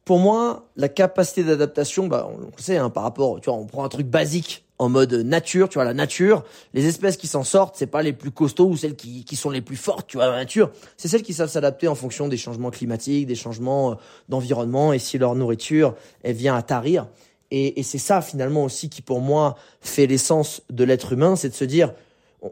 pour 0.04 0.20
moi, 0.20 0.70
la 0.76 0.88
capacité 0.88 1.42
d'adaptation, 1.42 2.06
bah 2.06 2.30
on 2.32 2.38
le 2.38 2.62
sait, 2.62 2.76
hein, 2.76 2.90
par 2.90 3.02
rapport, 3.02 3.40
tu 3.40 3.50
vois, 3.50 3.58
on 3.58 3.66
prend 3.66 3.84
un 3.84 3.88
truc 3.88 4.06
basique 4.06 4.64
en 4.78 4.88
mode 4.88 5.12
nature, 5.14 5.68
tu 5.68 5.74
vois, 5.74 5.84
la 5.84 5.94
nature, 5.94 6.44
les 6.74 6.86
espèces 6.86 7.16
qui 7.16 7.26
s'en 7.26 7.42
sortent, 7.42 7.74
c'est 7.76 7.86
pas 7.86 8.02
les 8.02 8.12
plus 8.12 8.30
costauds 8.30 8.68
ou 8.68 8.76
celles 8.76 8.94
qui, 8.94 9.24
qui 9.24 9.34
sont 9.34 9.50
les 9.50 9.62
plus 9.62 9.76
fortes, 9.76 10.06
tu 10.06 10.18
vois, 10.18 10.26
la 10.26 10.36
nature, 10.36 10.70
c'est 10.96 11.08
celles 11.08 11.22
qui 11.22 11.32
savent 11.32 11.48
s'adapter 11.48 11.88
en 11.88 11.96
fonction 11.96 12.28
des 12.28 12.36
changements 12.36 12.70
climatiques, 12.70 13.26
des 13.26 13.34
changements 13.34 13.92
euh, 13.92 13.94
d'environnement, 14.28 14.92
et 14.92 15.00
si 15.00 15.18
leur 15.18 15.34
nourriture, 15.34 15.94
elle 16.22 16.36
vient 16.36 16.54
à 16.54 16.62
tarir, 16.62 17.08
et, 17.50 17.80
et 17.80 17.82
c'est 17.82 17.98
ça 17.98 18.20
finalement 18.20 18.64
aussi 18.64 18.88
qui 18.88 19.02
pour 19.02 19.20
moi 19.20 19.56
fait 19.80 20.06
l'essence 20.06 20.62
de 20.70 20.84
l'être 20.84 21.12
humain, 21.12 21.36
c'est 21.36 21.48
de 21.48 21.54
se 21.54 21.64
dire 21.64 21.92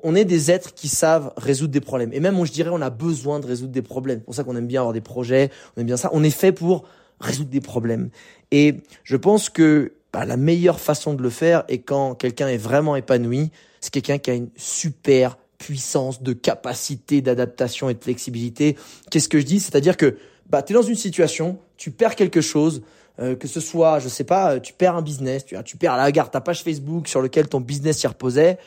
on 0.02 0.14
est 0.14 0.24
des 0.24 0.50
êtres 0.50 0.74
qui 0.74 0.88
savent 0.88 1.32
résoudre 1.36 1.72
des 1.72 1.80
problèmes. 1.80 2.12
Et 2.12 2.20
même, 2.20 2.42
je 2.44 2.52
dirais, 2.52 2.70
on 2.72 2.80
a 2.80 2.90
besoin 2.90 3.40
de 3.40 3.46
résoudre 3.46 3.72
des 3.72 3.82
problèmes. 3.82 4.18
C'est 4.18 4.24
pour 4.24 4.34
ça 4.34 4.44
qu'on 4.44 4.56
aime 4.56 4.66
bien 4.66 4.80
avoir 4.80 4.92
des 4.92 5.00
projets, 5.00 5.50
on 5.76 5.80
aime 5.80 5.86
bien 5.86 5.96
ça. 5.96 6.10
On 6.12 6.24
est 6.24 6.30
fait 6.30 6.52
pour 6.52 6.84
résoudre 7.20 7.50
des 7.50 7.60
problèmes. 7.60 8.10
Et 8.50 8.76
je 9.04 9.16
pense 9.16 9.50
que 9.50 9.92
bah, 10.12 10.24
la 10.24 10.36
meilleure 10.36 10.80
façon 10.80 11.14
de 11.14 11.22
le 11.22 11.30
faire 11.30 11.64
est 11.68 11.78
quand 11.78 12.14
quelqu'un 12.14 12.48
est 12.48 12.56
vraiment 12.56 12.96
épanoui, 12.96 13.50
c'est 13.80 13.92
quelqu'un 13.92 14.18
qui 14.18 14.30
a 14.30 14.34
une 14.34 14.48
super 14.56 15.38
puissance 15.58 16.22
de 16.22 16.32
capacité 16.32 17.20
d'adaptation 17.20 17.88
et 17.88 17.94
de 17.94 18.02
flexibilité. 18.02 18.76
Qu'est-ce 19.10 19.28
que 19.28 19.38
je 19.38 19.44
dis? 19.44 19.60
C'est-à-dire 19.60 19.96
que 19.96 20.16
bah, 20.48 20.62
tu 20.62 20.72
es 20.72 20.74
dans 20.74 20.82
une 20.82 20.94
situation, 20.94 21.58
tu 21.76 21.90
perds 21.90 22.16
quelque 22.16 22.40
chose, 22.40 22.82
euh, 23.20 23.36
que 23.36 23.48
ce 23.48 23.60
soit, 23.60 23.98
je 23.98 24.08
sais 24.08 24.24
pas, 24.24 24.58
tu 24.60 24.72
perds 24.72 24.96
un 24.96 25.02
business, 25.02 25.44
tu, 25.44 25.56
tu 25.64 25.76
perds 25.76 25.96
la 25.96 26.10
garde, 26.10 26.30
ta 26.30 26.40
page 26.40 26.62
Facebook 26.62 27.08
sur 27.08 27.20
lequel 27.20 27.48
ton 27.48 27.60
business 27.60 27.98
s'y 27.98 28.06
reposait. 28.06 28.58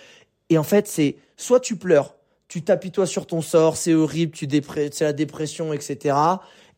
Et 0.49 0.57
en 0.57 0.63
fait, 0.63 0.87
c'est 0.87 1.17
soit 1.35 1.59
tu 1.59 1.75
pleures, 1.75 2.15
tu 2.47 2.61
t'apitoies 2.61 3.05
sur 3.05 3.27
ton 3.27 3.41
sort, 3.41 3.77
c'est 3.77 3.93
horrible, 3.93 4.31
tu 4.31 4.47
c'est 4.91 5.03
la 5.03 5.13
dépression, 5.13 5.73
etc. 5.73 6.15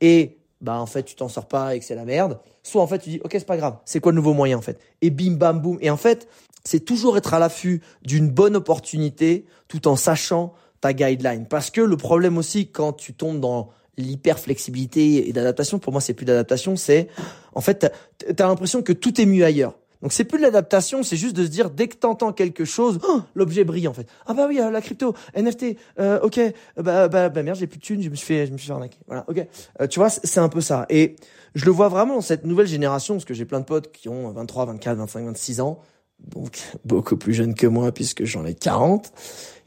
Et 0.01 0.39
bah 0.61 0.79
en 0.79 0.85
fait 0.85 1.03
tu 1.03 1.15
t'en 1.15 1.29
sors 1.29 1.47
pas 1.47 1.75
et 1.75 1.79
que 1.79 1.85
c'est 1.85 1.95
la 1.95 2.05
merde. 2.05 2.39
Soit 2.63 2.81
en 2.81 2.87
fait 2.87 2.99
tu 2.99 3.09
dis 3.09 3.21
ok 3.23 3.31
c'est 3.31 3.45
pas 3.45 3.57
grave, 3.57 3.77
c'est 3.85 3.99
quoi 3.99 4.11
le 4.11 4.17
nouveau 4.17 4.33
moyen 4.33 4.57
en 4.57 4.61
fait? 4.61 4.79
Et 5.01 5.09
bim 5.09 5.33
bam 5.33 5.61
boum. 5.61 5.77
Et 5.81 5.89
en 5.89 5.97
fait 5.97 6.27
c'est 6.65 6.81
toujours 6.81 7.17
être 7.17 7.33
à 7.33 7.39
l'affût 7.39 7.81
d'une 8.03 8.29
bonne 8.29 8.55
opportunité 8.55 9.45
tout 9.67 9.87
en 9.87 9.95
sachant 9.95 10.53
ta 10.81 10.93
guideline. 10.93 11.45
Parce 11.47 11.69
que 11.69 11.81
le 11.81 11.97
problème 11.97 12.37
aussi 12.37 12.67
quand 12.67 12.93
tu 12.93 13.13
tombes 13.13 13.39
dans 13.39 13.69
l'hyper 14.01 14.39
flexibilité 14.39 15.29
et 15.29 15.33
d'adaptation, 15.33 15.79
pour 15.79 15.91
moi 15.91 16.01
c'est 16.01 16.13
plus 16.13 16.25
d'adaptation, 16.25 16.75
c'est 16.75 17.07
en 17.53 17.61
fait 17.61 17.91
t'as 18.35 18.45
as, 18.45 18.47
l'impression 18.47 18.81
que 18.81 18.93
tout 18.93 19.19
est 19.19 19.25
mieux 19.25 19.45
ailleurs. 19.45 19.75
Donc 20.01 20.13
c'est 20.13 20.23
plus 20.23 20.37
de 20.37 20.43
l'adaptation, 20.43 21.03
c'est 21.03 21.17
juste 21.17 21.35
de 21.35 21.43
se 21.43 21.49
dire 21.49 21.69
dès 21.69 21.89
que 21.89 21.97
t'entends 21.97 22.31
quelque 22.31 22.63
chose, 22.63 22.99
oh, 23.07 23.21
l'objet 23.35 23.65
brille 23.65 23.87
en 23.87 23.93
fait. 23.93 24.07
Ah 24.27 24.33
bah 24.33 24.45
oui, 24.47 24.59
euh, 24.59 24.71
la 24.71 24.81
crypto, 24.81 25.13
NFT, 25.35 25.75
euh, 25.99 26.19
ok, 26.21 26.39
bah, 26.77 27.09
bah 27.09 27.27
bah 27.27 27.43
merde, 27.43 27.57
j'ai 27.57 27.67
plus 27.67 27.79
de 27.79 27.83
thunes, 27.83 28.01
je 28.01 28.09
me 28.09 28.15
suis 28.15 28.25
fait, 28.25 28.47
je 28.47 28.53
me 28.53 28.57
suis 28.57 28.67
fait 28.67 28.73
arnaquer. 28.73 28.99
Voilà, 29.07 29.25
ok. 29.27 29.45
Euh, 29.81 29.87
tu 29.87 29.99
vois, 29.99 30.09
c'est 30.09 30.39
un 30.39 30.47
peu 30.47 30.61
ça. 30.61 30.85
Et 30.89 31.17
je 31.53 31.65
le 31.65 31.71
vois 31.71 31.89
vraiment 31.89 32.21
cette 32.21 32.45
nouvelle 32.45 32.67
génération, 32.67 33.15
parce 33.15 33.25
que 33.25 33.33
j'ai 33.33 33.45
plein 33.45 33.59
de 33.59 33.65
potes 33.65 33.91
qui 33.91 34.07
ont 34.07 34.31
23, 34.31 34.67
24, 34.67 34.97
25, 34.97 35.25
26 35.25 35.59
ans, 35.59 35.79
donc 36.27 36.59
beaucoup 36.85 37.17
plus 37.17 37.33
jeunes 37.33 37.55
que 37.55 37.67
moi 37.67 37.91
puisque 37.91 38.23
j'en 38.23 38.45
ai 38.45 38.53
40. 38.53 39.11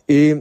Et 0.08 0.34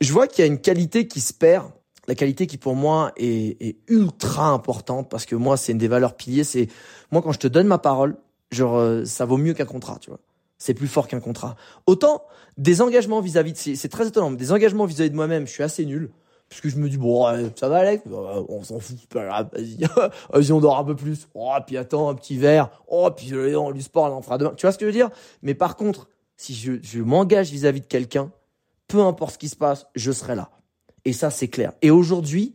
je 0.00 0.12
vois 0.12 0.26
qu'il 0.26 0.44
y 0.44 0.48
a 0.48 0.50
une 0.50 0.60
qualité 0.60 1.06
qui 1.08 1.20
se 1.20 1.32
perd 1.32 1.70
la 2.08 2.16
qualité 2.16 2.48
qui 2.48 2.56
pour 2.56 2.74
moi 2.74 3.12
est, 3.16 3.62
est, 3.62 3.76
ultra 3.86 4.48
importante 4.48 5.08
parce 5.08 5.26
que 5.26 5.36
moi 5.36 5.56
c'est 5.56 5.72
une 5.72 5.78
des 5.78 5.88
valeurs 5.88 6.14
piliers 6.14 6.42
c'est 6.42 6.66
moi 7.12 7.22
quand 7.22 7.32
je 7.32 7.38
te 7.38 7.46
donne 7.46 7.68
ma 7.68 7.78
parole 7.78 8.16
Genre, 8.50 8.76
euh, 8.76 9.04
ça 9.04 9.24
vaut 9.24 9.36
mieux 9.36 9.54
qu'un 9.54 9.66
contrat, 9.66 9.98
tu 10.00 10.10
vois. 10.10 10.20
C'est 10.56 10.74
plus 10.74 10.88
fort 10.88 11.06
qu'un 11.06 11.20
contrat. 11.20 11.56
Autant 11.86 12.22
des 12.56 12.80
engagements 12.82 13.20
vis-à-vis 13.20 13.52
de, 13.52 13.74
c'est 13.76 13.88
très 13.88 14.08
étonnant, 14.08 14.30
mais 14.30 14.36
des 14.36 14.52
engagements 14.52 14.86
vis-à-vis 14.86 15.10
de 15.10 15.14
moi-même, 15.14 15.46
je 15.46 15.52
suis 15.52 15.62
assez 15.62 15.84
nul. 15.84 16.10
Parce 16.48 16.62
que 16.62 16.70
je 16.70 16.78
me 16.78 16.88
dis, 16.88 16.96
bon, 16.96 17.26
ça 17.56 17.68
va, 17.68 17.76
Alex, 17.76 18.04
bah, 18.06 18.42
on 18.48 18.64
s'en 18.64 18.80
fout, 18.80 18.96
vas-y, 19.12 19.84
vas-y, 20.32 20.52
on 20.52 20.60
dort 20.60 20.78
un 20.78 20.84
peu 20.84 20.96
plus. 20.96 21.28
Oh, 21.34 21.52
puis 21.66 21.76
attends, 21.76 22.08
un 22.08 22.14
petit 22.14 22.38
verre. 22.38 22.70
Oh, 22.88 23.10
puis 23.14 23.34
on 23.54 23.70
du 23.70 23.82
sport, 23.82 24.10
on 24.10 24.16
en 24.16 24.22
fera 24.22 24.38
demain. 24.38 24.54
Tu 24.56 24.64
vois 24.64 24.72
ce 24.72 24.78
que 24.78 24.86
je 24.86 24.88
veux 24.88 24.96
dire? 24.96 25.10
Mais 25.42 25.54
par 25.54 25.76
contre, 25.76 26.08
si 26.38 26.54
je, 26.54 26.72
je 26.82 27.02
m'engage 27.02 27.50
vis-à-vis 27.50 27.82
de 27.82 27.86
quelqu'un, 27.86 28.32
peu 28.86 29.02
importe 29.02 29.34
ce 29.34 29.38
qui 29.38 29.50
se 29.50 29.56
passe, 29.56 29.86
je 29.94 30.10
serai 30.10 30.34
là. 30.34 30.50
Et 31.08 31.14
ça, 31.14 31.30
c'est 31.30 31.48
clair. 31.48 31.72
Et 31.80 31.90
aujourd'hui, 31.90 32.52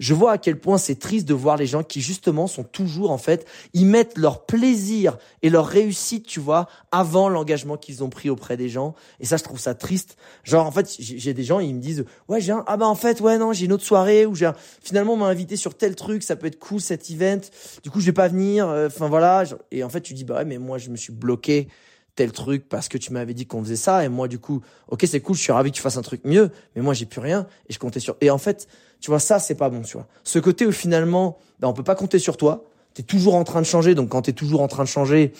je 0.00 0.12
vois 0.12 0.32
à 0.32 0.38
quel 0.38 0.58
point 0.58 0.76
c'est 0.76 0.98
triste 0.98 1.28
de 1.28 1.34
voir 1.34 1.56
les 1.56 1.68
gens 1.68 1.84
qui 1.84 2.00
justement 2.00 2.48
sont 2.48 2.64
toujours 2.64 3.12
en 3.12 3.18
fait, 3.18 3.46
ils 3.74 3.86
mettent 3.86 4.18
leur 4.18 4.44
plaisir 4.44 5.18
et 5.42 5.50
leur 5.50 5.68
réussite, 5.68 6.26
tu 6.26 6.40
vois, 6.40 6.66
avant 6.90 7.28
l'engagement 7.28 7.76
qu'ils 7.76 8.02
ont 8.02 8.10
pris 8.10 8.28
auprès 8.28 8.56
des 8.56 8.68
gens. 8.68 8.96
Et 9.20 9.24
ça, 9.24 9.36
je 9.36 9.44
trouve 9.44 9.60
ça 9.60 9.76
triste. 9.76 10.16
Genre 10.42 10.66
en 10.66 10.72
fait, 10.72 10.96
j'ai 10.98 11.32
des 11.32 11.44
gens, 11.44 11.60
ils 11.60 11.76
me 11.76 11.80
disent, 11.80 12.04
ouais, 12.26 12.40
j'ai 12.40 12.50
un, 12.50 12.64
ah 12.66 12.76
bah 12.76 12.88
en 12.88 12.96
fait, 12.96 13.20
ouais 13.20 13.38
non, 13.38 13.52
j'ai 13.52 13.66
une 13.66 13.72
autre 13.72 13.84
soirée 13.84 14.26
où 14.26 14.34
j'ai 14.34 14.50
finalement 14.82 15.12
on 15.12 15.18
m'a 15.18 15.26
invité 15.26 15.54
sur 15.54 15.76
tel 15.76 15.94
truc, 15.94 16.24
ça 16.24 16.34
peut 16.34 16.48
être 16.48 16.58
cool 16.58 16.80
cet 16.80 17.08
event. 17.08 17.38
Du 17.84 17.90
coup, 17.90 18.00
je 18.00 18.06
vais 18.06 18.12
pas 18.12 18.26
venir. 18.26 18.68
Euh, 18.68 18.88
enfin 18.88 19.06
voilà. 19.06 19.44
Et 19.70 19.84
en 19.84 19.88
fait, 19.88 20.00
tu 20.00 20.12
dis 20.12 20.24
bah 20.24 20.38
ouais, 20.38 20.44
mais 20.44 20.58
moi 20.58 20.78
je 20.78 20.90
me 20.90 20.96
suis 20.96 21.12
bloqué 21.12 21.68
tel 22.14 22.32
truc 22.32 22.68
parce 22.68 22.88
que 22.88 22.98
tu 22.98 23.12
m'avais 23.12 23.34
dit 23.34 23.46
qu'on 23.46 23.62
faisait 23.62 23.76
ça 23.76 24.04
et 24.04 24.08
moi 24.08 24.28
du 24.28 24.38
coup 24.38 24.60
ok 24.88 25.04
c'est 25.06 25.20
cool 25.20 25.34
je 25.34 25.40
suis 25.40 25.52
ravi 25.52 25.70
que 25.70 25.76
tu 25.76 25.82
fasses 25.82 25.96
un 25.96 26.02
truc 26.02 26.20
mieux 26.24 26.50
mais 26.76 26.82
moi 26.82 26.92
j'ai 26.92 27.06
plus 27.06 27.20
rien 27.20 27.46
et 27.68 27.72
je 27.72 27.78
comptais 27.78 28.00
sur 28.00 28.16
et 28.20 28.28
en 28.28 28.38
fait 28.38 28.68
tu 29.02 29.10
vois, 29.10 29.18
ça, 29.18 29.40
c'est 29.40 29.56
pas 29.56 29.68
bon, 29.68 29.82
tu 29.82 29.94
vois. 29.94 30.06
Ce 30.22 30.38
côté 30.38 30.64
où 30.64 30.70
finalement, 30.70 31.36
ben, 31.58 31.66
on 31.66 31.72
peut 31.72 31.82
pas 31.82 31.96
compter 31.96 32.20
sur 32.20 32.36
toi. 32.36 32.64
T'es 32.94 33.02
toujours 33.02 33.34
en 33.34 33.42
train 33.42 33.60
de 33.60 33.66
changer, 33.66 33.96
donc 33.96 34.10
quand 34.10 34.22
t'es 34.22 34.32
toujours 34.32 34.60
en 34.60 34.68
train 34.68 34.84
de 34.84 34.88
changer, 34.88 35.32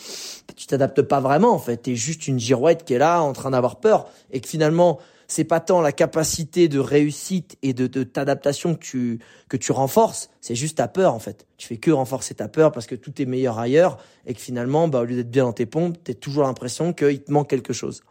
tu 0.57 0.67
t'adaptes 0.67 1.01
pas 1.01 1.21
vraiment, 1.21 1.53
en 1.53 1.59
fait. 1.59 1.77
T'es 1.77 1.95
juste 1.95 2.27
une 2.27 2.39
girouette 2.39 2.83
qui 2.83 2.93
est 2.93 2.97
là, 2.97 3.21
en 3.21 3.31
train 3.31 3.51
d'avoir 3.51 3.77
peur, 3.77 4.09
et 4.31 4.41
que 4.41 4.49
finalement, 4.49 4.99
c'est 5.33 5.45
pas 5.45 5.59
tant 5.59 5.81
la 5.81 5.91
capacité 5.91 6.67
de 6.67 6.77
réussite 6.77 7.57
et 7.63 7.73
de, 7.73 7.87
t'adaptation 8.03 8.75
que 8.75 8.79
tu, 8.79 9.19
que 9.49 9.57
tu 9.57 9.71
renforces, 9.71 10.29
c'est 10.41 10.53
juste 10.53 10.77
ta 10.77 10.87
peur, 10.87 11.15
en 11.15 11.19
fait. 11.19 11.47
Tu 11.57 11.67
fais 11.67 11.77
que 11.77 11.89
renforcer 11.89 12.35
ta 12.35 12.47
peur 12.47 12.71
parce 12.71 12.85
que 12.85 12.93
tout 12.93 13.19
est 13.19 13.25
meilleur 13.25 13.57
ailleurs, 13.57 13.97
et 14.27 14.35
que 14.35 14.39
finalement, 14.39 14.87
bah, 14.87 15.01
au 15.01 15.05
lieu 15.05 15.15
d'être 15.15 15.31
bien 15.31 15.45
dans 15.45 15.53
tes 15.53 15.65
pompes, 15.65 15.97
t'as 16.03 16.13
toujours 16.13 16.43
l'impression 16.43 16.93
qu'il 16.93 17.23
te 17.23 17.31
manque 17.31 17.49
quelque 17.49 17.73
chose. 17.73 18.03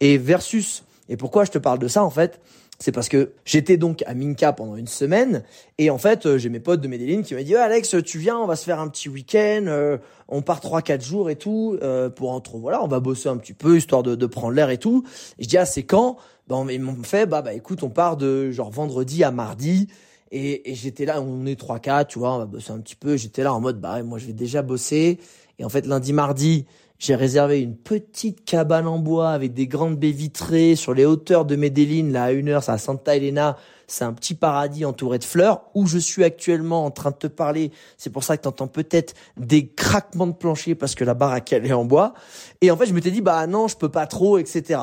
Et 0.00 0.18
versus, 0.18 0.82
et 1.08 1.16
pourquoi 1.16 1.44
je 1.44 1.52
te 1.52 1.58
parle 1.58 1.78
de 1.78 1.86
ça, 1.86 2.02
en 2.02 2.10
fait, 2.10 2.40
c'est 2.78 2.92
parce 2.92 3.08
que 3.08 3.32
j'étais 3.44 3.76
donc 3.76 4.02
à 4.06 4.14
Minka 4.14 4.52
pendant 4.52 4.76
une 4.76 4.88
semaine 4.88 5.44
et 5.78 5.90
en 5.90 5.98
fait 5.98 6.26
euh, 6.26 6.38
j'ai 6.38 6.48
mes 6.48 6.60
potes 6.60 6.80
de 6.80 6.88
Medellin 6.88 7.22
qui 7.22 7.34
m'ont 7.34 7.42
dit 7.42 7.54
Alex 7.54 7.96
tu 8.04 8.18
viens 8.18 8.36
on 8.36 8.46
va 8.46 8.56
se 8.56 8.64
faire 8.64 8.80
un 8.80 8.88
petit 8.88 9.08
week-end 9.08 9.64
euh, 9.68 9.98
on 10.28 10.42
part 10.42 10.60
trois 10.60 10.82
quatre 10.82 11.04
jours 11.04 11.30
et 11.30 11.36
tout 11.36 11.78
euh, 11.82 12.10
pour 12.10 12.32
entre 12.32 12.58
voilà 12.58 12.82
on 12.82 12.88
va 12.88 13.00
bosser 13.00 13.28
un 13.28 13.36
petit 13.36 13.52
peu 13.52 13.76
histoire 13.76 14.02
de, 14.02 14.16
de 14.16 14.26
prendre 14.26 14.54
l'air 14.54 14.70
et 14.70 14.78
tout. 14.78 15.04
Et 15.38 15.44
je 15.44 15.48
dis 15.48 15.56
ah 15.58 15.66
c'est 15.66 15.84
quand? 15.84 16.16
Ben 16.48 16.66
ils 16.68 16.80
m'ont 16.80 17.02
fait 17.02 17.26
bah 17.26 17.42
bah 17.42 17.54
écoute 17.54 17.82
on 17.82 17.90
part 17.90 18.16
de 18.16 18.50
genre 18.50 18.70
vendredi 18.70 19.22
à 19.22 19.30
mardi. 19.30 19.88
Et, 20.32 20.70
et 20.70 20.74
j'étais 20.74 21.04
là 21.04 21.22
on 21.22 21.46
est 21.46 21.58
trois 21.58 21.78
quatre 21.78 22.08
tu 22.08 22.18
vois 22.18 22.34
on 22.34 22.38
va 22.38 22.46
bosser 22.46 22.72
un 22.72 22.80
petit 22.80 22.96
peu. 22.96 23.16
J'étais 23.16 23.44
là 23.44 23.54
en 23.54 23.60
mode 23.60 23.80
bah 23.80 24.02
moi 24.02 24.18
je 24.18 24.26
vais 24.26 24.32
déjà 24.32 24.62
bosser. 24.62 25.20
Et 25.60 25.64
en 25.64 25.68
fait 25.68 25.86
lundi 25.86 26.12
mardi 26.12 26.66
j'ai 26.98 27.14
réservé 27.14 27.60
une 27.60 27.76
petite 27.76 28.44
cabane 28.44 28.86
en 28.86 28.98
bois 28.98 29.30
avec 29.30 29.52
des 29.52 29.66
grandes 29.66 29.98
baies 29.98 30.12
vitrées 30.12 30.76
sur 30.76 30.94
les 30.94 31.04
hauteurs 31.04 31.44
de 31.44 31.56
Medellin, 31.56 32.10
là 32.10 32.24
à 32.24 32.32
une 32.32 32.48
heure, 32.48 32.62
c'est 32.62 32.72
à 32.72 32.78
Santa 32.78 33.16
Elena. 33.16 33.56
C'est 33.86 34.04
un 34.04 34.14
petit 34.14 34.34
paradis 34.34 34.84
entouré 34.84 35.18
de 35.18 35.24
fleurs 35.24 35.64
où 35.74 35.86
je 35.86 35.98
suis 35.98 36.24
actuellement 36.24 36.86
en 36.86 36.90
train 36.90 37.10
de 37.10 37.16
te 37.16 37.26
parler. 37.26 37.70
C'est 37.98 38.10
pour 38.10 38.24
ça 38.24 38.36
que 38.36 38.42
tu 38.42 38.48
entends 38.48 38.66
peut-être 38.66 39.14
des 39.36 39.68
craquements 39.68 40.26
de 40.26 40.32
plancher 40.32 40.74
parce 40.74 40.94
que 40.94 41.04
la 41.04 41.12
baraque 41.12 41.52
elle 41.52 41.66
est 41.66 41.72
en 41.72 41.84
bois. 41.84 42.14
Et 42.62 42.70
en 42.70 42.76
fait, 42.76 42.86
je 42.86 42.94
m'étais 42.94 43.10
dit 43.10 43.20
bah 43.20 43.46
non, 43.46 43.68
je 43.68 43.76
peux 43.76 43.90
pas 43.90 44.06
trop, 44.06 44.38
etc. 44.38 44.80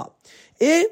Et 0.60 0.88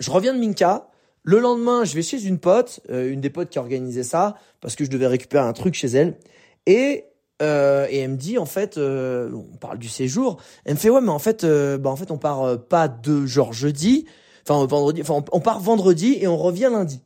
je 0.00 0.10
reviens 0.10 0.32
de 0.32 0.38
Minka. 0.38 0.88
Le 1.22 1.40
lendemain, 1.40 1.84
je 1.84 1.94
vais 1.94 2.02
chez 2.02 2.24
une 2.24 2.38
pote, 2.38 2.80
euh, 2.88 3.12
une 3.12 3.20
des 3.20 3.28
potes 3.28 3.50
qui 3.50 3.58
organisait 3.58 4.04
ça 4.04 4.36
parce 4.62 4.76
que 4.76 4.84
je 4.84 4.90
devais 4.90 5.06
récupérer 5.06 5.46
un 5.46 5.52
truc 5.52 5.74
chez 5.74 5.88
elle. 5.88 6.16
Et 6.64 7.04
euh, 7.40 7.86
et 7.90 7.98
elle 7.98 8.12
me 8.12 8.16
dit 8.16 8.38
en 8.38 8.46
fait, 8.46 8.78
euh, 8.78 9.30
on 9.32 9.56
parle 9.56 9.78
du 9.78 9.88
séjour. 9.88 10.38
Elle 10.64 10.74
me 10.74 10.78
fait 10.78 10.90
ouais, 10.90 11.00
mais 11.00 11.10
en 11.10 11.18
fait, 11.18 11.44
euh, 11.44 11.78
bah 11.78 11.90
en 11.90 11.96
fait, 11.96 12.10
on 12.10 12.18
part 12.18 12.42
euh, 12.42 12.56
pas 12.56 12.88
de 12.88 13.26
genre 13.26 13.52
jeudi, 13.52 14.06
enfin 14.42 14.64
vendredi, 14.66 15.00
enfin 15.02 15.22
on, 15.32 15.40
part 15.40 15.60
vendredi 15.60 16.18
et 16.20 16.26
on 16.26 16.36
revient 16.36 16.68
lundi. 16.72 17.00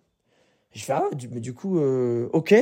Je 0.72 0.82
fais 0.82 0.94
ah, 0.94 1.04
mais 1.30 1.40
du 1.40 1.52
coup, 1.52 1.78
ok, 1.78 2.54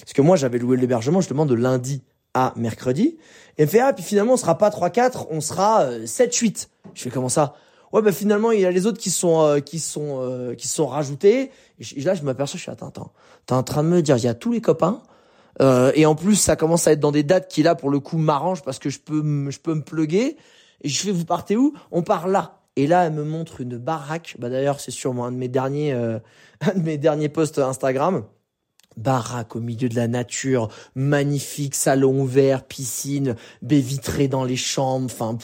parce 0.00 0.12
que 0.14 0.22
moi 0.22 0.36
j'avais 0.36 0.58
loué 0.58 0.76
l'hébergement 0.76 1.20
justement 1.20 1.46
de 1.46 1.54
lundi 1.54 2.04
à 2.32 2.52
mercredi. 2.54 3.16
Elle 3.56 3.66
me 3.66 3.70
fait 3.70 3.80
ah, 3.80 3.92
puis 3.92 4.04
finalement 4.04 4.34
on 4.34 4.36
sera 4.36 4.56
pas 4.56 4.68
3-4, 4.68 5.26
on 5.30 5.40
sera 5.40 5.84
7-8. 6.04 6.68
Je 6.94 7.02
fais 7.02 7.10
comment 7.10 7.28
ça? 7.28 7.56
Ouais, 7.92 8.02
bah 8.02 8.12
finalement 8.12 8.52
il 8.52 8.60
y 8.60 8.66
a 8.66 8.70
les 8.70 8.86
autres 8.86 9.00
qui 9.00 9.10
sont 9.10 9.60
qui 9.66 9.80
sont 9.80 10.54
qui 10.56 10.68
sont 10.68 10.86
rajoutés. 10.86 11.50
Et, 11.80 12.00
là 12.02 12.14
je 12.14 12.22
m'aperçois, 12.22 12.56
je 12.56 12.62
suis 12.62 12.70
attends 12.70 12.86
attends, 12.86 13.10
t'es 13.46 13.54
en 13.54 13.64
train 13.64 13.82
de 13.82 13.88
me 13.88 14.00
dire 14.00 14.16
il 14.16 14.22
y 14.22 14.28
a 14.28 14.34
tous 14.34 14.52
les 14.52 14.60
copains 14.60 15.02
euh, 15.60 15.92
et 15.94 16.06
en 16.06 16.14
plus, 16.14 16.36
ça 16.36 16.56
commence 16.56 16.86
à 16.86 16.92
être 16.92 17.00
dans 17.00 17.12
des 17.12 17.22
dates 17.22 17.48
qui 17.48 17.62
là, 17.62 17.74
pour 17.74 17.90
le 17.90 18.00
coup, 18.00 18.18
m'arrangent 18.18 18.62
parce 18.62 18.78
que 18.78 18.90
je 18.90 18.98
peux, 18.98 19.50
je 19.50 19.58
peux 19.58 19.74
me 19.74 19.82
pluguer. 19.82 20.36
Et 20.82 20.88
je 20.88 21.00
fais, 21.00 21.10
vous 21.10 21.24
partez 21.24 21.56
où? 21.56 21.74
On 21.90 22.02
part 22.02 22.28
là. 22.28 22.60
Et 22.76 22.86
là, 22.86 23.06
elle 23.06 23.14
me 23.14 23.24
montre 23.24 23.62
une 23.62 23.78
baraque. 23.78 24.36
Bah 24.38 24.50
d'ailleurs, 24.50 24.80
c'est 24.80 24.90
sûrement 24.90 25.24
un 25.24 25.32
de 25.32 25.38
mes 25.38 25.48
derniers, 25.48 25.92
euh, 25.92 26.18
un 26.60 26.78
de 26.78 26.82
mes 26.82 26.98
derniers 26.98 27.30
posts 27.30 27.58
Instagram. 27.58 28.24
Baraque 28.98 29.56
au 29.56 29.60
milieu 29.60 29.90
de 29.90 29.94
la 29.94 30.08
nature, 30.08 30.70
magnifique, 30.94 31.74
salon 31.74 32.18
ouvert, 32.18 32.64
piscine, 32.64 33.36
baie 33.60 33.80
vitrée 33.80 34.26
dans 34.26 34.42
les 34.42 34.56
chambres. 34.56 35.04
Enfin, 35.04 35.36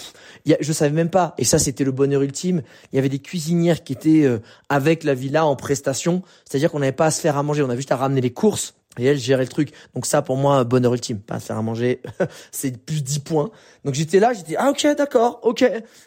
a, 0.50 0.54
je 0.58 0.72
savais 0.72 0.94
même 0.94 1.10
pas. 1.10 1.34
Et 1.36 1.44
ça, 1.44 1.58
c'était 1.58 1.84
le 1.84 1.92
bonheur 1.92 2.22
ultime. 2.22 2.62
Il 2.92 2.96
y 2.96 2.98
avait 2.98 3.10
des 3.10 3.18
cuisinières 3.18 3.84
qui 3.84 3.92
étaient 3.92 4.24
euh, 4.24 4.38
avec 4.70 5.04
la 5.04 5.12
villa 5.12 5.44
en 5.44 5.54
prestation, 5.54 6.22
c'est-à-dire 6.46 6.70
qu'on 6.70 6.78
n'avait 6.78 6.92
pas 6.92 7.06
à 7.06 7.10
se 7.10 7.20
faire 7.20 7.36
à 7.36 7.42
manger, 7.42 7.62
on 7.62 7.66
avait 7.66 7.76
juste 7.76 7.92
à 7.92 7.96
ramener 7.96 8.22
les 8.22 8.32
courses 8.32 8.74
et 8.98 9.06
elle 9.06 9.18
gérait 9.18 9.44
le 9.44 9.48
truc. 9.48 9.72
Donc 9.94 10.06
ça, 10.06 10.22
pour 10.22 10.36
moi, 10.36 10.64
bonheur 10.64 10.94
ultime. 10.94 11.18
Pas 11.18 11.40
faire 11.40 11.56
à 11.56 11.62
manger, 11.62 12.02
c'est 12.50 12.84
plus 12.84 13.02
10 13.02 13.20
points. 13.20 13.50
Donc 13.84 13.94
j'étais 13.94 14.20
là, 14.20 14.32
j'étais, 14.32 14.56
ah 14.56 14.70
ok, 14.70 14.86
d'accord, 14.96 15.40
ok, 15.42 15.64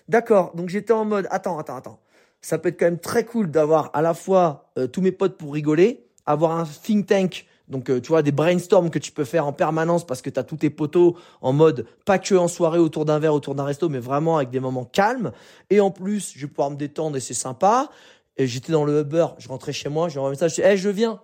d'accord. 0.07 0.55
Donc 0.55 0.69
j'étais 0.69 0.93
en 0.93 1.05
mode, 1.05 1.27
attends, 1.31 1.57
attends, 1.57 1.77
attends. 1.77 1.99
Ça 2.41 2.57
peut 2.57 2.69
être 2.69 2.79
quand 2.79 2.85
même 2.85 2.99
très 2.99 3.25
cool 3.25 3.49
d'avoir 3.49 3.89
à 3.93 4.01
la 4.01 4.13
fois 4.13 4.71
euh, 4.77 4.87
tous 4.87 5.01
mes 5.01 5.11
potes 5.11 5.37
pour 5.37 5.53
rigoler, 5.53 6.05
avoir 6.25 6.51
un 6.51 6.65
think 6.65 7.07
tank, 7.07 7.45
donc 7.67 7.89
euh, 7.89 7.99
tu 7.99 8.09
vois, 8.09 8.21
des 8.21 8.31
brainstorms 8.31 8.91
que 8.91 8.99
tu 8.99 9.11
peux 9.11 9.23
faire 9.23 9.47
en 9.47 9.53
permanence 9.53 10.05
parce 10.05 10.21
que 10.21 10.29
tu 10.29 10.39
as 10.39 10.43
tous 10.43 10.57
tes 10.57 10.69
potos 10.69 11.15
en 11.41 11.53
mode, 11.53 11.87
pas 12.05 12.19
que 12.19 12.35
en 12.35 12.47
soirée 12.47 12.79
autour 12.79 13.05
d'un 13.05 13.19
verre, 13.19 13.33
autour 13.33 13.55
d'un 13.55 13.63
resto, 13.63 13.89
mais 13.89 13.99
vraiment 13.99 14.37
avec 14.37 14.51
des 14.51 14.59
moments 14.59 14.85
calmes. 14.85 15.31
Et 15.69 15.79
en 15.79 15.89
plus, 15.89 16.33
je 16.35 16.41
vais 16.41 16.47
pouvoir 16.47 16.69
me 16.69 16.75
détendre 16.75 17.17
et 17.17 17.19
c'est 17.19 17.33
sympa. 17.33 17.89
Et 18.37 18.47
j'étais 18.47 18.71
dans 18.71 18.85
le 18.85 19.01
Uber, 19.01 19.27
je 19.37 19.47
rentrais 19.47 19.73
chez 19.73 19.89
moi, 19.89 20.09
j'ai 20.09 20.19
un 20.19 20.29
message, 20.29 20.51
je 20.51 20.55
dis, 20.55 20.61
hey, 20.61 20.77
je 20.77 20.89
viens. 20.89 21.21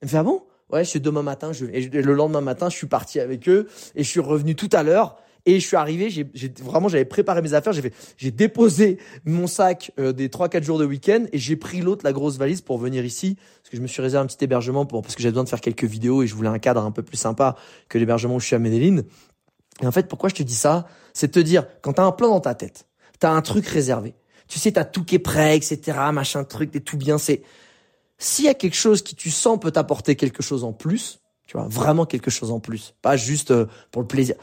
Elle 0.00 0.06
me 0.06 0.10
fait, 0.10 0.16
ah 0.16 0.22
bon? 0.22 0.42
Ouais, 0.72 0.84
c'est 0.84 1.00
demain 1.00 1.22
matin. 1.22 1.52
Je, 1.52 1.66
et 1.66 1.86
le 1.88 2.14
lendemain 2.14 2.40
matin, 2.40 2.68
je 2.68 2.76
suis 2.76 2.86
parti 2.86 3.20
avec 3.20 3.48
eux 3.48 3.68
et 3.94 4.02
je 4.02 4.08
suis 4.08 4.20
revenu 4.20 4.54
tout 4.54 4.70
à 4.72 4.82
l'heure. 4.82 5.16
Et 5.44 5.58
je 5.58 5.66
suis 5.66 5.76
arrivé, 5.76 6.08
j'ai, 6.08 6.30
vraiment, 6.60 6.88
j'avais 6.88 7.04
préparé 7.04 7.42
mes 7.42 7.52
affaires, 7.52 7.72
j'ai 8.16 8.30
déposé 8.30 8.98
mon 9.24 9.48
sac 9.48 9.90
euh, 9.98 10.12
des 10.12 10.28
trois 10.28 10.48
quatre 10.48 10.62
jours 10.62 10.78
de 10.78 10.84
week-end 10.84 11.24
et 11.32 11.38
j'ai 11.38 11.56
pris 11.56 11.80
l'autre, 11.80 12.04
la 12.04 12.12
grosse 12.12 12.36
valise 12.36 12.60
pour 12.60 12.78
venir 12.78 13.04
ici 13.04 13.36
parce 13.56 13.70
que 13.70 13.76
je 13.76 13.82
me 13.82 13.88
suis 13.88 14.00
réservé 14.02 14.22
un 14.22 14.28
petit 14.28 14.44
hébergement 14.44 14.86
pour 14.86 15.02
parce 15.02 15.16
que 15.16 15.22
j'avais 15.22 15.32
besoin 15.32 15.42
de 15.42 15.48
faire 15.48 15.60
quelques 15.60 15.82
vidéos 15.82 16.22
et 16.22 16.28
je 16.28 16.36
voulais 16.36 16.48
un 16.48 16.60
cadre 16.60 16.84
un 16.84 16.92
peu 16.92 17.02
plus 17.02 17.16
sympa 17.16 17.56
que 17.88 17.98
l'hébergement 17.98 18.36
où 18.36 18.40
je 18.40 18.46
suis 18.46 18.54
à 18.54 18.60
Medellin. 18.60 19.02
Et 19.82 19.86
en 19.86 19.90
fait, 19.90 20.06
pourquoi 20.06 20.28
je 20.28 20.36
te 20.36 20.44
dis 20.44 20.54
ça, 20.54 20.86
c'est 21.12 21.26
de 21.26 21.32
te 21.32 21.40
dire 21.40 21.66
quand 21.80 21.94
t'as 21.94 22.04
un 22.04 22.12
plan 22.12 22.28
dans 22.28 22.40
ta 22.40 22.54
tête, 22.54 22.86
t'as 23.18 23.32
un 23.32 23.42
truc 23.42 23.66
réservé, 23.66 24.14
tu 24.46 24.60
sais, 24.60 24.70
t'as 24.70 24.84
tout 24.84 25.02
qui 25.02 25.16
est 25.16 25.18
prêt, 25.18 25.56
etc., 25.56 25.98
machin 26.12 26.44
truc, 26.44 26.70
t'es 26.70 26.80
tout 26.80 26.96
bien, 26.96 27.18
c'est 27.18 27.42
s'il 28.22 28.44
y 28.44 28.48
a 28.48 28.54
quelque 28.54 28.76
chose 28.76 29.02
qui 29.02 29.16
tu 29.16 29.30
sens 29.30 29.58
peut 29.58 29.72
t'apporter 29.72 30.14
quelque 30.14 30.42
chose 30.42 30.62
en 30.62 30.72
plus, 30.72 31.18
Tu 31.46 31.56
vois, 31.56 31.66
vraiment 31.68 32.06
quelque 32.06 32.30
chose 32.30 32.50
en 32.52 32.60
plus. 32.60 32.94
Pas 33.02 33.16
juste 33.16 33.50
euh, 33.50 33.66
pour 33.90 34.00
le 34.00 34.08
plaisir. 34.08 34.36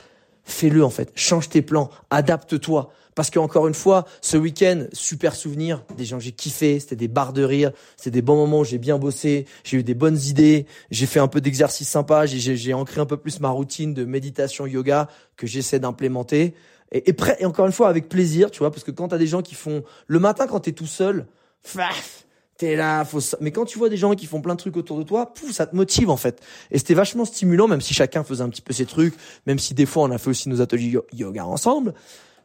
Fais-le 0.43 0.84
en 0.84 0.89
fait. 0.89 1.11
Change 1.15 1.47
tes 1.47 1.61
plans. 1.61 1.89
Adapte-toi. 2.09 2.91
Parce 3.15 3.30
que 3.30 3.39
encore 3.39 3.67
une 3.67 3.73
fois, 3.73 4.05
ce 4.21 4.38
week-end, 4.38 4.86
super 4.93 5.34
souvenir, 5.34 5.84
des 5.97 6.05
gens 6.05 6.19
j'ai 6.19 6.34
kiffé, 6.34 6.80
c'était 6.80 6.95
des 6.95 7.07
barres 7.07 7.34
de 7.34 7.43
rire, 7.43 7.71
c'était 7.97 8.11
des 8.11 8.21
bons 8.21 8.36
moments 8.36 8.63
j'ai 8.63 8.77
bien 8.77 8.97
bossé, 8.97 9.45
j'ai 9.63 9.77
eu 9.77 9.84
des 9.84 9.93
bonnes 9.93 10.19
idées, 10.19 10.67
j'ai 10.91 11.05
fait 11.05 11.19
un 11.19 11.27
peu 11.27 11.41
d'exercice 11.41 11.89
sympa, 11.89 12.25
j'ai 12.25 12.73
ancré 12.73 13.01
un 13.01 13.05
peu 13.05 13.17
plus 13.17 13.39
ma 13.39 13.49
routine 13.49 13.93
de 13.93 14.05
méditation 14.05 14.67
yoga 14.67 15.07
que 15.38 15.47
j'essaie 15.47 15.80
d'implémenter. 15.80 16.53
Et, 16.91 17.09
et, 17.09 17.15
et, 17.39 17.45
encore 17.45 17.65
une 17.65 17.71
fois, 17.71 17.89
avec 17.89 18.09
plaisir, 18.09 18.51
tu 18.51 18.59
vois, 18.59 18.71
parce 18.71 18.84
que 18.84 18.91
quand 18.91 19.09
t'as 19.09 19.17
des 19.17 19.27
gens 19.27 19.41
qui 19.41 19.55
font 19.55 19.84
le 20.07 20.19
matin 20.19 20.47
quand 20.47 20.61
t'es 20.61 20.71
tout 20.71 20.88
seul, 20.88 21.27
faf, 21.61 22.25
t'es 22.60 22.76
là, 22.76 23.05
faut 23.05 23.22
mais 23.39 23.51
quand 23.51 23.64
tu 23.64 23.80
vois 23.80 23.88
des 23.88 23.95
gens 23.95 24.14
qui 24.16 24.26
font 24.26 24.41
plein 24.41 24.53
de 24.53 24.60
trucs 24.60 24.76
autour 24.76 24.97
de 24.97 25.03
toi, 25.03 25.34
pouf, 25.34 25.51
ça 25.51 25.66
te 25.66 25.76
motive 25.76 26.10
en 26.10 26.18
fait. 26.18 26.41
Et 26.72 26.78
c'était 26.78 26.93
vachement 26.93 27.24
stimulant, 27.24 27.70
même 27.70 27.80
si 27.80 27.93
chacun 27.93 28.24
faisait 28.24 28.43
un 28.43 28.49
petit 28.49 28.62
peu 28.62 28.74
ses 28.74 28.86
trucs, 28.86 29.16
même 29.47 29.57
si 29.57 29.74
des 29.74 29.86
fois 29.86 30.03
on 30.03 30.12
a 30.12 30.18
fait 30.18 30.30
aussi 30.30 30.49
nos 30.49 30.62
ateliers 30.62 30.99
yoga 31.14 31.45
ensemble. 31.45 31.93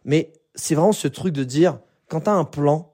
Mais 0.04 0.32
c'est 0.54 0.76
vraiment 0.76 0.92
ce 0.92 1.08
truc 1.08 1.34
de 1.34 1.42
dire, 1.42 1.80
quand 2.08 2.22
tu 2.22 2.30
as 2.30 2.34
un 2.34 2.44
plan, 2.44 2.92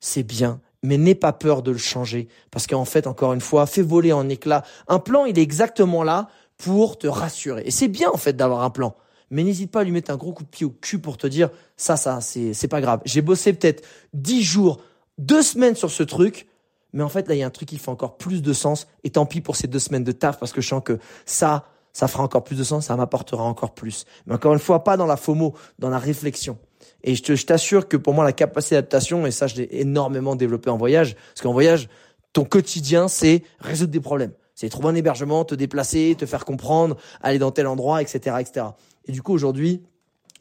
c'est 0.00 0.22
bien, 0.22 0.62
mais 0.82 0.96
n'aie 0.96 1.14
pas 1.14 1.34
peur 1.34 1.62
de 1.62 1.70
le 1.70 1.78
changer. 1.78 2.28
Parce 2.50 2.66
qu'en 2.66 2.86
fait, 2.86 3.06
encore 3.06 3.34
une 3.34 3.42
fois, 3.42 3.66
fais 3.66 3.82
voler 3.82 4.14
en 4.14 4.28
éclats. 4.30 4.64
Un 4.88 4.98
plan, 4.98 5.26
il 5.26 5.38
est 5.38 5.42
exactement 5.42 6.02
là 6.02 6.28
pour 6.56 6.96
te 6.96 7.06
rassurer. 7.06 7.64
Et 7.66 7.70
c'est 7.70 7.88
bien, 7.88 8.10
en 8.10 8.16
fait, 8.16 8.32
d'avoir 8.32 8.62
un 8.62 8.70
plan. 8.70 8.96
Mais 9.30 9.44
n'hésite 9.44 9.70
pas 9.70 9.80
à 9.80 9.84
lui 9.84 9.92
mettre 9.92 10.10
un 10.10 10.16
gros 10.16 10.32
coup 10.32 10.42
de 10.42 10.48
pied 10.48 10.64
au 10.64 10.70
cul 10.70 10.98
pour 10.98 11.18
te 11.18 11.26
dire, 11.26 11.50
ça, 11.76 11.96
ça, 11.96 12.22
c'est, 12.22 12.54
c'est 12.54 12.68
pas 12.68 12.80
grave. 12.80 13.00
J'ai 13.04 13.20
bossé 13.20 13.52
peut-être 13.52 13.84
dix 14.14 14.42
jours, 14.42 14.80
deux 15.18 15.42
semaines 15.42 15.76
sur 15.76 15.90
ce 15.90 16.02
truc. 16.02 16.46
Mais 16.92 17.02
en 17.02 17.08
fait, 17.08 17.28
là, 17.28 17.34
il 17.34 17.38
y 17.38 17.42
a 17.42 17.46
un 17.46 17.50
truc 17.50 17.68
qui 17.68 17.78
fait 17.78 17.90
encore 17.90 18.16
plus 18.16 18.42
de 18.42 18.52
sens. 18.52 18.86
Et 19.04 19.10
tant 19.10 19.26
pis 19.26 19.40
pour 19.40 19.56
ces 19.56 19.66
deux 19.66 19.78
semaines 19.78 20.04
de 20.04 20.12
taf 20.12 20.38
parce 20.38 20.52
que 20.52 20.60
je 20.60 20.68
sens 20.68 20.82
que 20.84 20.98
ça, 21.24 21.66
ça 21.92 22.08
fera 22.08 22.22
encore 22.22 22.44
plus 22.44 22.56
de 22.56 22.64
sens, 22.64 22.86
ça 22.86 22.96
m'apportera 22.96 23.44
encore 23.44 23.74
plus. 23.74 24.04
Mais 24.26 24.34
encore 24.34 24.52
une 24.52 24.58
fois, 24.58 24.84
pas 24.84 24.96
dans 24.96 25.06
la 25.06 25.16
FOMO, 25.16 25.54
dans 25.78 25.90
la 25.90 25.98
réflexion. 25.98 26.58
Et 27.04 27.14
je 27.14 27.46
t'assure 27.46 27.88
que 27.88 27.96
pour 27.96 28.14
moi, 28.14 28.24
la 28.24 28.32
capacité 28.32 28.76
d'adaptation, 28.76 29.26
et 29.26 29.30
ça, 29.30 29.46
je 29.46 29.56
l'ai 29.56 29.68
énormément 29.72 30.36
développé 30.36 30.70
en 30.70 30.76
voyage, 30.76 31.14
parce 31.14 31.42
qu'en 31.42 31.52
voyage, 31.52 31.88
ton 32.32 32.44
quotidien, 32.44 33.08
c'est 33.08 33.42
résoudre 33.58 33.92
des 33.92 34.00
problèmes. 34.00 34.32
C'est 34.54 34.68
trouver 34.68 34.88
un 34.88 34.94
hébergement, 34.94 35.44
te 35.44 35.54
déplacer, 35.54 36.14
te 36.18 36.26
faire 36.26 36.44
comprendre, 36.44 36.96
aller 37.22 37.38
dans 37.38 37.50
tel 37.50 37.66
endroit, 37.66 38.02
etc., 38.02 38.36
etc. 38.40 38.66
Et 39.06 39.12
du 39.12 39.22
coup, 39.22 39.32
aujourd'hui, 39.32 39.82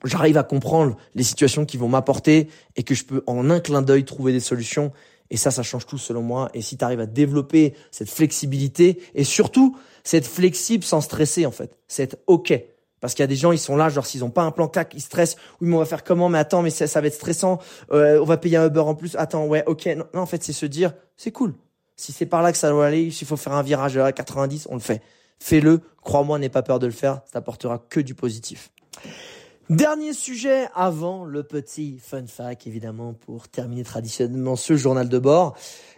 j'arrive 0.04 0.38
à 0.38 0.44
comprendre 0.44 0.98
les 1.16 1.24
situations 1.24 1.66
qui 1.66 1.78
vont 1.78 1.88
m'apporter 1.88 2.50
et 2.76 2.84
que 2.84 2.94
je 2.94 3.06
peux 3.06 3.24
en 3.28 3.50
un 3.50 3.60
clin 3.60 3.82
d'œil 3.82 4.06
trouver 4.06 4.32
des 4.32 4.40
solutions. 4.40 4.92
Et 5.32 5.38
ça, 5.38 5.50
ça 5.50 5.64
change 5.64 5.88
tout 5.88 5.98
selon 5.98 6.22
moi. 6.22 6.50
Et 6.54 6.62
si 6.62 6.78
tu 6.78 6.86
arrives 6.86 7.00
à 7.00 7.06
développer 7.08 7.74
cette 7.90 8.10
flexibilité 8.10 9.02
et 9.16 9.24
surtout 9.24 9.76
cette 10.04 10.28
flexible 10.28 10.84
sans 10.84 11.02
stresser 11.02 11.46
en 11.46 11.52
fait, 11.52 11.76
c'est 11.88 12.18
OK. 12.28 12.54
Parce 13.00 13.16
qu'il 13.16 13.24
y 13.24 13.26
a 13.26 13.28
des 13.28 13.36
gens, 13.36 13.52
ils 13.52 13.58
sont 13.58 13.76
là, 13.76 13.90
genre 13.90 14.06
s'ils 14.06 14.24
ont 14.24 14.30
pas 14.30 14.44
un 14.44 14.52
plan 14.52 14.68
clac, 14.68 14.94
ils 14.94 15.02
stressent. 15.02 15.38
Oui, 15.60 15.70
mais 15.70 15.76
on 15.76 15.80
va 15.80 15.86
faire 15.86 16.04
comment? 16.04 16.30
Mais 16.30 16.38
attends, 16.38 16.62
mais 16.62 16.70
ça, 16.70 16.86
ça 16.86 17.02
va 17.02 17.08
être 17.08 17.16
stressant. 17.16 17.60
Euh, 17.92 18.20
on 18.22 18.26
va 18.26 18.38
payer 18.38 18.58
un 18.58 18.68
Uber 18.68 18.82
en 18.82 18.94
plus. 18.94 19.16
Attends, 19.16 19.48
ouais, 19.48 19.64
ok. 19.66 19.88
Non, 20.14 20.22
en 20.22 20.26
fait, 20.28 20.44
c'est 20.44 20.54
se 20.54 20.68
dire, 20.68 20.94
c'est 21.18 21.32
cool. 21.32 21.56
Si 21.96 22.12
c'est 22.12 22.28
par 22.28 22.44
là 22.44 22.52
que 22.52 22.58
ça 22.58 22.70
doit 22.70 22.86
aller, 22.86 23.10
s'il 23.10 23.28
faut 23.28 23.38
faire 23.38 23.54
un 23.54 23.64
virage 23.64 23.98
à 23.98 24.12
90, 24.12 24.68
on 24.70 24.76
le 24.76 24.82
fait. 24.82 25.02
Fais-le. 25.40 25.82
Crois-moi, 26.04 26.38
n'aie 26.38 26.50
pas 26.50 26.62
peur 26.62 26.78
de 26.78 26.86
le 26.86 26.92
faire. 26.92 27.22
Ça 27.26 27.34
t'apportera 27.34 27.84
que 27.90 28.00
du 28.00 28.14
positif. 28.14 28.72
Dernier 29.70 30.14
sujet 30.14 30.68
avant 30.76 31.24
le 31.24 31.44
petit 31.44 31.98
fun 31.98 32.26
fact, 32.28 32.68
évidemment, 32.68 33.14
pour 33.14 33.48
terminer 33.48 33.84
traditionnellement 33.84 34.56
ce 34.56 34.76
journal 34.76 35.08
de 35.08 35.20
bord. 35.20 35.56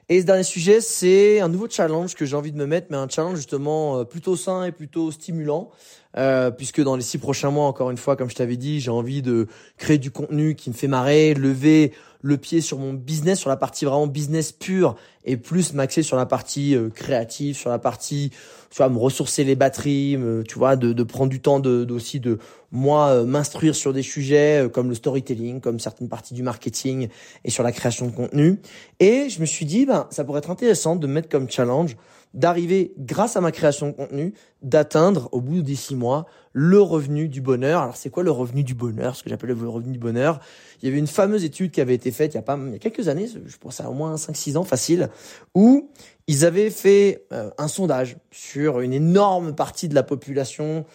Et 0.10 0.22
ce 0.22 0.26
dernier 0.26 0.44
sujet, 0.44 0.82
c'est 0.82 1.40
un 1.40 1.48
nouveau 1.48 1.68
challenge 1.68 2.14
que 2.14 2.26
j'ai 2.26 2.36
envie 2.36 2.52
de 2.52 2.58
me 2.58 2.68
mettre, 2.68 2.88
mais 2.92 2.98
un 2.98 3.08
challenge 3.08 3.38
justement 3.38 4.00
euh, 4.00 4.04
plutôt 4.04 4.36
sain 4.36 4.66
et 4.66 4.72
plutôt 4.72 5.12
stimulant. 5.12 5.72
Euh, 6.18 6.52
puisque 6.52 6.84
dans 6.84 6.96
les 6.96 7.02
six 7.02 7.18
prochains 7.18 7.50
mois, 7.50 7.66
encore 7.66 7.90
une 7.90 7.98
fois, 7.98 8.16
comme 8.16 8.30
je 8.30 8.36
t'avais 8.36 8.58
dit, 8.58 8.80
j'ai 8.80 8.92
envie 8.92 9.24
de 9.24 9.48
créer 9.78 9.98
du 9.98 10.12
contenu 10.12 10.54
qui 10.54 10.70
me 10.70 10.76
fait 10.76 10.88
marrer, 10.88 11.34
lever 11.34 11.94
le 12.24 12.38
pied 12.38 12.62
sur 12.62 12.80
mon 12.80 12.94
business, 12.94 13.38
sur 13.38 13.50
la 13.50 13.58
partie 13.58 13.86
vraiment 13.86 14.08
business 14.08 14.52
pure, 14.52 14.96
et 15.26 15.38
plus 15.38 15.74
m'axer 15.74 16.02
sur 16.02 16.18
la 16.18 16.26
partie 16.26 16.76
euh, 16.76 16.90
créative, 16.90 17.56
sur 17.56 17.70
la 17.70 17.78
partie, 17.78 18.32
tu 18.72 18.78
vois, 18.78 18.90
me 18.90 18.98
ressourcer 18.98 19.44
les 19.44 19.56
batteries, 19.56 20.18
tu 20.48 20.58
vois, 20.58 20.76
de, 20.76 20.94
de 20.94 21.04
prendre 21.04 21.30
du 21.30 21.40
temps 21.40 21.60
de, 21.60 21.86
aussi 21.92 22.20
de 22.20 22.40
moi 22.72 23.10
euh, 23.10 23.26
m'instruire 23.26 23.76
sur 23.76 23.94
des 23.94 24.02
sujets 24.02 24.68
comme 24.74 24.90
le 24.90 24.96
storytelling, 24.96 25.62
comme 25.62 25.80
certaines 25.80 26.10
parties 26.10 26.34
du 26.34 26.42
marketing 26.42 27.10
et 27.44 27.52
sur 27.52 27.62
la 27.62 27.72
création 27.72 28.08
de 28.08 28.12
contenu. 28.12 28.60
Et 29.00 29.30
je 29.30 29.40
me 29.40 29.46
suis 29.46 29.68
dit, 29.68 29.86
ben, 29.86 30.08
ça 30.10 30.24
pourrait 30.24 30.40
être 30.40 30.50
intéressant 30.50 30.96
de 30.96 31.06
mettre 31.06 31.30
comme 31.30 31.48
challenge 31.50 31.96
d'arriver, 32.34 32.94
grâce 32.98 33.38
à 33.38 33.42
ma 33.42 33.52
création 33.52 33.88
de 33.88 33.92
contenu, 33.92 34.34
d'atteindre 34.62 35.30
au 35.32 35.42
bout 35.42 35.62
des 35.62 35.76
six 35.76 35.96
mois 35.96 36.26
le 36.52 36.82
revenu 36.82 37.28
du 37.28 37.42
bonheur. 37.42 37.82
Alors 37.82 37.96
c'est 37.96 38.10
quoi 38.10 38.24
le 38.24 38.32
revenu 38.32 38.64
du 38.64 38.74
bonheur? 38.74 39.16
Ce 39.16 39.24
que 39.24 39.30
j'appelle 39.30 39.50
le 39.50 39.70
revenu 39.70 39.94
du 39.94 40.00
bonheur. 40.00 40.40
Il 40.82 40.86
y 40.86 40.92
avait 40.92 41.00
une 41.00 41.08
fameuse 41.08 41.44
étude 41.44 41.72
qui 41.72 41.82
avait 41.82 41.94
été 41.94 42.12
faite 42.12 42.34
il 42.34 42.38
y 42.38 42.40
a 42.40 42.44
pas 42.44 42.58
il 42.58 42.74
y 42.74 42.76
a 42.76 42.80
quelques 42.80 43.08
années, 43.08 43.28
je 43.28 43.58
pense 43.58 43.82
à 43.82 43.90
au 43.90 43.94
moins 43.94 44.16
5-6 44.16 44.58
ans 44.58 44.64
facile, 44.64 45.10
où 45.54 45.90
ils 46.28 46.46
avaient 46.46 46.70
fait 46.70 47.26
euh, 47.32 47.52
un 47.58 47.68
sondage 47.68 48.18
sur 48.32 48.80
une 48.80 48.94
énorme 48.94 49.54
partie 49.54 49.88
de 49.88 49.96
la 49.96 50.04
population. 50.04 50.86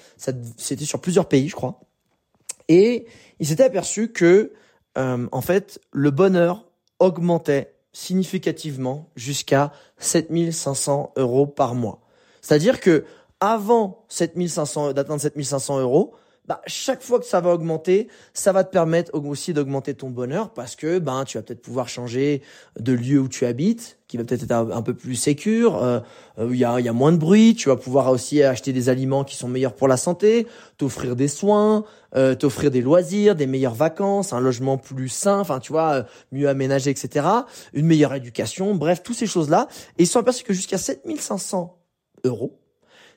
C'était 0.57 0.84
sur 0.84 1.01
plusieurs 1.01 1.28
pays, 1.28 1.49
je 1.49 1.57
crois. 1.57 1.80
Et 2.68 3.07
ils 3.39 3.47
s'étaient 3.47 3.64
aperçus 3.64 4.12
que 4.12 4.53
euh, 4.97 5.26
en 5.30 5.41
fait 5.41 5.80
le 5.93 6.11
bonheur 6.11 6.66
augmentait 6.99 7.78
significativement 7.99 9.09
jusqu'à 9.16 9.72
7500 9.99 11.14
euros 11.16 11.49
par 11.49 11.74
mois. 11.74 11.99
C'est-à-dire 12.40 12.78
que 12.78 13.05
avant 13.40 14.05
7500 14.09 14.92
d'atteindre 14.92 15.20
7500 15.20 15.80
euros, 15.80 16.14
bah, 16.49 16.62
chaque 16.66 17.03
fois 17.03 17.18
que 17.18 17.26
ça 17.26 17.42
va 17.42 17.53
augmenter, 17.53 18.09
ça 18.32 18.53
va 18.53 18.64
te 18.64 18.70
permettre 18.72 19.14
aussi 19.14 19.53
d'augmenter 19.53 19.92
ton 19.92 20.09
bonheur 20.09 20.49
parce 20.55 20.76
que 20.76 20.99
ben 20.99 21.24
tu 21.26 21.36
vas 21.36 21.42
peut-être 21.42 21.61
pouvoir 21.61 21.90
changer 21.90 22.40
de 22.80 22.94
lieu 22.94 23.20
où 23.20 23.28
tu 23.28 23.44
habites, 23.44 23.99
qui 24.09 24.16
va 24.16 24.24
peut-être 24.24 24.44
être 24.44 24.53
un, 24.53 24.80
peu 24.80 24.94
plus 24.94 25.14
sécure, 25.14 25.76
euh, 25.76 26.01
euh, 26.38 26.49
il 26.51 26.57
y, 26.57 26.64
a, 26.64 26.80
y 26.80 26.88
a 26.88 26.92
moins 26.94 27.12
de 27.12 27.18
bruit, 27.18 27.55
tu 27.55 27.68
vas 27.68 27.76
pouvoir 27.76 28.09
aussi 28.09 28.42
acheter 28.42 28.72
des 28.72 28.88
aliments 28.88 29.24
qui 29.24 29.36
sont 29.36 29.46
meilleurs 29.46 29.74
pour 29.74 29.88
la 29.88 29.99
santé, 29.99 30.46
t'offrir 30.78 31.16
des 31.16 31.28
soins, 31.28 31.84
euh, 32.16 32.34
t'offrir 32.34 32.70
des 32.70 32.80
loisirs, 32.80 33.34
des 33.34 33.46
meilleures 33.46 33.74
vacances, 33.74 34.32
un 34.32 34.40
logement 34.40 34.78
plus 34.78 35.11
sain, 35.11 35.40
enfin 35.40 35.61
tu 35.61 35.72
vois, 35.72 36.07
mieux 36.32 36.49
aménagé, 36.49 36.90
etc. 36.90 37.26
Une 37.74 37.84
meilleure 37.84 38.14
éducation, 38.14 38.74
bref, 38.74 39.03
toutes 39.03 39.16
ces 39.16 39.26
choses-là. 39.26 39.68
Et 39.99 40.05
ils 40.05 40.07
sont 40.07 40.20
aperçus 40.20 40.44
que 40.44 40.55
jusqu'à 40.55 40.78
7500 40.78 41.76
euros, 42.24 42.59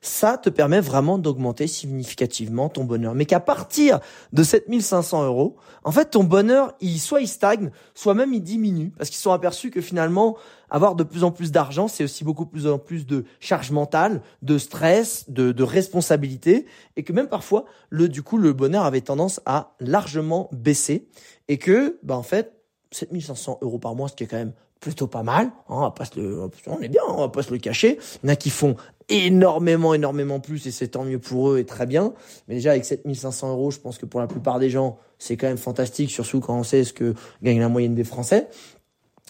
ça 0.02 0.38
te 0.38 0.50
permet 0.50 0.82
vraiment 0.82 1.20
d'augmenter 1.20 1.68
significativement 1.68 2.70
ton 2.70 2.84
bonheur. 2.84 3.14
Mais 3.14 3.26
qu'à 3.26 3.40
partir 3.40 4.00
de 4.34 4.42
7500 4.42 5.26
euros, 5.26 5.56
en 5.84 5.92
fait, 5.92 6.12
ton 6.12 6.24
bonheur, 6.24 6.74
il, 6.82 7.00
soit 7.00 7.22
il 7.22 7.28
stagne, 7.28 7.72
soit 7.94 8.16
même 8.16 8.34
il 8.34 8.42
diminue, 8.42 8.92
parce 8.98 9.12
qu'ils 9.12 9.20
sont 9.20 9.32
aperçus 9.32 9.70
que 9.70 9.80
finalement, 9.80 10.38
avoir 10.72 10.96
de 10.96 11.04
plus 11.04 11.24
en 11.24 11.32
plus 11.32 11.52
d'argent, 11.52 11.88
c'est 11.88 12.04
aussi 12.04 12.24
beaucoup 12.24 12.48
plus 12.48 12.66
en 12.66 12.80
plus 12.80 13.06
de 13.06 13.26
charge 13.40 13.70
mentale, 13.72 14.22
de 14.42 14.58
stress, 14.58 15.30
de, 15.30 15.52
de 15.52 15.64
responsabilité, 15.64 16.66
et 16.96 17.04
que 17.04 17.14
même 17.14 17.28
parfois, 17.28 17.66
le, 17.90 18.10
du 18.10 18.24
coup, 18.24 18.38
le 18.38 18.54
bonheur 18.54 18.86
avait 18.86 19.02
tendance 19.02 19.40
à 19.46 19.76
largement 19.80 20.50
baisser, 20.52 21.10
et 21.48 21.60
que, 21.60 22.00
bah, 22.02 22.18
en 22.18 22.24
fait, 22.24 22.54
7500 22.92 23.60
euros 23.62 23.78
par 23.78 23.96
mois, 23.96 24.08
ce 24.08 24.16
qui 24.16 24.24
est 24.24 24.28
quand 24.28 24.38
même 24.38 24.54
plutôt 24.82 25.08
pas 25.08 25.24
mal. 25.24 25.46
Hein, 25.46 25.52
on 25.70 25.80
va 25.82 25.92
pas 25.92 26.06
se 26.06 26.20
le, 26.20 26.50
on 26.68 26.82
est 26.82 26.90
bien, 26.90 27.04
on 27.08 27.18
va 27.18 27.30
pas 27.30 27.44
se 27.44 27.52
le 27.52 27.60
cacher. 27.60 28.00
Il 28.24 28.28
y 28.28 28.30
en 28.30 28.34
a 28.34 28.36
qui 28.36 28.50
font 28.50 28.76
énormément, 29.12 29.94
énormément 29.94 30.40
plus 30.40 30.66
et 30.66 30.72
c'est 30.72 30.90
tant 30.90 31.04
mieux 31.04 31.20
pour 31.20 31.52
eux 31.52 31.60
et 31.60 31.66
très 31.66 31.86
bien. 31.86 32.14
Mais 32.48 32.56
déjà 32.56 32.72
avec 32.72 32.86
7500 32.86 33.52
euros, 33.52 33.70
je 33.70 33.80
pense 33.80 33.98
que 33.98 34.06
pour 34.06 34.20
la 34.20 34.28
plupart 34.28 34.58
des 34.58 34.70
gens, 34.70 34.98
c'est 35.20 35.38
quand 35.38 35.48
même 35.48 35.58
fantastique, 35.58 36.10
surtout 36.10 36.40
quand 36.40 36.58
on 36.58 36.64
sait 36.64 36.84
ce 36.84 36.94
que 36.94 37.14
gagne 37.44 37.60
la 37.60 37.70
moyenne 37.70 37.94
des 37.94 38.04
Français. 38.04 38.48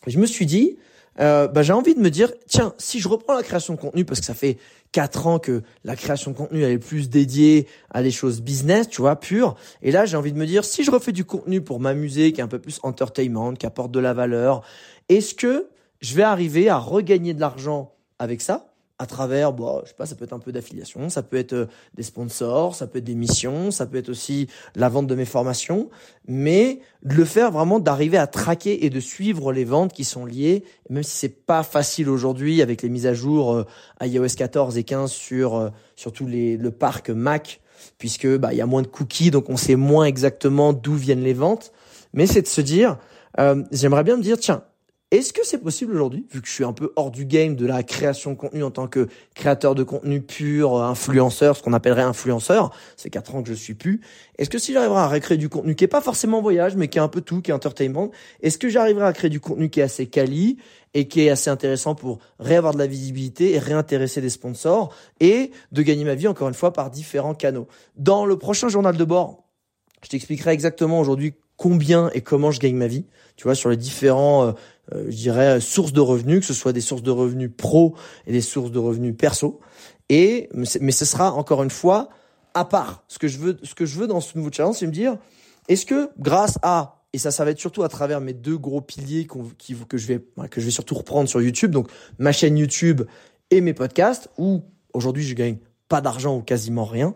Je 0.08 0.20
me 0.20 0.26
suis 0.26 0.46
dit, 0.46 0.78
euh, 1.20 1.48
bah, 1.48 1.64
j'ai 1.64 1.74
envie 1.74 1.96
de 1.96 2.00
me 2.00 2.10
dire, 2.10 2.32
tiens, 2.48 2.74
si 2.78 3.00
je 3.00 3.08
reprends 3.08 3.36
la 3.36 3.44
création 3.44 3.74
de 3.74 3.80
contenu, 3.80 4.06
parce 4.06 4.20
que 4.20 4.26
ça 4.26 4.34
fait 4.34 4.58
quatre 4.92 5.28
ans 5.28 5.40
que 5.40 5.64
la 5.84 5.96
création 5.96 6.32
de 6.32 6.38
contenu 6.38 6.64
elle 6.64 6.72
est 6.72 6.78
plus 6.78 7.10
dédiée 7.10 7.68
à 7.90 8.02
des 8.04 8.12
choses 8.12 8.42
business, 8.42 8.88
tu 8.88 9.02
vois, 9.02 9.16
pure. 9.20 9.56
Et 9.82 9.92
là, 9.92 10.06
j'ai 10.06 10.18
envie 10.18 10.32
de 10.32 10.38
me 10.38 10.46
dire, 10.46 10.64
si 10.64 10.84
je 10.84 10.92
refais 10.92 11.12
du 11.12 11.26
contenu 11.26 11.62
pour 11.62 11.80
m'amuser, 11.80 12.32
qui 12.32 12.42
est 12.42 12.44
un 12.44 12.48
peu 12.48 12.60
plus 12.60 12.80
entertainment, 12.84 13.54
qui 13.54 13.66
apporte 13.66 13.92
de 13.92 14.00
la 14.00 14.14
valeur, 14.14 14.64
est-ce 15.10 15.34
que 15.34 15.70
je 16.00 16.16
vais 16.16 16.24
arriver 16.24 16.70
à 16.70 16.78
regagner 16.78 17.34
de 17.34 17.42
l'argent 17.42 17.94
avec 18.18 18.42
ça? 18.42 18.71
À 19.02 19.08
travers, 19.08 19.52
bon, 19.52 19.82
je 19.84 19.90
sais 19.90 19.96
pas, 19.96 20.06
ça 20.06 20.14
peut 20.14 20.26
être 20.26 20.34
un 20.34 20.40
peu 20.40 20.52
d'affiliation, 20.52 21.10
ça 21.10 21.24
peut 21.24 21.38
être 21.38 21.54
euh, 21.54 21.66
des 21.96 22.04
sponsors, 22.04 22.76
ça 22.76 22.86
peut 22.86 23.00
être 23.00 23.04
des 23.04 23.16
missions, 23.16 23.72
ça 23.72 23.88
peut 23.88 23.98
être 23.98 24.10
aussi 24.10 24.48
la 24.76 24.90
vente 24.90 25.08
de 25.08 25.16
mes 25.16 25.26
formations, 25.26 25.90
mais 26.28 26.82
de 27.02 27.16
le 27.16 27.26
faire 27.26 27.52
vraiment, 27.52 27.80
d'arriver 27.80 28.20
à 28.20 28.28
traquer 28.28 28.86
et 28.86 28.92
de 28.92 29.00
suivre 29.00 29.54
les 29.54 29.66
ventes 29.66 29.92
qui 29.92 30.04
sont 30.04 30.24
liées, 30.24 30.64
même 30.92 31.02
si 31.02 31.18
c'est 31.18 31.46
pas 31.46 31.64
facile 31.64 32.10
aujourd'hui 32.10 32.62
avec 32.62 32.84
les 32.84 32.90
mises 32.90 33.08
à 33.08 33.16
jour 33.16 33.56
euh, 33.56 33.66
iOS 34.02 34.36
14 34.38 34.78
et 34.78 34.84
15 34.84 35.12
sur 35.12 35.56
euh, 35.56 35.70
surtout 35.96 36.28
les, 36.28 36.56
le 36.56 36.70
parc 36.70 37.10
Mac, 37.10 37.60
puisque 37.98 38.28
bah 38.38 38.54
il 38.54 38.58
y 38.58 38.62
a 38.62 38.68
moins 38.68 38.84
de 38.84 38.88
cookies, 38.88 39.32
donc 39.32 39.50
on 39.50 39.58
sait 39.58 39.76
moins 39.76 40.06
exactement 40.06 40.74
d'où 40.74 40.94
viennent 40.94 41.24
les 41.24 41.34
ventes, 41.34 41.72
mais 42.14 42.28
c'est 42.28 42.44
de 42.44 42.48
se 42.48 42.62
dire, 42.62 43.00
j'aimerais 43.72 44.04
bien 44.04 44.18
me 44.18 44.22
dire, 44.22 44.38
tiens, 44.38 44.64
Est-ce 45.12 45.34
que 45.34 45.46
c'est 45.46 45.58
possible 45.58 45.94
aujourd'hui, 45.94 46.26
vu 46.32 46.42
que 46.42 46.48
je 46.48 46.54
suis 46.54 46.64
un 46.64 46.72
peu 46.72 46.94
hors 46.96 47.12
du 47.12 47.26
game 47.26 47.58
de 47.58 47.66
la 47.66 47.84
création 47.84 48.32
de 48.32 48.38
contenu 48.38 48.64
en 48.64 48.72
tant 48.72 48.88
que 48.88 49.10
créateur 49.36 49.76
de 49.76 49.84
contenu 49.84 50.22
pur, 50.22 50.78
euh, 50.78 50.84
influenceur, 50.84 51.58
ce 51.58 51.62
qu'on 51.62 51.74
appellerait 51.74 52.02
influenceur, 52.02 52.74
c'est 52.96 53.10
quatre 53.10 53.36
ans 53.36 53.44
que 53.44 53.50
je 53.50 53.54
suis 53.54 53.74
plus. 53.74 54.00
Est-ce 54.38 54.50
que 54.50 54.58
si 54.58 54.72
j'arriverai 54.72 55.00
à 55.00 55.10
recréer 55.10 55.38
du 55.38 55.50
contenu 55.50 55.76
qui 55.76 55.84
est 55.84 55.90
pas 55.90 56.00
forcément 56.00 56.42
voyage, 56.42 56.78
mais 56.78 56.88
qui 56.88 56.98
est 56.98 57.02
un 57.02 57.10
peu 57.10 57.20
tout, 57.20 57.42
qui 57.42 57.52
est 57.52 57.54
entertainment, 57.54 58.10
est-ce 58.42 58.58
que 58.58 58.70
j'arriverai 58.70 59.06
à 59.06 59.12
créer 59.12 59.30
du 59.30 59.42
contenu 59.42 59.70
qui 59.70 59.82
est 59.82 59.84
assez 59.84 60.08
quali 60.08 60.56
et 60.94 61.10
qui 61.10 61.26
est 61.26 61.30
assez 61.30 61.50
intéressant 61.50 61.94
pour 61.94 62.20
réavoir 62.40 62.74
de 62.74 62.80
la 62.80 62.88
visibilité 62.88 63.52
et 63.52 63.60
réintéresser 63.60 64.22
des 64.22 64.30
sponsors 64.30 64.96
et 65.20 65.52
de 65.74 65.82
gagner 65.82 66.06
ma 66.06 66.16
vie 66.16 66.30
encore 66.30 66.48
une 66.48 66.54
fois 66.54 66.72
par 66.72 66.90
différents 66.90 67.36
canaux? 67.36 67.68
Dans 67.98 68.26
le 68.26 68.38
prochain 68.38 68.70
journal 68.70 68.96
de 68.96 69.04
bord, 69.04 69.44
je 70.04 70.08
t'expliquerai 70.08 70.52
exactement 70.52 71.02
aujourd'hui 71.02 71.34
combien 71.62 72.10
et 72.16 72.22
comment 72.22 72.50
je 72.50 72.60
gagne 72.60 72.76
ma 72.76 72.88
vie, 72.88 73.06
tu 73.36 73.44
vois, 73.44 73.54
sur 73.54 73.70
les 73.70 73.78
différents, 73.78 74.48
euh, 74.48 74.52
je 74.94 75.16
dirais, 75.16 75.62
sources 75.62 75.94
de 75.94 76.02
revenus, 76.02 76.40
que 76.40 76.46
ce 76.46 76.54
soit 76.54 76.74
des 76.74 76.82
sources 76.82 77.04
de 77.04 77.12
revenus 77.12 77.52
pro 77.56 77.96
et 78.28 78.32
des 78.32 78.42
sources 78.42 78.72
de 78.72 78.80
revenus 78.80 79.16
perso. 79.18 79.60
Et 80.10 80.50
mais 80.54 80.92
ce 80.92 81.06
sera 81.06 81.34
encore 81.34 81.64
une 81.64 81.70
fois 81.70 82.10
à 82.54 82.66
part. 82.66 83.04
Ce 83.08 83.18
que 83.18 83.28
je 83.28 83.38
veux, 83.38 83.58
ce 83.64 83.76
que 83.76 83.86
je 83.86 83.98
veux 83.98 84.08
dans 84.08 84.20
ce 84.20 84.38
nouveau 84.38 84.52
challenge, 84.52 84.76
c'est 84.76 84.88
me 84.88 84.92
dire, 84.92 85.18
est-ce 85.68 85.86
que 85.86 86.10
grâce 86.20 86.58
à 86.62 87.02
et 87.14 87.18
ça, 87.18 87.32
ça 87.32 87.44
va 87.44 87.52
être 87.52 87.60
surtout 87.60 87.84
à 87.84 87.90
travers 87.90 88.22
mes 88.22 88.34
deux 88.34 88.58
gros 88.58 88.80
piliers 88.80 89.28
qui, 89.58 89.76
que 89.76 89.98
je 89.98 90.08
vais 90.08 90.26
que 90.50 90.62
je 90.62 90.66
vais 90.66 90.72
surtout 90.72 90.96
reprendre 90.96 91.28
sur 91.28 91.42
YouTube, 91.42 91.72
donc 91.72 91.90
ma 92.20 92.32
chaîne 92.32 92.58
YouTube 92.58 93.02
et 93.50 93.60
mes 93.60 93.74
podcasts, 93.74 94.30
où 94.38 94.64
aujourd'hui 94.94 95.24
je 95.24 95.36
gagne 95.36 95.58
pas 95.90 96.00
d'argent 96.00 96.38
ou 96.38 96.42
quasiment 96.42 96.86
rien. 96.86 97.16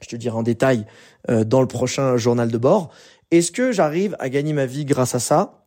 Je 0.00 0.08
te 0.08 0.16
dirai 0.16 0.36
en 0.36 0.44
détail 0.44 0.86
euh, 1.30 1.44
dans 1.44 1.60
le 1.60 1.66
prochain 1.66 2.16
journal 2.16 2.50
de 2.50 2.58
bord. 2.58 2.90
Est-ce 3.30 3.50
que 3.50 3.72
j'arrive 3.72 4.14
à 4.20 4.28
gagner 4.28 4.52
ma 4.52 4.66
vie 4.66 4.84
grâce 4.84 5.16
à 5.16 5.18
ça? 5.18 5.63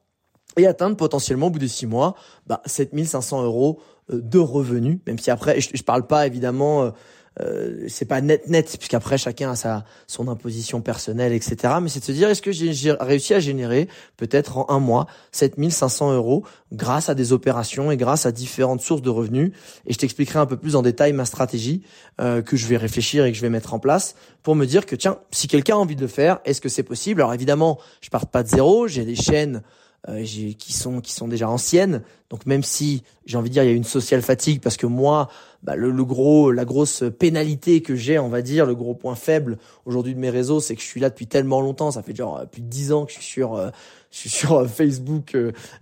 Et 0.57 0.67
atteindre 0.67 0.97
potentiellement 0.97 1.47
au 1.47 1.49
bout 1.51 1.59
de 1.59 1.67
six 1.67 1.85
mois 1.85 2.15
bah, 2.47 2.61
7500 2.65 3.43
euros 3.43 3.79
euh, 4.11 4.19
de 4.21 4.39
revenus, 4.39 4.99
même 5.07 5.19
si 5.19 5.31
après, 5.31 5.61
je, 5.61 5.69
je 5.73 5.83
parle 5.83 6.07
pas 6.07 6.27
évidemment 6.27 6.83
euh, 6.83 6.91
euh, 7.39 7.85
c'est 7.87 8.05
pas 8.05 8.19
net 8.19 8.47
net 8.47 8.77
puisqu'après 8.79 9.17
chacun 9.19 9.51
a 9.51 9.55
sa 9.55 9.85
son 10.07 10.27
imposition 10.27 10.81
personnelle 10.81 11.33
etc 11.33 11.75
mais 11.81 11.89
c'est 11.89 11.99
de 11.99 12.05
se 12.05 12.11
dire 12.11 12.29
est-ce 12.29 12.41
que 12.41 12.51
j'ai 12.51 12.91
réussi 12.99 13.35
à 13.35 13.39
générer 13.39 13.87
peut-être 14.15 14.57
en 14.57 14.65
un 14.69 14.79
mois 14.79 15.05
7500 15.33 16.13
euros 16.13 16.43
grâce 16.71 17.09
à 17.09 17.15
des 17.15 17.33
opérations 17.33 17.91
et 17.91 17.97
grâce 17.97 18.25
à 18.25 18.31
différentes 18.31 18.81
sources 18.81 19.03
de 19.03 19.11
revenus? 19.11 19.51
Et 19.85 19.93
je 19.93 19.99
t'expliquerai 19.99 20.39
un 20.39 20.47
peu 20.47 20.57
plus 20.57 20.75
en 20.75 20.81
détail 20.81 21.13
ma 21.13 21.25
stratégie 21.25 21.83
euh, 22.19 22.41
que 22.41 22.57
je 22.57 22.65
vais 22.65 22.77
réfléchir 22.77 23.25
et 23.25 23.31
que 23.31 23.37
je 23.37 23.43
vais 23.43 23.51
mettre 23.51 23.75
en 23.75 23.79
place 23.79 24.15
pour 24.41 24.55
me 24.55 24.65
dire 24.65 24.87
que 24.87 24.95
tiens 24.95 25.19
si 25.29 25.47
quelqu'un 25.47 25.75
a 25.75 25.79
envie 25.79 25.95
de 25.95 26.01
le 26.01 26.07
faire 26.07 26.39
est-ce 26.43 26.61
que 26.61 26.69
c'est 26.69 26.83
possible? 26.83 27.21
Alors 27.21 27.35
évidemment 27.35 27.77
je 28.01 28.09
pars 28.09 28.25
pas 28.25 28.41
de 28.41 28.47
zéro 28.47 28.87
j'ai 28.87 29.05
des 29.05 29.15
chaînes 29.15 29.61
euh, 30.09 30.23
qui 30.23 30.73
sont 30.73 31.01
qui 31.01 31.11
sont 31.11 31.27
déjà 31.27 31.49
anciennes. 31.49 32.01
Donc 32.29 32.45
même 32.45 32.63
si 32.63 33.03
j'ai 33.25 33.37
envie 33.37 33.49
de 33.49 33.53
dire 33.53 33.63
il 33.63 33.69
y 33.69 33.73
a 33.73 33.75
une 33.75 33.83
sociale 33.83 34.21
fatigue 34.21 34.61
parce 34.61 34.77
que 34.77 34.85
moi 34.85 35.29
bah, 35.63 35.75
le, 35.75 35.91
le, 35.91 36.05
gros 36.05 36.51
la 36.51 36.65
grosse 36.65 37.03
pénalité 37.19 37.81
que 37.81 37.95
j'ai 37.95 38.17
on 38.17 38.29
va 38.29 38.41
dire 38.41 38.65
le 38.65 38.75
gros 38.75 38.93
point 38.93 39.15
faible 39.15 39.57
aujourd'hui 39.85 40.13
de 40.13 40.19
mes 40.19 40.29
réseaux 40.29 40.59
c'est 40.59 40.75
que 40.75 40.81
je 40.81 40.87
suis 40.87 41.01
là 41.01 41.09
depuis 41.09 41.27
tellement 41.27 41.61
longtemps 41.61 41.91
ça 41.91 42.03
fait 42.03 42.15
genre 42.15 42.45
plus 42.47 42.61
de 42.61 42.67
dix 42.67 42.93
ans 42.93 43.05
que 43.05 43.11
je 43.11 43.17
suis 43.17 43.25
sur 43.25 43.55
euh, 43.55 43.69
je 44.11 44.17
suis 44.17 44.29
sur 44.29 44.53
euh, 44.53 44.67
Facebook, 44.67 45.35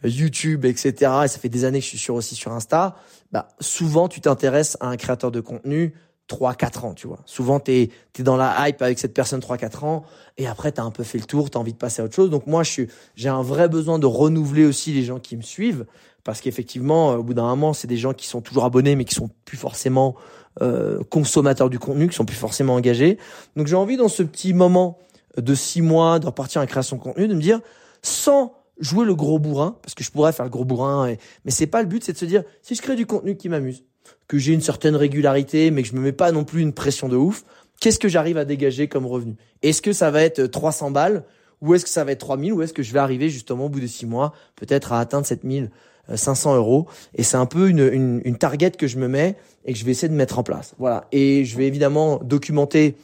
YouTube, 0.03 0.65
etc. 0.65 0.93
Et 1.26 1.28
ça 1.28 1.39
fait 1.39 1.49
des 1.49 1.63
années 1.63 1.80
que 1.80 1.86
je 1.86 1.89
suis 1.89 1.97
sur 1.99 2.15
aussi 2.15 2.34
sur 2.34 2.51
Insta. 2.51 2.95
Bah 3.32 3.47
souvent 3.59 4.07
tu 4.07 4.21
t'intéresses 4.21 4.76
à 4.80 4.88
un 4.88 4.97
créateur 4.97 5.32
de 5.32 5.39
contenu 5.39 5.93
3-4 6.30 6.86
ans, 6.86 6.93
tu 6.93 7.07
vois. 7.07 7.19
Souvent, 7.26 7.59
tu 7.59 7.71
es, 7.71 8.23
dans 8.23 8.36
la 8.36 8.67
hype 8.67 8.82
avec 8.82 8.97
cette 8.99 9.13
personne 9.13 9.39
3-4 9.39 9.86
ans, 9.86 10.03
et 10.38 10.47
après, 10.47 10.71
tu 10.71 10.82
as 10.82 10.84
un 10.84 10.91
peu 10.91 11.03
fait 11.03 11.17
le 11.17 11.26
tour, 11.26 11.49
tu 11.49 11.57
as 11.57 11.61
envie 11.61 11.73
de 11.73 11.78
passer 11.78 12.01
à 12.01 12.05
autre 12.05 12.15
chose. 12.15 12.30
Donc 12.30 12.47
moi, 12.47 12.63
j'ai 12.63 13.30
un 13.30 13.41
vrai 13.41 13.69
besoin 13.69 13.99
de 13.99 14.05
renouveler 14.05 14.65
aussi 14.65 14.91
les 14.91 15.03
gens 15.03 15.19
qui 15.19 15.38
me 15.38 15.41
suivent, 15.41 15.86
parce 16.23 16.41
qu'effectivement, 16.41 17.13
au 17.13 17.23
bout 17.23 17.36
d'un 17.36 17.47
moment, 17.47 17.73
c'est 17.73 17.88
des 17.88 17.97
gens 17.97 18.13
qui 18.13 18.28
sont 18.28 18.41
toujours 18.41 18.65
abonnés, 18.65 18.95
mais 18.95 19.05
qui 19.05 19.13
sont 19.13 19.30
plus 19.45 19.57
forcément 19.57 20.15
euh, 20.61 21.03
consommateurs 21.09 21.69
du 21.69 21.78
contenu, 21.78 22.09
qui 22.09 22.15
sont 22.15 22.26
plus 22.26 22.36
forcément 22.36 22.76
engagés. 22.76 23.19
Donc 23.55 23.67
j'ai 23.67 23.76
envie, 23.76 23.97
dans 23.97 24.09
ce 24.09 24.23
petit 24.23 24.53
moment 24.53 24.97
de 25.38 25.53
6 25.53 25.82
mois, 25.82 26.19
de 26.19 26.26
repartir 26.26 26.61
à 26.61 26.63
la 26.63 26.67
création 26.67 26.95
de 26.97 27.01
contenu, 27.01 27.28
de 27.28 27.36
me 27.36 27.41
dire, 27.41 27.59
sans 28.01 28.53
jouer 28.80 29.05
le 29.05 29.15
gros 29.15 29.38
bourrin, 29.38 29.78
parce 29.84 29.93
que 29.93 30.03
je 30.03 30.11
pourrais 30.11 30.34
faire 30.34 30.45
le 30.45 30.51
gros 30.51 30.65
bourrin, 30.65 31.15
mais 31.45 31.51
c'est 31.51 31.67
pas 31.67 31.82
le 31.82 31.88
but, 31.88 32.03
c'est 32.03 32.13
de 32.13 32.17
se 32.17 32.26
dire, 32.26 32.43
si 32.61 32.76
je 32.76 32.82
crée 32.82 32.95
du 32.95 33.05
contenu 33.05 33.38
qui 33.38 33.47
m'amuse, 33.47 33.84
que 34.28 34.38
j'ai 34.38 34.53
une 34.53 34.62
certaine 34.62 34.95
régularité, 34.95 35.72
mais 35.72 35.84
que 35.84 35.89
je 35.89 35.95
me 35.95 36.01
mets 36.01 36.12
pas 36.12 36.32
non 36.32 36.43
plus 36.43 36.62
une 36.62 36.74
pression 36.74 37.10
de 37.10 37.16
ouf, 37.16 37.43
qu'est-ce 37.80 37.99
que 37.99 38.08
j'arrive 38.08 38.38
à 38.38 38.45
dégager 38.45 38.88
comme 38.88 39.06
revenu? 39.06 39.36
Est-ce 39.62 39.82
que 39.82 39.93
ça 39.93 40.12
va 40.12 40.22
être 40.22 40.45
300 40.45 40.91
balles? 40.91 41.24
Ou 41.62 41.74
est-ce 41.74 41.86
que 41.86 41.89
ça 41.89 42.03
va 42.03 42.12
être 42.12 42.20
3000 42.20 42.53
ou 42.53 42.62
est-ce 42.62 42.74
que 42.74 42.84
je 42.84 42.91
vais 42.91 42.99
arriver 42.99 43.30
justement 43.30 43.66
au 43.66 43.70
bout 43.70 43.80
de 43.80 43.88
6 43.88 44.06
mois 44.06 44.34
peut-être 44.56 44.91
à 44.91 44.99
atteindre 44.99 45.26
7500 45.26 46.56
euros? 46.56 46.88
Et 47.16 47.24
c'est 47.24 47.38
un 47.38 47.45
peu 47.45 47.70
une, 47.70 48.22
une, 48.24 48.38
target 48.38 48.72
que 48.72 48.88
je 48.88 48.97
me 48.97 49.08
mets 49.08 49.36
et 49.66 49.74
que 49.74 49.80
je 49.80 49.86
vais 49.86 49.91
essayer 49.91 50.10
de 50.10 50.14
mettre 50.14 50.38
en 50.38 50.43
place. 50.43 50.76
Voilà. 50.80 51.06
Et 51.12 51.45
je 51.45 51.58
vais 51.58 51.66
évidemment 51.66 52.20
documenter 52.22 52.95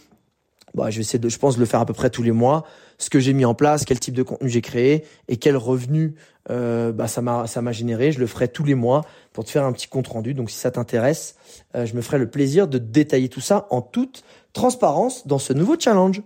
bah, 0.73 0.89
je 0.89 0.97
vais 0.97 1.01
essayer 1.01 1.19
de, 1.19 1.29
je 1.29 1.37
pense, 1.37 1.57
le 1.57 1.65
faire 1.65 1.81
à 1.81 1.85
peu 1.85 1.93
près 1.93 2.09
tous 2.09 2.23
les 2.23 2.31
mois. 2.31 2.65
Ce 3.01 3.09
que 3.09 3.19
j'ai 3.19 3.33
mis 3.33 3.45
en 3.45 3.55
place, 3.55 3.83
quel 3.83 3.99
type 3.99 4.13
de 4.13 4.21
contenu 4.21 4.47
j'ai 4.47 4.61
créé 4.61 5.05
et 5.27 5.37
quel 5.37 5.57
revenu 5.57 6.13
euh, 6.51 6.91
bah, 6.91 7.07
ça 7.07 7.23
m'a 7.23 7.47
ça 7.47 7.63
m'a 7.63 7.71
généré. 7.71 8.11
Je 8.11 8.19
le 8.19 8.27
ferai 8.27 8.47
tous 8.47 8.63
les 8.63 8.75
mois 8.75 9.01
pour 9.33 9.43
te 9.43 9.49
faire 9.49 9.63
un 9.63 9.71
petit 9.71 9.87
compte 9.87 10.07
rendu. 10.07 10.35
Donc 10.35 10.51
si 10.51 10.57
ça 10.57 10.69
t'intéresse, 10.69 11.35
euh, 11.75 11.87
je 11.87 11.95
me 11.95 12.01
ferai 12.01 12.19
le 12.19 12.29
plaisir 12.29 12.67
de 12.67 12.77
détailler 12.77 13.27
tout 13.27 13.41
ça 13.41 13.65
en 13.71 13.81
toute 13.81 14.23
transparence 14.53 15.25
dans 15.25 15.39
ce 15.39 15.51
nouveau 15.51 15.79
challenge. 15.79 16.21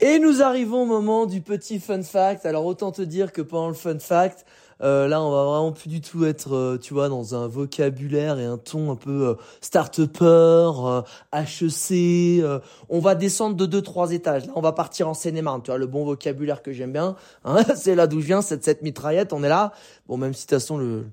Et 0.00 0.18
nous 0.18 0.42
arrivons 0.42 0.82
au 0.82 0.86
moment 0.86 1.24
du 1.24 1.40
petit 1.40 1.80
fun 1.80 2.02
fact. 2.02 2.44
Alors 2.44 2.66
autant 2.66 2.92
te 2.92 3.00
dire 3.00 3.32
que 3.32 3.40
pendant 3.40 3.68
le 3.68 3.74
fun 3.74 3.98
fact, 3.98 4.44
euh, 4.82 5.08
là, 5.08 5.22
on 5.22 5.30
va 5.30 5.44
vraiment 5.44 5.72
plus 5.72 5.88
du 5.88 6.00
tout 6.00 6.24
être, 6.24 6.54
euh, 6.54 6.78
tu 6.78 6.94
vois, 6.94 7.08
dans 7.08 7.34
un 7.34 7.46
vocabulaire 7.46 8.38
et 8.38 8.44
un 8.44 8.58
ton 8.58 8.90
un 8.90 8.96
peu 8.96 9.28
euh, 9.28 9.34
start-upper, 9.60 11.02
HEC. 11.32 12.44
on 12.88 12.98
va 12.98 13.14
descendre 13.14 13.56
de 13.56 13.66
deux, 13.66 13.82
trois 13.82 14.12
étages. 14.12 14.46
Là, 14.46 14.52
on 14.56 14.60
va 14.60 14.72
partir 14.72 15.08
en 15.08 15.14
seine 15.14 15.36
Tu 15.36 15.70
vois, 15.70 15.78
le 15.78 15.86
bon 15.86 16.04
vocabulaire 16.04 16.62
que 16.62 16.72
j'aime 16.72 16.92
bien. 16.92 17.16
Hein, 17.44 17.64
c'est 17.76 17.94
là 17.94 18.06
d'où 18.06 18.20
je 18.20 18.26
viens, 18.26 18.42
cette, 18.42 18.64
cette 18.64 18.82
mitraillette. 18.82 19.32
On 19.32 19.42
est 19.44 19.48
là. 19.48 19.72
Bon, 20.06 20.16
même 20.16 20.34
si 20.34 20.46
de 20.46 20.50
toute 20.50 20.58
façon, 20.58 20.76
le, 20.76 21.06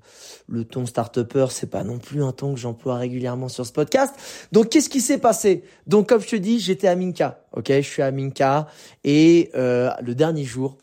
le 0.48 0.64
ton 0.64 0.86
start-upper, 0.86 1.46
c'est 1.50 1.70
pas 1.70 1.84
non 1.84 1.98
plus 1.98 2.22
un 2.22 2.32
ton 2.32 2.54
que 2.54 2.60
j'emploie 2.60 2.96
régulièrement 2.96 3.48
sur 3.48 3.64
ce 3.64 3.72
podcast. 3.72 4.14
Donc, 4.52 4.68
qu'est-ce 4.68 4.90
qui 4.90 5.00
s'est 5.00 5.18
passé? 5.18 5.64
Donc, 5.86 6.08
comme 6.08 6.20
je 6.20 6.28
te 6.28 6.36
dis, 6.36 6.58
j'étais 6.58 6.88
à 6.88 6.96
Minka. 6.96 7.40
Ok, 7.52 7.68
je 7.68 7.80
suis 7.80 8.02
à 8.02 8.10
Minka. 8.10 8.66
Et 9.04 9.50
le 9.54 10.12
dernier 10.12 10.44
jour, 10.44 10.76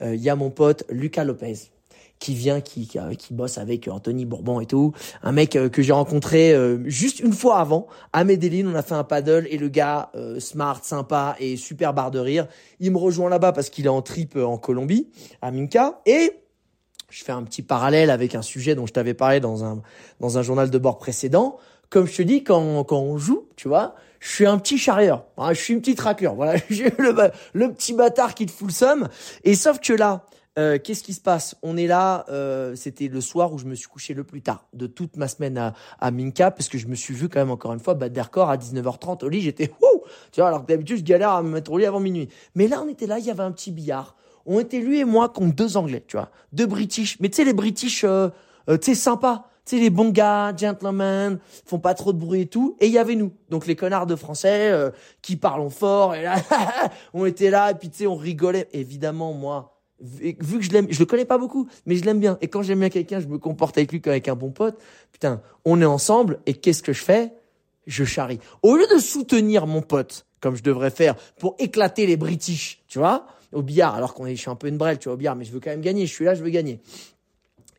il 0.00 0.16
y 0.16 0.28
a 0.28 0.36
mon 0.36 0.50
pote 0.50 0.84
Lucas 0.90 1.24
Lopez 1.24 1.73
qui 2.18 2.34
vient, 2.34 2.60
qui, 2.60 2.86
qui, 2.86 2.98
qui, 3.18 3.34
bosse 3.34 3.58
avec 3.58 3.88
Anthony 3.88 4.24
Bourbon 4.24 4.60
et 4.60 4.66
tout. 4.66 4.92
Un 5.22 5.32
mec 5.32 5.56
euh, 5.56 5.68
que 5.68 5.82
j'ai 5.82 5.92
rencontré 5.92 6.52
euh, 6.52 6.78
juste 6.86 7.20
une 7.20 7.32
fois 7.32 7.58
avant 7.58 7.86
à 8.12 8.24
Medellin. 8.24 8.66
On 8.72 8.74
a 8.74 8.82
fait 8.82 8.94
un 8.94 9.04
paddle 9.04 9.46
et 9.50 9.58
le 9.58 9.68
gars 9.68 10.10
euh, 10.14 10.40
smart, 10.40 10.80
sympa 10.82 11.36
et 11.38 11.56
super 11.56 11.92
barre 11.92 12.10
de 12.10 12.18
rire. 12.18 12.46
Il 12.80 12.92
me 12.92 12.98
rejoint 12.98 13.28
là-bas 13.28 13.52
parce 13.52 13.68
qu'il 13.68 13.86
est 13.86 13.90
en 13.90 14.02
trip 14.02 14.36
en 14.36 14.56
Colombie, 14.58 15.08
à 15.42 15.50
Minka. 15.50 16.00
Et 16.06 16.32
je 17.10 17.24
fais 17.24 17.32
un 17.32 17.42
petit 17.42 17.62
parallèle 17.62 18.10
avec 18.10 18.34
un 18.34 18.42
sujet 18.42 18.74
dont 18.74 18.86
je 18.86 18.92
t'avais 18.92 19.14
parlé 19.14 19.40
dans 19.40 19.64
un 19.64 19.82
dans 20.20 20.38
un 20.38 20.42
journal 20.42 20.70
de 20.70 20.78
bord 20.78 20.98
précédent. 20.98 21.58
Comme 21.90 22.06
je 22.06 22.16
te 22.16 22.22
dis, 22.22 22.42
quand 22.42 22.84
quand 22.84 23.00
on 23.00 23.18
joue, 23.18 23.48
tu 23.56 23.68
vois, 23.68 23.94
je 24.18 24.30
suis 24.30 24.46
un 24.46 24.58
petit 24.58 24.78
charrieur, 24.78 25.26
hein, 25.36 25.52
je 25.52 25.60
suis 25.60 25.74
une 25.74 25.80
petite 25.80 25.98
tracker, 25.98 26.32
voilà, 26.34 26.54
j'ai 26.70 26.90
le, 26.98 27.14
le 27.52 27.72
petit 27.72 27.92
bâtard 27.92 28.34
qui 28.34 28.46
te 28.46 28.50
fout 28.50 28.68
le 28.68 28.72
somme. 28.72 29.08
Et 29.44 29.54
sauf 29.54 29.78
que 29.80 29.92
là, 29.92 30.24
euh, 30.58 30.78
qu'est-ce 30.78 31.02
qui 31.02 31.14
se 31.14 31.20
passe? 31.20 31.56
On 31.62 31.76
est 31.76 31.86
là, 31.86 32.24
euh, 32.28 32.76
c'était 32.76 33.08
le 33.08 33.20
soir 33.20 33.52
où 33.52 33.58
je 33.58 33.64
me 33.64 33.74
suis 33.74 33.88
couché 33.88 34.14
le 34.14 34.22
plus 34.22 34.40
tard 34.40 34.66
de 34.72 34.86
toute 34.86 35.16
ma 35.16 35.26
semaine 35.26 35.58
à, 35.58 35.74
à 35.98 36.10
Minka, 36.10 36.50
parce 36.50 36.68
que 36.68 36.78
je 36.78 36.86
me 36.86 36.94
suis 36.94 37.12
vu 37.12 37.28
quand 37.28 37.40
même 37.40 37.50
encore 37.50 37.72
une 37.72 37.80
fois 37.80 37.94
battre 37.94 38.14
des 38.14 38.20
à 38.20 38.56
19h30 38.56 39.24
au 39.24 39.28
lit. 39.28 39.40
J'étais 39.40 39.72
wouh, 39.82 40.02
tu 40.30 40.40
vois, 40.40 40.48
alors 40.48 40.62
que 40.62 40.66
d'habitude 40.66 40.98
je 40.98 41.02
galère 41.02 41.30
à 41.30 41.42
me 41.42 41.50
mettre 41.50 41.72
au 41.72 41.78
lit 41.78 41.86
avant 41.86 42.00
minuit. 42.00 42.28
Mais 42.54 42.68
là, 42.68 42.82
on 42.84 42.88
était 42.88 43.06
là, 43.06 43.18
il 43.18 43.24
y 43.24 43.30
avait 43.30 43.42
un 43.42 43.52
petit 43.52 43.72
billard. 43.72 44.14
On 44.46 44.60
était 44.60 44.78
lui 44.78 45.00
et 45.00 45.04
moi 45.04 45.28
contre 45.28 45.56
deux 45.56 45.76
Anglais, 45.76 46.04
tu 46.06 46.16
vois, 46.16 46.30
deux 46.52 46.66
British. 46.66 47.18
Mais 47.20 47.28
tu 47.28 47.36
sais 47.36 47.44
les 47.44 47.54
British, 47.54 48.04
euh, 48.04 48.28
euh 48.68 48.78
tu 48.78 48.92
sais 48.92 48.94
sympas. 48.94 49.48
Tu 49.66 49.76
sais, 49.76 49.82
les 49.82 49.88
bons 49.88 50.10
gars, 50.10 50.54
gentlemen, 50.54 51.38
font 51.64 51.78
pas 51.78 51.94
trop 51.94 52.12
de 52.12 52.18
bruit 52.18 52.42
et 52.42 52.46
tout. 52.46 52.76
Et 52.80 52.86
il 52.86 52.92
y 52.92 52.98
avait 52.98 53.14
nous. 53.14 53.32
Donc 53.48 53.66
les 53.66 53.76
connards 53.76 54.04
de 54.04 54.14
français 54.14 54.70
euh, 54.70 54.90
qui 55.22 55.36
parlent 55.36 55.70
fort. 55.70 56.14
Et 56.14 56.22
là, 56.22 56.36
on 57.14 57.24
était 57.24 57.48
là, 57.48 57.70
et 57.70 57.74
puis 57.74 57.88
tu 57.88 57.98
sais, 57.98 58.06
on 58.06 58.14
rigolait. 58.14 58.68
Évidemment, 58.74 59.32
moi, 59.32 59.73
vu 60.00 60.58
que 60.58 60.64
je 60.64 60.70
l'aime, 60.70 60.86
je 60.90 60.98
le 60.98 61.06
connais 61.06 61.24
pas 61.24 61.38
beaucoup, 61.38 61.68
mais 61.86 61.96
je 61.96 62.04
l'aime 62.04 62.20
bien. 62.20 62.38
Et 62.40 62.48
quand 62.48 62.62
j'aime 62.62 62.80
bien 62.80 62.90
quelqu'un, 62.90 63.20
je 63.20 63.26
me 63.26 63.38
comporte 63.38 63.76
avec 63.78 63.92
lui 63.92 64.00
comme 64.00 64.12
avec 64.12 64.28
un 64.28 64.34
bon 64.34 64.50
pote. 64.50 64.78
Putain, 65.12 65.40
on 65.64 65.80
est 65.80 65.86
ensemble 65.86 66.40
et 66.46 66.54
qu'est-ce 66.54 66.82
que 66.82 66.92
je 66.92 67.02
fais? 67.02 67.32
Je 67.86 68.04
charrie. 68.04 68.40
Au 68.62 68.76
lieu 68.76 68.86
de 68.92 68.98
soutenir 68.98 69.66
mon 69.66 69.82
pote, 69.82 70.26
comme 70.40 70.56
je 70.56 70.62
devrais 70.62 70.90
faire 70.90 71.14
pour 71.38 71.54
éclater 71.58 72.06
les 72.06 72.16
British, 72.16 72.82
tu 72.88 72.98
vois, 72.98 73.26
au 73.52 73.62
billard, 73.62 73.94
alors 73.94 74.14
qu'on 74.14 74.26
est, 74.26 74.36
je 74.36 74.40
suis 74.40 74.50
un 74.50 74.56
peu 74.56 74.68
une 74.68 74.78
brêle, 74.78 74.98
tu 74.98 75.04
vois, 75.04 75.14
au 75.14 75.18
billard, 75.18 75.36
mais 75.36 75.44
je 75.44 75.52
veux 75.52 75.60
quand 75.60 75.70
même 75.70 75.80
gagner. 75.80 76.06
Je 76.06 76.12
suis 76.12 76.24
là, 76.24 76.34
je 76.34 76.42
veux 76.42 76.50
gagner. 76.50 76.80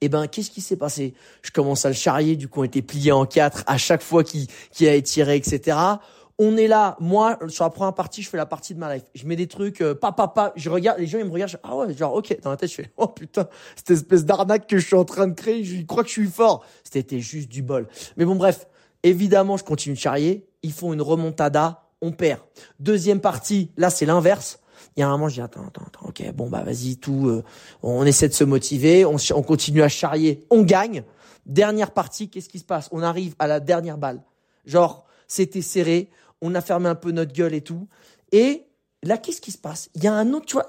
Eh 0.01 0.09
ben, 0.09 0.27
qu'est-ce 0.27 0.51
qui 0.51 0.61
s'est 0.61 0.75
passé? 0.75 1.13
Je 1.41 1.51
commence 1.51 1.85
à 1.85 1.89
le 1.89 1.95
charrier, 1.95 2.35
du 2.35 2.47
coup, 2.47 2.61
on 2.61 2.63
était 2.65 2.81
plié 2.81 3.11
en 3.11 3.25
quatre 3.25 3.63
à 3.65 3.77
chaque 3.77 4.03
fois 4.03 4.23
qu'il 4.23 4.47
a 4.87 4.93
étiré, 4.93 5.35
etc 5.35 5.97
On 6.37 6.57
est 6.57 6.67
là, 6.67 6.97
moi, 6.99 7.39
sur 7.47 7.63
la 7.63 7.69
première 7.69 7.93
partie, 7.93 8.21
je 8.21 8.29
fais 8.29 8.35
la 8.35 8.45
partie 8.45 8.73
de 8.73 8.79
ma 8.79 8.93
life. 8.93 9.05
Je 9.15 9.25
mets 9.25 9.37
des 9.37 9.47
trucs, 9.47 9.79
euh, 9.81 9.95
pa, 9.95 10.11
pa, 10.11 10.27
pa, 10.27 10.51
je 10.57 10.69
regarde, 10.69 10.99
les 10.99 11.07
gens, 11.07 11.17
ils 11.17 11.25
me 11.25 11.31
regardent, 11.31 11.51
je, 11.51 11.57
ah 11.63 11.77
ouais, 11.77 11.93
genre, 11.93 12.13
ok, 12.13 12.37
dans 12.41 12.49
la 12.49 12.57
tête, 12.57 12.69
je 12.69 12.75
fais, 12.75 12.91
oh 12.97 13.07
putain, 13.07 13.47
cette 13.77 13.91
espèce 13.91 14.25
d'arnaque 14.25 14.67
que 14.67 14.77
je 14.77 14.85
suis 14.85 14.95
en 14.97 15.05
train 15.05 15.27
de 15.27 15.33
créer, 15.33 15.63
je 15.63 15.81
crois 15.85 16.03
que 16.03 16.09
je 16.09 16.13
suis 16.13 16.27
fort. 16.27 16.65
C'était 16.83 17.21
juste 17.21 17.47
du 17.47 17.61
bol. 17.61 17.87
Mais 18.17 18.25
bon, 18.25 18.35
bref, 18.35 18.67
évidemment, 19.03 19.55
je 19.55 19.63
continue 19.63 19.95
de 19.95 19.99
charrier. 19.99 20.45
Ils 20.61 20.73
font 20.73 20.91
une 20.91 21.01
remontada, 21.01 21.83
on 22.01 22.11
perd. 22.11 22.41
Deuxième 22.79 23.21
partie, 23.21 23.71
là, 23.77 23.89
c'est 23.89 24.05
l'inverse. 24.05 24.59
Il 24.97 24.99
y 24.99 25.03
a 25.03 25.07
un 25.07 25.11
moment, 25.11 25.29
je 25.29 25.35
dis, 25.35 25.41
attends, 25.41 25.65
attends, 25.65 25.83
attends, 25.87 26.07
ok, 26.07 26.33
bon, 26.33 26.49
bah, 26.49 26.63
vas-y, 26.63 26.97
tout, 26.97 27.29
euh, 27.29 27.43
on 27.81 28.05
essaie 28.05 28.27
de 28.27 28.33
se 28.33 28.43
motiver, 28.43 29.05
on, 29.05 29.15
on 29.33 29.41
continue 29.41 29.83
à 29.83 29.89
charrier, 29.89 30.45
on 30.49 30.63
gagne. 30.63 31.03
Dernière 31.45 31.91
partie, 31.91 32.29
qu'est-ce 32.29 32.49
qui 32.49 32.59
se 32.59 32.65
passe? 32.65 32.89
On 32.91 33.03
arrive 33.03 33.35
à 33.39 33.47
la 33.47 33.59
dernière 33.59 33.97
balle. 33.97 34.21
Genre, 34.65 35.05
c'était 35.27 35.61
serré, 35.61 36.09
on 36.41 36.55
a 36.55 36.61
fermé 36.61 36.89
un 36.89 36.95
peu 36.95 37.11
notre 37.11 37.33
gueule 37.33 37.53
et 37.53 37.61
tout. 37.61 37.87
Et 38.31 38.65
là, 39.03 39.17
qu'est-ce 39.17 39.41
qui 39.41 39.51
se 39.51 39.57
passe? 39.57 39.89
Il 39.95 40.03
y 40.03 40.07
a 40.07 40.13
un 40.13 40.33
autre, 40.33 40.45
tu 40.45 40.53
vois, 40.53 40.67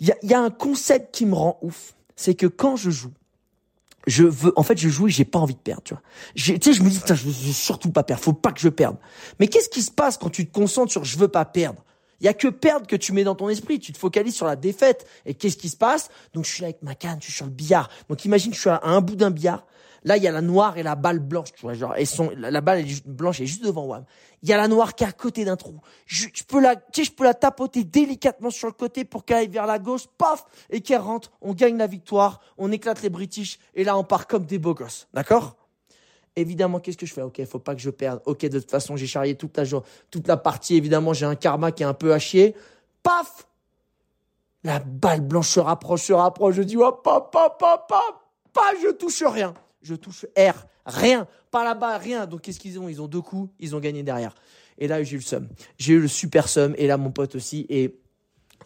il 0.00 0.08
y 0.08 0.12
a, 0.12 0.16
y 0.22 0.34
a 0.34 0.40
un 0.40 0.50
concept 0.50 1.14
qui 1.14 1.26
me 1.26 1.34
rend 1.34 1.58
ouf. 1.62 1.94
C'est 2.16 2.34
que 2.34 2.46
quand 2.46 2.76
je 2.76 2.90
joue, 2.90 3.12
je 4.06 4.24
veux, 4.24 4.52
en 4.56 4.62
fait, 4.62 4.76
je 4.78 4.88
joue 4.88 5.08
et 5.08 5.10
j'ai 5.10 5.24
pas 5.24 5.38
envie 5.38 5.54
de 5.54 5.60
perdre, 5.60 5.82
tu 5.84 5.94
vois. 5.94 6.02
Tu 6.34 6.58
sais, 6.60 6.72
je 6.72 6.82
me 6.82 6.90
dis, 6.90 7.00
je 7.06 7.12
veux 7.12 7.52
surtout 7.52 7.90
pas 7.90 8.02
perdre, 8.02 8.22
faut 8.22 8.32
pas 8.32 8.52
que 8.52 8.60
je 8.60 8.68
perde. 8.68 8.96
Mais 9.38 9.46
qu'est-ce 9.46 9.68
qui 9.68 9.82
se 9.82 9.90
passe 9.90 10.18
quand 10.18 10.30
tu 10.30 10.46
te 10.46 10.52
concentres 10.52 10.90
sur 10.90 11.04
je 11.04 11.18
veux 11.18 11.28
pas 11.28 11.44
perdre? 11.44 11.84
Il 12.20 12.26
y 12.26 12.28
a 12.28 12.34
que 12.34 12.46
perdre 12.46 12.86
que 12.86 12.94
tu 12.94 13.12
mets 13.12 13.24
dans 13.24 13.34
ton 13.34 13.48
esprit. 13.48 13.80
Tu 13.80 13.92
te 13.92 13.98
focalises 13.98 14.36
sur 14.36 14.46
la 14.46 14.54
défaite. 14.54 15.06
Et 15.26 15.34
qu'est-ce 15.34 15.56
qui 15.56 15.68
se 15.68 15.76
passe? 15.76 16.08
Donc 16.34 16.44
je 16.44 16.52
suis 16.52 16.62
là 16.62 16.68
avec 16.68 16.80
ma 16.80 16.94
canne, 16.94 17.18
je 17.18 17.24
suis 17.24 17.32
sur 17.32 17.46
le 17.46 17.50
billard. 17.50 17.90
Donc 18.08 18.24
imagine, 18.24 18.54
je 18.54 18.60
suis 18.60 18.70
à 18.70 18.80
un 18.84 19.00
bout 19.00 19.16
d'un 19.16 19.32
billard. 19.32 19.66
Là, 20.04 20.16
il 20.16 20.22
y 20.22 20.28
a 20.28 20.32
la 20.32 20.40
noire 20.40 20.78
et 20.78 20.82
la 20.82 20.96
balle 20.96 21.20
blanche, 21.20 21.52
tu 21.52 21.62
vois, 21.62 21.74
genre, 21.74 21.94
elles 21.96 22.06
sont, 22.06 22.32
la, 22.36 22.60
balle 22.60 22.80
est 22.80 23.06
blanche 23.06 23.40
est 23.40 23.46
juste 23.46 23.64
devant 23.64 23.84
Wam. 23.84 24.04
Il 24.42 24.48
y 24.48 24.52
a 24.52 24.56
la 24.56 24.66
noire 24.66 24.96
qui 24.96 25.04
est 25.04 25.06
à 25.06 25.12
côté 25.12 25.44
d'un 25.44 25.56
trou. 25.56 25.78
Je, 26.06 26.26
peux 26.48 26.60
la, 26.60 26.74
tu 26.74 26.82
sais, 26.94 27.04
je 27.04 27.12
peux 27.12 27.22
la 27.22 27.34
tapoter 27.34 27.84
délicatement 27.84 28.50
sur 28.50 28.66
le 28.66 28.72
côté 28.72 29.04
pour 29.04 29.24
qu'elle 29.24 29.36
aille 29.36 29.48
vers 29.48 29.66
la 29.66 29.78
gauche, 29.78 30.08
paf, 30.18 30.44
et 30.70 30.80
qu'elle 30.80 31.00
rentre. 31.00 31.30
On 31.40 31.54
gagne 31.54 31.76
la 31.76 31.86
victoire, 31.86 32.40
on 32.58 32.72
éclate 32.72 33.02
les 33.02 33.10
British, 33.10 33.60
et 33.74 33.84
là, 33.84 33.96
on 33.96 34.02
part 34.02 34.26
comme 34.26 34.44
des 34.44 34.58
beaux 34.58 34.74
gosses. 34.74 35.06
D'accord? 35.14 35.56
Évidemment, 36.34 36.80
qu'est-ce 36.80 36.96
que 36.96 37.06
je 37.06 37.12
fais? 37.12 37.22
Ok, 37.22 37.44
faut 37.44 37.60
pas 37.60 37.76
que 37.76 37.80
je 37.80 37.90
perde. 37.90 38.22
Ok, 38.24 38.40
de 38.40 38.58
toute 38.58 38.70
façon, 38.70 38.96
j'ai 38.96 39.06
charrié 39.06 39.36
toute 39.36 39.56
la 39.56 39.64
toute 40.10 40.26
la 40.26 40.36
partie. 40.36 40.76
Évidemment, 40.76 41.12
j'ai 41.12 41.26
un 41.26 41.36
karma 41.36 41.70
qui 41.70 41.84
est 41.84 41.86
un 41.86 41.94
peu 41.94 42.12
haché. 42.12 42.56
Paf! 43.02 43.46
La 44.64 44.80
balle 44.80 45.20
blanche 45.20 45.48
se 45.48 45.60
rapproche, 45.60 46.02
se 46.02 46.12
rapproche. 46.12 46.54
Je 46.54 46.62
dis, 46.62 46.76
oh, 46.76 46.92
papa, 46.92 47.50
papa, 47.50 47.98
pas, 48.52 48.72
je 48.82 48.90
touche 48.92 49.22
rien 49.22 49.54
je 49.82 49.94
touche 49.94 50.26
R, 50.36 50.66
rien, 50.86 51.26
pas 51.50 51.64
là-bas, 51.64 51.98
rien. 51.98 52.26
Donc 52.26 52.42
qu'est-ce 52.42 52.60
qu'ils 52.60 52.78
ont? 52.78 52.88
Ils 52.88 53.00
ont 53.02 53.08
deux 53.08 53.20
coups, 53.20 53.52
ils 53.58 53.74
ont 53.76 53.80
gagné 53.80 54.02
derrière. 54.02 54.34
Et 54.78 54.88
là, 54.88 55.02
j'ai 55.02 55.14
eu 55.14 55.18
le 55.18 55.24
seum. 55.24 55.48
J'ai 55.78 55.94
eu 55.94 56.00
le 56.00 56.08
super 56.08 56.48
seum, 56.48 56.74
et 56.78 56.86
là, 56.86 56.96
mon 56.96 57.10
pote 57.10 57.34
aussi. 57.34 57.66
Et 57.68 57.98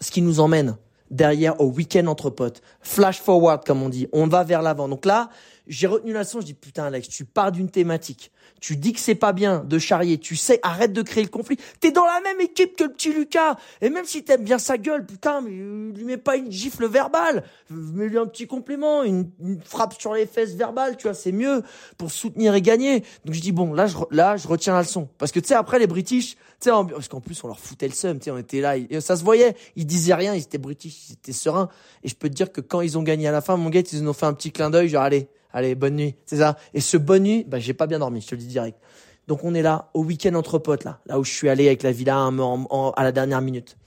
ce 0.00 0.10
qui 0.10 0.22
nous 0.22 0.40
emmène 0.40 0.76
derrière 1.10 1.60
au 1.60 1.66
week-end 1.66 2.06
entre 2.06 2.30
potes. 2.30 2.62
Flash 2.80 3.20
forward, 3.20 3.64
comme 3.64 3.82
on 3.82 3.88
dit. 3.88 4.08
On 4.12 4.26
va 4.26 4.44
vers 4.44 4.62
l'avant. 4.62 4.88
Donc 4.88 5.04
là, 5.04 5.30
j'ai 5.66 5.86
retenu 5.86 6.12
la 6.12 6.20
leçon. 6.20 6.40
Je 6.40 6.46
dis, 6.46 6.54
putain, 6.54 6.84
Alex, 6.84 7.08
tu 7.08 7.24
pars 7.24 7.52
d'une 7.52 7.70
thématique. 7.70 8.30
Tu 8.60 8.76
dis 8.76 8.92
que 8.92 9.00
c'est 9.00 9.14
pas 9.14 9.32
bien 9.32 9.64
de 9.64 9.78
charrier. 9.78 10.18
Tu 10.18 10.36
sais, 10.36 10.60
arrête 10.62 10.92
de 10.92 11.02
créer 11.02 11.22
le 11.22 11.28
conflit. 11.28 11.58
T'es 11.80 11.90
dans 11.90 12.04
la 12.04 12.20
même 12.20 12.40
équipe 12.40 12.76
que 12.76 12.84
le 12.84 12.90
petit 12.90 13.12
Lucas. 13.12 13.56
Et 13.80 13.90
même 13.90 14.06
si 14.06 14.24
t'aimes 14.24 14.44
bien 14.44 14.58
sa 14.58 14.78
gueule, 14.78 15.04
putain, 15.04 15.40
mais 15.40 15.50
lui 15.50 16.04
mets 16.04 16.16
pas 16.16 16.36
une 16.36 16.50
gifle 16.50 16.86
verbale. 16.86 17.44
Mets-lui 17.70 18.18
un 18.18 18.26
petit 18.26 18.46
complément, 18.46 19.02
une, 19.02 19.30
frappe 19.64 20.00
sur 20.00 20.14
les 20.14 20.26
fesses 20.26 20.54
verbale, 20.54 20.96
tu 20.96 21.04
vois, 21.04 21.14
c'est 21.14 21.32
mieux 21.32 21.62
pour 21.98 22.10
soutenir 22.10 22.54
et 22.54 22.62
gagner. 22.62 23.00
Donc 23.24 23.34
je 23.34 23.40
dis, 23.40 23.52
bon, 23.52 23.72
là, 23.72 23.86
je, 23.86 24.48
retiens 24.48 24.74
la 24.74 24.82
leçon. 24.82 25.08
Parce 25.18 25.32
que 25.32 25.40
tu 25.40 25.48
sais, 25.48 25.54
après, 25.54 25.78
les 25.78 25.86
British, 25.86 26.36
tu 26.60 26.70
sais, 26.70 26.70
parce 26.70 27.08
qu'en 27.08 27.20
plus, 27.20 27.42
on 27.44 27.48
leur 27.48 27.58
foutait 27.58 27.88
le 27.88 27.94
seum, 27.94 28.18
tu 28.18 28.24
sais, 28.24 28.30
on 28.30 28.38
était 28.38 28.60
là, 28.60 28.74
ça 29.00 29.16
se 29.16 29.24
voyait. 29.24 29.54
Ils 29.74 29.86
disaient 29.86 30.14
rien, 30.14 30.34
ils 30.34 30.42
étaient 30.42 30.58
British, 30.58 31.10
ils 31.10 31.12
étaient 31.14 31.32
sereins. 31.32 31.68
Et 32.02 32.08
je 32.08 32.14
peux 32.14 32.28
te 32.28 32.34
dire 32.34 32.52
que 32.52 32.60
quand 32.60 32.80
ils 32.80 32.96
ont 32.96 33.02
gagné 33.02 33.28
à 33.28 33.32
la 33.32 33.40
fin, 33.40 33.56
mon 33.56 33.68
gars, 33.68 33.80
ils 33.80 34.02
nous 34.02 34.10
ont 34.10 34.14
fait 34.14 34.26
un 34.26 34.34
petit 34.34 34.52
clin 34.52 34.70
d'œil, 34.70 34.88
genre, 34.88 35.02
allez, 35.02 35.28
Allez, 35.56 35.74
bonne 35.74 35.96
nuit. 35.96 36.14
C'est 36.26 36.36
ça. 36.36 36.58
Et 36.74 36.82
ce 36.82 36.98
bonne 36.98 37.22
nuit, 37.22 37.42
bah, 37.48 37.58
j'ai 37.58 37.72
pas 37.72 37.86
bien 37.86 37.98
dormi, 37.98 38.20
je 38.20 38.26
te 38.26 38.34
le 38.34 38.42
dis 38.42 38.46
direct. 38.46 38.78
Donc 39.26 39.42
on 39.42 39.54
est 39.54 39.62
là, 39.62 39.88
au 39.94 40.04
week-end 40.04 40.34
entre 40.34 40.58
potes, 40.58 40.84
là, 40.84 41.00
là 41.06 41.18
où 41.18 41.24
je 41.24 41.32
suis 41.32 41.48
allé 41.48 41.66
avec 41.66 41.82
la 41.82 41.92
villa 41.92 42.28
à 42.28 43.02
la 43.02 43.10
dernière 43.10 43.40
minute. 43.40 43.78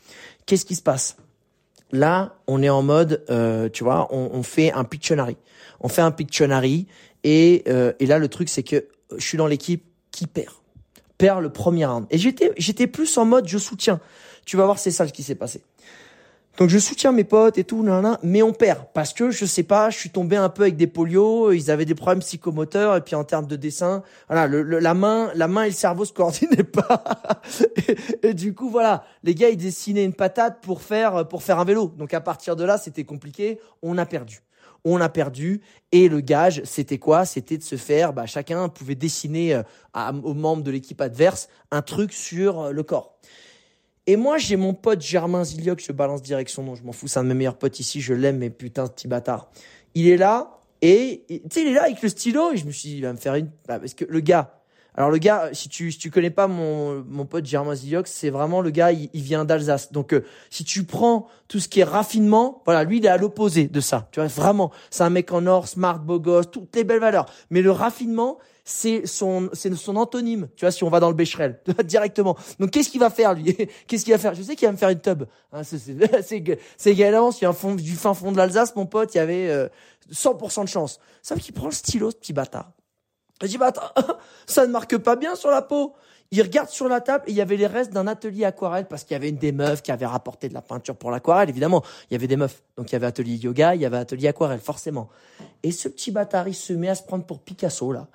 Qu'est-ce 0.47 0.65
qui 0.65 0.73
se 0.73 0.81
passe? 0.81 1.17
Là, 1.91 2.37
on 2.47 2.63
est 2.63 2.69
en 2.69 2.81
mode, 2.81 3.23
euh, 3.29 3.69
tu 3.69 3.83
vois, 3.83 4.07
on, 4.11 4.41
fait 4.41 4.71
un 4.71 4.83
Pictionary. 4.83 5.37
On 5.79 5.89
fait 5.89 6.01
un 6.01 6.09
Pictionary 6.09 6.87
et, 7.23 7.63
euh, 7.67 7.93
et 7.99 8.07
là, 8.07 8.17
le 8.17 8.29
truc, 8.29 8.49
c'est 8.49 8.63
que 8.63 8.87
je 9.15 9.23
suis 9.23 9.37
dans 9.37 9.45
l'équipe 9.45 9.85
qui 10.09 10.25
perd. 10.25 10.55
Perd 11.19 11.43
le 11.43 11.51
premier 11.51 11.85
round. 11.85 12.07
Et 12.09 12.17
j'étais, 12.17 12.51
j'étais 12.57 12.87
plus 12.87 13.15
en 13.19 13.25
mode, 13.25 13.47
je 13.47 13.59
soutiens. 13.59 13.99
Tu 14.43 14.57
vas 14.57 14.65
voir, 14.65 14.79
c'est 14.79 14.89
ça 14.89 15.07
ce 15.07 15.13
qui 15.13 15.21
s'est 15.21 15.35
passé. 15.35 15.61
Donc 16.59 16.67
je 16.67 16.77
soutiens 16.77 17.13
mes 17.13 17.23
potes 17.23 17.57
et 17.57 17.63
tout, 17.63 17.85
mais 18.21 18.41
on 18.41 18.51
perd 18.51 18.79
parce 18.93 19.13
que 19.13 19.31
je 19.31 19.45
sais 19.45 19.63
pas, 19.63 19.89
je 19.89 19.97
suis 19.97 20.09
tombé 20.09 20.35
un 20.35 20.49
peu 20.49 20.63
avec 20.63 20.75
des 20.75 20.87
polios, 20.87 21.53
ils 21.53 21.71
avaient 21.71 21.85
des 21.85 21.95
problèmes 21.95 22.19
psychomoteurs 22.19 22.97
et 22.97 23.01
puis 23.01 23.15
en 23.15 23.23
termes 23.23 23.47
de 23.47 23.55
dessin, 23.55 24.03
voilà, 24.27 24.45
le, 24.45 24.63
la 24.63 24.93
main, 24.93 25.31
la 25.35 25.47
main 25.47 25.63
et 25.63 25.67
le 25.67 25.73
cerveau 25.73 26.03
se 26.03 26.11
coordonnaient 26.11 26.63
pas. 26.65 27.01
et, 28.23 28.33
du 28.33 28.53
coup 28.53 28.69
voilà, 28.69 29.05
les 29.23 29.35
gars 29.35 29.47
ils 29.47 29.57
dessinaient 29.57 30.03
une 30.03 30.13
patate 30.13 30.59
pour 30.61 30.81
faire 30.81 31.29
pour 31.29 31.43
faire 31.43 31.59
un 31.59 31.63
vélo. 31.63 31.93
Donc 31.97 32.13
à 32.13 32.19
partir 32.19 32.57
de 32.57 32.65
là, 32.65 32.77
c'était 32.77 33.05
compliqué, 33.05 33.61
on 33.81 33.97
a 33.97 34.05
perdu. 34.05 34.41
On 34.83 34.99
a 34.99 35.07
perdu 35.07 35.61
et 35.93 36.09
le 36.09 36.19
gage, 36.19 36.61
c'était 36.65 36.97
quoi? 36.97 37.23
C'était 37.23 37.57
de 37.57 37.63
se 37.63 37.77
faire, 37.77 38.11
bah, 38.11 38.25
chacun 38.25 38.67
pouvait 38.67 38.95
dessiner 38.95 39.55
euh, 39.55 39.63
aux 40.23 40.33
membres 40.33 40.63
de 40.63 40.71
l'équipe 40.71 40.99
adverse 40.99 41.47
un 41.71 41.81
truc 41.81 42.11
sur 42.11 42.59
euh, 42.59 42.71
le 42.71 42.83
corps. 42.83 43.18
Et 44.09 44.15
moi, 44.15 44.39
j'ai 44.39 44.55
mon 44.55 44.73
pote 44.73 45.01
Germain 45.01 45.43
Zilioc, 45.43 45.83
je 45.85 45.91
balance 45.91 46.23
direct 46.23 46.49
son 46.49 46.63
nom, 46.63 46.73
je 46.73 46.81
m'en 46.81 46.93
fous, 46.93 47.07
c'est 47.07 47.19
un 47.19 47.23
de 47.23 47.27
mes 47.27 47.35
meilleurs 47.35 47.59
potes 47.59 47.79
ici, 47.79 48.01
je 48.01 48.15
l'aime, 48.15 48.39
mais 48.39 48.49
putain, 48.49 48.87
petit 48.87 49.07
bâtard. 49.07 49.51
Il 49.93 50.07
est 50.07 50.17
là, 50.17 50.57
et, 50.81 51.25
tu 51.29 51.39
sais, 51.51 51.61
il 51.61 51.67
est 51.67 51.73
là 51.73 51.83
avec 51.83 52.01
le 52.01 52.09
stylo, 52.09 52.51
et 52.51 52.57
je 52.57 52.65
me 52.65 52.71
suis 52.71 52.89
dit, 52.89 52.95
il 52.95 53.01
va 53.03 53.13
me 53.13 53.19
faire 53.19 53.35
une, 53.35 53.51
bah, 53.67 53.77
parce 53.77 53.93
que 53.93 54.05
le 54.05 54.19
gars, 54.19 54.59
alors 54.95 55.11
le 55.11 55.19
gars, 55.19 55.49
si 55.53 55.69
tu 55.69 55.91
si 55.91 55.99
tu 55.99 56.09
connais 56.09 56.31
pas 56.31 56.47
mon 56.47 57.05
mon 57.07 57.25
pote 57.25 57.45
Germain 57.45 57.75
Zilioc, 57.75 58.07
c'est 58.07 58.31
vraiment 58.31 58.61
le 58.61 58.71
gars, 58.71 58.91
il, 58.91 59.09
vient 59.13 59.45
d'Alsace. 59.45 59.91
Donc 59.91 60.13
euh, 60.13 60.25
si 60.49 60.63
tu 60.63 60.83
prends 60.83 61.27
tout 61.47 61.59
ce 61.59 61.69
qui 61.69 61.79
est 61.79 61.85
raffinement, 61.85 62.63
voilà, 62.65 62.83
lui 62.83 62.97
il 62.97 63.05
est 63.05 63.09
à 63.09 63.17
l'opposé 63.17 63.67
de 63.67 63.79
ça. 63.79 64.09
Tu 64.11 64.19
vois 64.19 64.27
vraiment, 64.27 64.71
c'est 64.89 65.03
un 65.03 65.11
mec 65.11 65.31
en 65.31 65.45
or, 65.45 65.67
smart, 65.67 65.99
beau 65.99 66.19
gosse, 66.19 66.49
toutes 66.51 66.75
les 66.75 66.83
belles 66.83 66.99
valeurs. 66.99 67.27
Mais 67.51 67.61
le 67.61 67.71
raffinement, 67.71 68.39
c'est 68.69 69.07
son, 69.07 69.49
c'est 69.53 69.73
son 69.75 69.95
antonyme. 69.95 70.47
Tu 70.55 70.63
vois, 70.63 70.71
si 70.71 70.83
on 70.83 70.89
va 70.89 70.99
dans 70.99 71.09
le 71.09 71.15
Becherel, 71.15 71.59
directement. 71.83 72.37
Donc, 72.59 72.69
qu'est-ce 72.69 72.89
qu'il 72.89 72.99
va 72.99 73.09
faire, 73.09 73.33
lui? 73.33 73.57
qu'est-ce 73.87 74.05
qu'il 74.05 74.13
va 74.13 74.19
faire? 74.19 74.35
Je 74.35 74.43
sais 74.43 74.55
qu'il 74.55 74.67
va 74.67 74.71
me 74.71 74.77
faire 74.77 74.89
une 74.89 75.01
tub. 75.01 75.23
Hein, 75.51 75.63
c'est, 75.63 75.79
c'est, 76.77 76.91
également, 76.91 77.31
s'il 77.31 77.43
y 77.43 77.45
a 77.45 77.49
un 77.49 77.53
fond, 77.53 77.73
du 77.73 77.95
fin 77.95 78.13
fond 78.13 78.31
de 78.31 78.37
l'Alsace, 78.37 78.75
mon 78.75 78.85
pote, 78.85 79.15
il 79.15 79.17
y 79.17 79.21
avait, 79.21 79.69
100% 80.11 80.59
euh, 80.59 80.63
de 80.63 80.69
chance. 80.69 80.99
Sauf 81.23 81.39
qu'il 81.39 81.55
prend 81.55 81.65
le 81.65 81.71
stylo, 81.71 82.11
ce 82.11 82.15
petit 82.15 82.31
bâtard. 82.31 82.71
Je 83.41 83.47
dis, 83.47 83.57
bah, 83.57 83.67
attends, 83.67 83.91
ça 84.45 84.67
ne 84.67 84.71
marque 84.71 84.97
pas 84.97 85.15
bien 85.15 85.35
sur 85.35 85.49
la 85.49 85.63
peau. 85.63 85.95
Il 86.31 86.43
regarde 86.43 86.69
sur 86.69 86.87
la 86.87 87.01
table 87.01 87.23
et 87.25 87.31
il 87.31 87.37
y 87.37 87.41
avait 87.41 87.57
les 87.57 87.65
restes 87.65 87.91
d'un 87.91 88.05
atelier 88.05 88.45
aquarelle 88.45 88.87
parce 88.87 89.03
qu'il 89.03 89.13
y 89.13 89.15
avait 89.15 89.29
une 89.29 89.37
des 89.37 89.51
meufs 89.51 89.81
qui 89.81 89.91
avait 89.91 90.05
rapporté 90.05 90.47
de 90.47 90.53
la 90.53 90.61
peinture 90.61 90.95
pour 90.95 91.09
l'aquarelle. 91.09 91.49
Évidemment, 91.49 91.83
il 92.09 92.13
y 92.13 92.15
avait 92.15 92.27
des 92.27 92.37
meufs. 92.37 92.61
Donc 92.77 92.91
il 92.91 92.93
y 92.93 92.95
avait 92.97 93.07
atelier 93.07 93.33
yoga, 93.37 93.73
il 93.73 93.81
y 93.81 93.85
avait 93.85 93.97
atelier 93.97 94.27
aquarelle, 94.27 94.59
forcément. 94.59 95.09
Et 95.63 95.71
ce 95.71 95.89
petit 95.89 96.11
bâtard, 96.11 96.47
il 96.47 96.53
se 96.53 96.73
met 96.73 96.89
à 96.89 96.93
se 96.93 97.01
prendre 97.01 97.25
pour 97.25 97.39
Picasso, 97.39 97.91
là. 97.91 98.07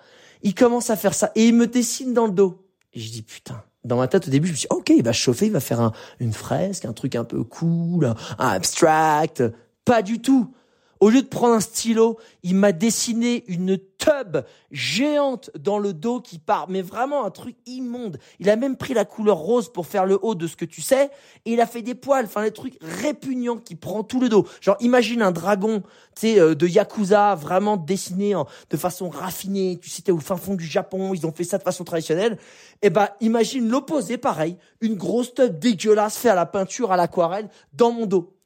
Il 0.45 0.55
commence 0.55 0.91
à 0.91 0.97
faire 0.97 1.15
ça 1.15 1.33
et 1.35 1.49
il 1.49 1.55
me 1.55 1.67
dessine 1.67 2.15
dans 2.15 2.27
le 2.27 2.33
dos. 2.33 2.63
Et 2.93 3.01
je 3.01 3.11
dis 3.11 3.23
putain. 3.23 3.63
Dans 3.83 3.97
ma 3.97 4.09
tête 4.09 4.29
au 4.29 4.31
début, 4.31 4.47
je 4.47 4.53
me 4.53 4.57
suis 4.57 4.69
dit, 4.69 4.75
ok, 4.75 4.91
il 4.91 5.03
va 5.03 5.13
chauffer, 5.13 5.47
il 5.47 5.53
va 5.53 5.61
faire 5.61 5.81
un, 5.81 5.93
une 6.19 6.33
fresque, 6.33 6.87
un 6.87 6.95
truc 6.95 7.17
un 7.17 7.25
peu 7.25 7.45
cool, 7.45 8.15
un 8.39 8.49
abstract. 8.49 9.43
Pas 9.85 10.01
du 10.01 10.21
tout. 10.21 10.55
Au 11.01 11.11
lieu 11.11 11.23
de 11.23 11.27
prendre 11.27 11.55
un 11.55 11.61
stylo, 11.61 12.19
il 12.43 12.55
m'a 12.55 12.73
dessiné 12.73 13.45
une 13.49 13.79
tub 13.99 14.39
géante 14.71 15.51
dans 15.59 15.79
le 15.79 15.93
dos 15.93 16.21
qui 16.21 16.39
part, 16.39 16.69
mais 16.69 16.83
vraiment 16.83 17.25
un 17.25 17.31
truc 17.31 17.57
immonde. 17.67 18.19
Il 18.39 18.51
a 18.51 18.57
même 18.57 18.77
pris 18.77 18.95
la 18.95 19.05
couleur 19.05 19.39
rose 19.39 19.73
pour 19.73 19.87
faire 19.87 20.07
le 20.07 20.19
haut 20.23 20.35
de 20.35 20.47
ce 20.47 20.57
que 20.57 20.65
tu 20.65 20.83
sais, 20.83 21.11
et 21.45 21.53
il 21.53 21.61
a 21.61 21.67
fait 21.67 21.83
des 21.83 21.95
poils, 21.95 22.25
enfin 22.25 22.43
des 22.43 22.53
trucs 22.53 22.79
répugnants 22.81 23.57
qui 23.57 23.75
prend 23.75 24.03
tout 24.03 24.21
le 24.21 24.29
dos. 24.29 24.47
Genre 24.61 24.77
imagine 24.81 25.23
un 25.23 25.33
dragon, 25.33 25.83
tu 26.15 26.29
sais, 26.29 26.41
euh, 26.41 26.55
de 26.55 26.67
Yakuza, 26.67 27.35
vraiment 27.35 27.77
dessiné 27.77 28.35
de 28.71 28.77
façon 28.77 29.09
raffinée. 29.09 29.79
Tu 29.81 29.91
sais, 29.91 30.03
t'es 30.03 30.13
au 30.13 30.19
fin 30.19 30.37
fond 30.37 30.55
du 30.55 30.67
Japon, 30.67 31.15
ils 31.15 31.27
ont 31.27 31.33
fait 31.33 31.45
ça 31.45 31.59
de 31.59 31.63
façon 31.63 31.85
traditionnelle. 31.85 32.39
Et 32.83 32.87
eh 32.87 32.91
ben, 32.91 33.09
imagine 33.21 33.69
l'opposé, 33.69 34.19
pareil, 34.19 34.57
une 34.81 34.95
grosse 34.95 35.35
tub 35.35 35.59
dégueulasse 35.59 36.17
faite 36.19 36.33
à 36.33 36.35
la 36.35 36.47
peinture, 36.47 36.93
à 36.93 36.97
l'aquarelle, 36.97 37.49
dans 37.73 37.93
mon 37.93 38.07
dos. 38.07 38.37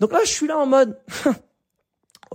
Donc 0.00 0.12
là, 0.12 0.20
je 0.24 0.30
suis 0.30 0.46
là 0.46 0.58
en 0.58 0.66
mode, 0.66 0.98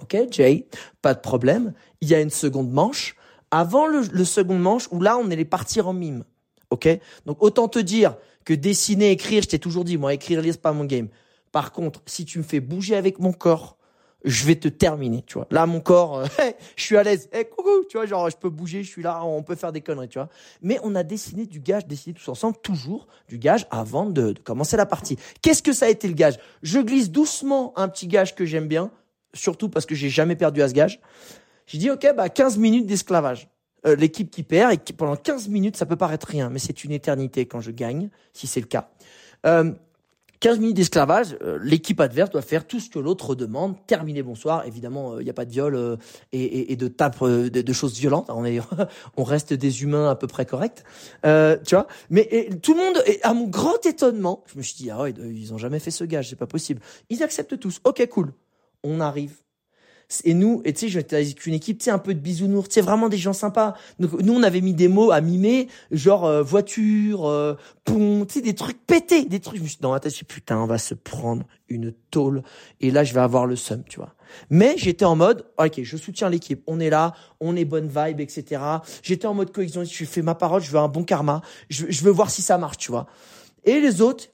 Ok, 0.02 0.18
Jay, 0.32 0.68
pas 1.02 1.14
de 1.14 1.20
problème. 1.20 1.74
Il 2.02 2.10
y 2.10 2.16
a 2.16 2.22
une 2.22 2.30
seconde 2.30 2.72
manche. 2.72 3.16
Avant 3.52 3.88
le, 3.88 4.02
le 4.12 4.26
second 4.26 4.58
manche, 4.58 4.88
où 4.91 5.02
là, 5.02 5.18
on 5.18 5.30
allait 5.32 5.45
partir 5.45 5.88
en 5.88 5.93
mime. 5.93 6.24
Ok? 6.70 6.88
Donc, 7.26 7.41
autant 7.41 7.68
te 7.68 7.80
dire 7.80 8.16
que 8.45 8.54
dessiner, 8.54 9.12
écrire, 9.12 9.43
je 9.43 9.50
t'ai 9.50 9.60
toujours 9.60 9.84
dit, 9.84 9.97
moi, 9.97 10.14
écrire, 10.14 10.41
lire, 10.41 10.54
c'est 10.54 10.62
pas 10.62 10.72
mon 10.72 10.86
game. 10.86 11.08
Par 11.52 11.72
contre, 11.72 12.02
si 12.06 12.26
tu 12.26 12.38
me 12.38 12.43
fais 12.43 12.60
bouger 12.60 12.95
avec 12.95 13.20
mon 13.20 13.34
corps, 13.34 13.80
je 14.24 14.45
vais 14.45 14.56
te 14.56 14.68
terminer, 14.68 15.24
tu 15.26 15.36
vois. 15.36 15.47
Là, 15.50 15.66
mon 15.66 15.80
corps, 15.80 16.20
euh, 16.20 16.26
je 16.76 16.84
suis 16.84 16.97
à 16.97 17.04
l'aise. 17.04 17.30
Hey, 17.32 17.45
coucou, 17.45 17.86
tu 17.89 17.97
vois, 17.97 18.06
genre, 18.06 18.30
je 18.30 18.38
peux 18.38 18.50
bouger, 18.50 18.84
je 18.84 18.89
suis 18.89 19.02
là, 19.02 19.24
on 19.24 19.43
peut 19.43 19.56
faire 19.56 19.72
des 19.72 19.82
conneries, 19.82 20.10
tu 20.10 20.20
vois. 20.20 20.30
Mais 20.62 20.78
on 20.84 20.95
a 20.95 21.04
dessiné 21.04 21.45
du 21.45 21.60
gage, 21.60 21.88
dessiné 21.88 22.14
tous 22.14 22.30
ensemble, 22.30 22.58
toujours 22.62 23.08
du 23.28 23.38
gage 23.38 23.66
avant 23.72 24.06
de 24.06 24.34
commencer 24.43 24.78
la 24.78 24.86
partie. 24.86 25.18
Qu'est-ce 25.41 25.64
que 25.64 25.74
ça 25.74 25.86
a 25.86 25.89
été 25.89 26.08
le 26.08 26.14
gage? 26.14 26.38
Je 26.62 26.80
glisse 26.80 27.12
doucement 27.12 27.74
un 27.78 27.88
petit 27.88 28.08
gage 28.08 28.36
que 28.36 28.45
j'aime 28.45 28.68
bien, 28.68 28.91
surtout 29.34 29.70
parce 29.70 29.86
que 29.86 29.96
j'ai 29.96 30.10
jamais 30.10 30.36
perdu 30.36 30.62
à 30.62 30.68
ce 30.68 30.74
gage. 30.74 31.00
J'ai 31.66 31.78
dit, 31.78 31.92
ok, 31.92 32.08
bah 32.16 32.30
15 32.30 32.58
minutes 32.58 32.86
d'esclavage. 32.86 33.50
Euh, 33.86 33.96
L'équipe 33.96 34.30
qui 34.30 34.44
perd 34.44 34.74
et 34.74 34.78
qui, 34.78 34.92
pendant 34.92 35.16
15 35.16 35.48
minutes, 35.48 35.78
ça 35.78 35.86
peut 35.86 35.96
paraître 35.96 36.28
rien, 36.28 36.50
mais 36.50 36.60
c'est 36.60 36.84
une 36.84 36.92
éternité 36.92 37.46
quand 37.46 37.62
je 37.62 37.72
gagne, 37.72 38.10
si 38.34 38.48
c'est 38.48 38.60
le 38.60 38.66
cas. 38.66 38.90
Euh, 39.46 39.72
15 40.42 40.60
minutes 40.60 40.78
d'esclavage, 40.78 41.38
euh, 41.42 41.60
l'équipe 41.62 42.00
adverse 42.00 42.30
doit 42.30 42.42
faire 42.42 42.66
tout 42.66 42.80
ce 42.80 42.90
que 42.90 42.98
l'autre 42.98 43.36
demande, 43.36 43.76
terminer 43.88 44.24
bonsoir. 44.24 44.66
Évidemment, 44.66 45.20
il 45.20 45.26
n'y 45.26 45.30
a 45.30 45.34
pas 45.34 45.44
de 45.44 45.52
viol 45.52 45.76
euh, 45.76 45.98
et, 46.32 46.42
et, 46.42 46.72
et, 46.72 46.76
de 46.78 46.88
tape, 46.88 47.22
de, 47.22 47.50
de, 47.50 47.74
choses 47.74 47.98
violentes. 47.98 48.30
On 48.30 48.46
est, 48.46 48.62
on 49.18 49.24
reste 49.26 49.54
des 49.54 49.84
humains 49.84 50.10
à 50.10 50.16
peu 50.16 50.28
près 50.28 50.46
corrects, 50.46 50.84
tu 51.24 51.76
vois. 51.76 51.88
Mais 52.10 52.28
et, 52.32 52.58
tout 52.58 52.74
le 52.74 52.80
monde, 52.80 53.04
à 53.24 53.34
mon 53.34 53.48
grand 53.48 53.86
étonnement, 53.86 54.44
je 54.48 54.58
me 54.58 54.64
suis 54.64 54.76
dit 54.76 54.90
ah 54.90 55.02
ouais, 55.02 55.12
ils 55.12 55.54
ont 55.54 55.58
jamais 55.58 55.80
fait 55.80 55.92
ce 55.92 56.06
gage, 56.06 56.30
c'est 56.30 56.38
pas 56.38 56.48
possible. 56.48 56.82
Ils 57.10 57.22
acceptent 57.22 57.60
tous. 57.60 57.82
Ok, 57.84 58.08
cool. 58.08 58.32
On 58.84 59.00
arrive 59.00 59.42
et 60.24 60.34
nous, 60.34 60.62
et 60.66 60.74
tu 60.74 60.80
sais, 60.80 60.90
j'étais 60.90 61.18
avec 61.18 61.46
une 61.46 61.54
équipe, 61.54 61.78
tu 61.78 61.86
sais, 61.86 61.92
un 61.92 62.00
peu 62.00 62.16
de 62.16 62.20
bisounours, 62.20 62.68
tu 62.68 62.74
sais, 62.76 62.82
vraiment 62.82 63.10
des 63.10 63.18
gens 63.18 63.34
sympas. 63.34 63.76
Donc, 64.00 64.14
nous, 64.14 64.34
on 64.34 64.42
avait 64.42 64.62
mis 64.62 64.74
des 64.74 64.88
mots 64.88 65.12
à 65.12 65.22
mimer, 65.22 65.68
genre 65.92 66.26
euh, 66.26 66.42
voiture, 66.42 67.28
euh, 67.28 67.56
pont, 67.86 68.26
tu 68.26 68.36
sais, 68.36 68.42
des 68.42 68.56
trucs 68.56 68.86
pétés, 68.88 69.26
des 69.26 69.40
trucs. 69.40 69.58
Je 69.58 69.64
me 69.64 69.68
suis 69.68 69.78
dans 69.80 69.94
la 69.94 70.00
tête, 70.00 70.12
je 70.12 70.18
suis 70.18 70.26
putain, 70.26 70.58
on 70.58 70.66
va 70.66 70.80
se 70.80 70.96
prendre 70.96 71.46
une 71.68 71.94
tôle. 72.10 72.42
Et 72.82 72.90
là, 72.90 73.04
je 73.04 73.14
vais 73.14 73.20
avoir 73.20 73.46
le 73.46 73.56
seum, 73.56 73.84
tu 73.88 73.98
vois. 73.98 74.16
Mais 74.50 74.76
j'étais 74.78 75.06
en 75.06 75.16
mode, 75.16 75.46
ok, 75.60 75.82
je 75.84 75.98
soutiens 75.98 76.30
l'équipe, 76.30 76.64
on 76.66 76.80
est 76.80 76.90
là, 76.90 77.14
on 77.40 77.56
est 77.56 77.66
bonne 77.66 77.88
vibe, 77.88 78.20
etc. 78.20 78.62
J'étais 79.04 79.28
en 79.28 79.36
mode 79.36 79.52
cohésion, 79.52 79.84
je 79.84 80.06
fais 80.06 80.24
ma 80.24 80.34
parole, 80.34 80.64
je 80.64 80.72
veux 80.72 80.80
un 80.80 80.88
bon 80.88 81.04
karma, 81.04 81.42
je, 81.70 81.86
je 81.90 82.04
veux 82.04 82.12
voir 82.12 82.32
si 82.32 82.42
ça 82.42 82.58
marche, 82.58 82.78
tu 82.78 82.90
vois. 82.90 83.06
Et 83.64 83.80
les 83.80 84.02
autres, 84.02 84.30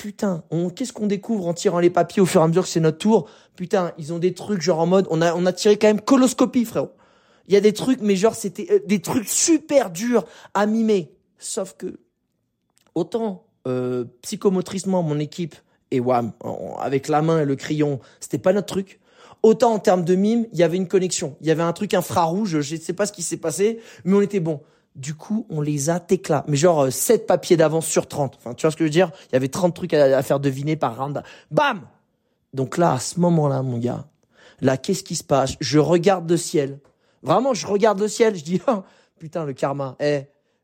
putain, 0.00 0.42
qu'est-ce 0.74 0.94
qu'on 0.94 1.06
découvre 1.06 1.46
en 1.46 1.52
tirant 1.52 1.78
les 1.78 1.90
papiers 1.90 2.22
au 2.22 2.26
fur 2.26 2.40
et 2.40 2.44
à 2.44 2.48
mesure 2.48 2.62
que 2.62 2.70
c'est 2.70 2.80
notre 2.80 2.96
tour? 2.96 3.28
Putain, 3.54 3.92
ils 3.98 4.14
ont 4.14 4.18
des 4.18 4.32
trucs 4.32 4.62
genre 4.62 4.78
en 4.78 4.86
mode, 4.86 5.06
on 5.10 5.20
a, 5.20 5.34
on 5.34 5.44
a 5.44 5.52
tiré 5.52 5.76
quand 5.76 5.88
même 5.88 6.00
coloscopie, 6.00 6.64
frérot. 6.64 6.92
Il 7.48 7.54
y 7.54 7.56
a 7.58 7.60
des 7.60 7.74
trucs, 7.74 8.00
mais 8.00 8.16
genre 8.16 8.34
c'était 8.34 8.66
euh, 8.70 8.78
des 8.86 9.02
trucs 9.02 9.28
super 9.28 9.90
durs 9.90 10.24
à 10.54 10.64
mimer. 10.64 11.12
Sauf 11.38 11.74
que, 11.76 12.00
autant 12.94 13.44
euh, 13.66 14.06
psychomotricement, 14.22 15.02
mon 15.02 15.18
équipe, 15.18 15.54
et 15.90 16.00
wham, 16.00 16.32
avec 16.78 17.08
la 17.08 17.20
main 17.20 17.42
et 17.42 17.44
le 17.44 17.56
crayon, 17.56 18.00
c'était 18.20 18.38
pas 18.38 18.54
notre 18.54 18.68
truc. 18.68 19.00
Autant 19.42 19.74
en 19.74 19.80
termes 19.80 20.06
de 20.06 20.14
mime, 20.14 20.46
il 20.52 20.58
y 20.58 20.62
avait 20.62 20.78
une 20.78 20.88
connexion. 20.88 21.36
Il 21.42 21.46
y 21.46 21.50
avait 21.50 21.62
un 21.62 21.74
truc 21.74 21.92
infrarouge, 21.92 22.60
je 22.60 22.74
ne 22.74 22.80
sais 22.80 22.94
pas 22.94 23.04
ce 23.04 23.12
qui 23.12 23.22
s'est 23.22 23.36
passé, 23.36 23.80
mais 24.04 24.16
on 24.16 24.22
était 24.22 24.40
bon. 24.40 24.62
Du 24.96 25.14
coup, 25.14 25.46
on 25.50 25.60
les 25.60 25.88
a 25.88 26.00
téclats. 26.00 26.44
Mais 26.48 26.56
genre 26.56 26.92
7 26.92 27.22
euh, 27.22 27.26
papiers 27.26 27.56
d'avance 27.56 27.86
sur 27.86 28.06
30. 28.06 28.36
Enfin, 28.36 28.54
tu 28.54 28.62
vois 28.62 28.70
ce 28.70 28.76
que 28.76 28.84
je 28.84 28.86
veux 28.86 28.92
dire? 28.92 29.10
Il 29.30 29.34
y 29.34 29.36
avait 29.36 29.48
30 29.48 29.74
trucs 29.74 29.94
à, 29.94 30.22
faire 30.22 30.40
deviner 30.40 30.76
par 30.76 30.96
round. 30.98 31.22
Bam 31.50 31.82
Donc 32.54 32.76
là, 32.76 32.94
à 32.94 32.98
ce 32.98 33.20
moment-là, 33.20 33.62
mon 33.62 33.78
gars, 33.78 34.06
là, 34.60 34.76
qu'est-ce 34.76 35.04
qui 35.04 35.16
se 35.16 35.24
passe? 35.24 35.54
Je 35.60 35.78
regarde 35.78 36.28
le 36.28 36.36
ciel. 36.36 36.80
Vraiment, 37.22 37.54
je 37.54 37.66
regarde 37.66 38.00
le 38.00 38.08
ciel. 38.08 38.34
Je 38.36 38.42
dis, 38.42 38.60
oh, 38.68 38.82
putain, 39.18 39.44
le 39.44 39.52
karma. 39.52 39.96
Eh, 40.00 40.22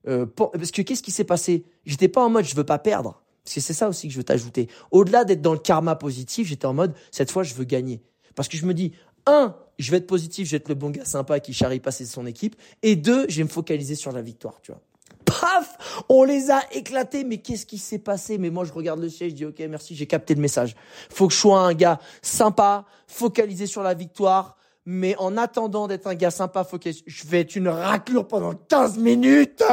euh, 0.08 0.26
parce 0.26 0.70
que 0.70 0.82
qu'est-ce 0.82 1.02
qui 1.02 1.12
s'est 1.12 1.24
passé? 1.24 1.64
J'étais 1.84 2.08
pas 2.08 2.24
en 2.24 2.30
mode, 2.30 2.44
je 2.44 2.56
veux 2.56 2.64
pas 2.64 2.78
perdre. 2.78 3.22
Parce 3.44 3.54
que 3.54 3.60
c'est 3.60 3.74
ça 3.74 3.88
aussi 3.88 4.08
que 4.08 4.12
je 4.12 4.18
veux 4.18 4.24
t'ajouter. 4.24 4.68
Au-delà 4.90 5.24
d'être 5.24 5.40
dans 5.40 5.52
le 5.52 5.60
karma 5.60 5.94
positif, 5.94 6.48
j'étais 6.48 6.66
en 6.66 6.74
mode, 6.74 6.94
cette 7.12 7.30
fois, 7.30 7.44
je 7.44 7.54
veux 7.54 7.64
gagner. 7.64 8.02
Parce 8.34 8.48
que 8.48 8.56
je 8.56 8.66
me 8.66 8.74
dis, 8.74 8.92
un, 9.26 9.54
je 9.78 9.90
vais 9.90 9.98
être 9.98 10.06
positif, 10.06 10.46
je 10.46 10.52
vais 10.52 10.56
être 10.58 10.68
le 10.68 10.74
bon 10.74 10.90
gars 10.90 11.04
sympa 11.04 11.40
qui 11.40 11.52
charrie 11.52 11.80
passer 11.80 12.06
son 12.06 12.26
équipe. 12.26 12.56
Et 12.82 12.96
deux, 12.96 13.26
je 13.28 13.38
vais 13.38 13.44
me 13.44 13.48
focaliser 13.48 13.94
sur 13.94 14.12
la 14.12 14.22
victoire, 14.22 14.60
tu 14.62 14.72
vois. 14.72 14.80
Paf 15.24 16.04
On 16.08 16.24
les 16.24 16.50
a 16.50 16.62
éclatés, 16.72 17.24
mais 17.24 17.38
qu'est-ce 17.38 17.66
qui 17.66 17.78
s'est 17.78 17.98
passé? 17.98 18.38
Mais 18.38 18.50
moi, 18.50 18.64
je 18.64 18.72
regarde 18.72 19.00
le 19.00 19.08
ciel, 19.08 19.30
je 19.30 19.34
dis, 19.34 19.44
ok, 19.44 19.58
merci, 19.68 19.94
j'ai 19.94 20.06
capté 20.06 20.34
le 20.34 20.40
message. 20.40 20.76
Faut 21.10 21.26
que 21.26 21.34
je 21.34 21.38
sois 21.38 21.60
un 21.60 21.74
gars 21.74 22.00
sympa, 22.22 22.84
focalisé 23.06 23.66
sur 23.66 23.82
la 23.82 23.94
victoire, 23.94 24.56
mais 24.86 25.16
en 25.18 25.36
attendant 25.36 25.88
d'être 25.88 26.06
un 26.06 26.14
gars 26.14 26.30
sympa, 26.30 26.64
focalisé, 26.64 27.02
je 27.06 27.26
vais 27.26 27.40
être 27.40 27.56
une 27.56 27.68
raclure 27.68 28.26
pendant 28.26 28.54
15 28.54 28.98
minutes 28.98 29.64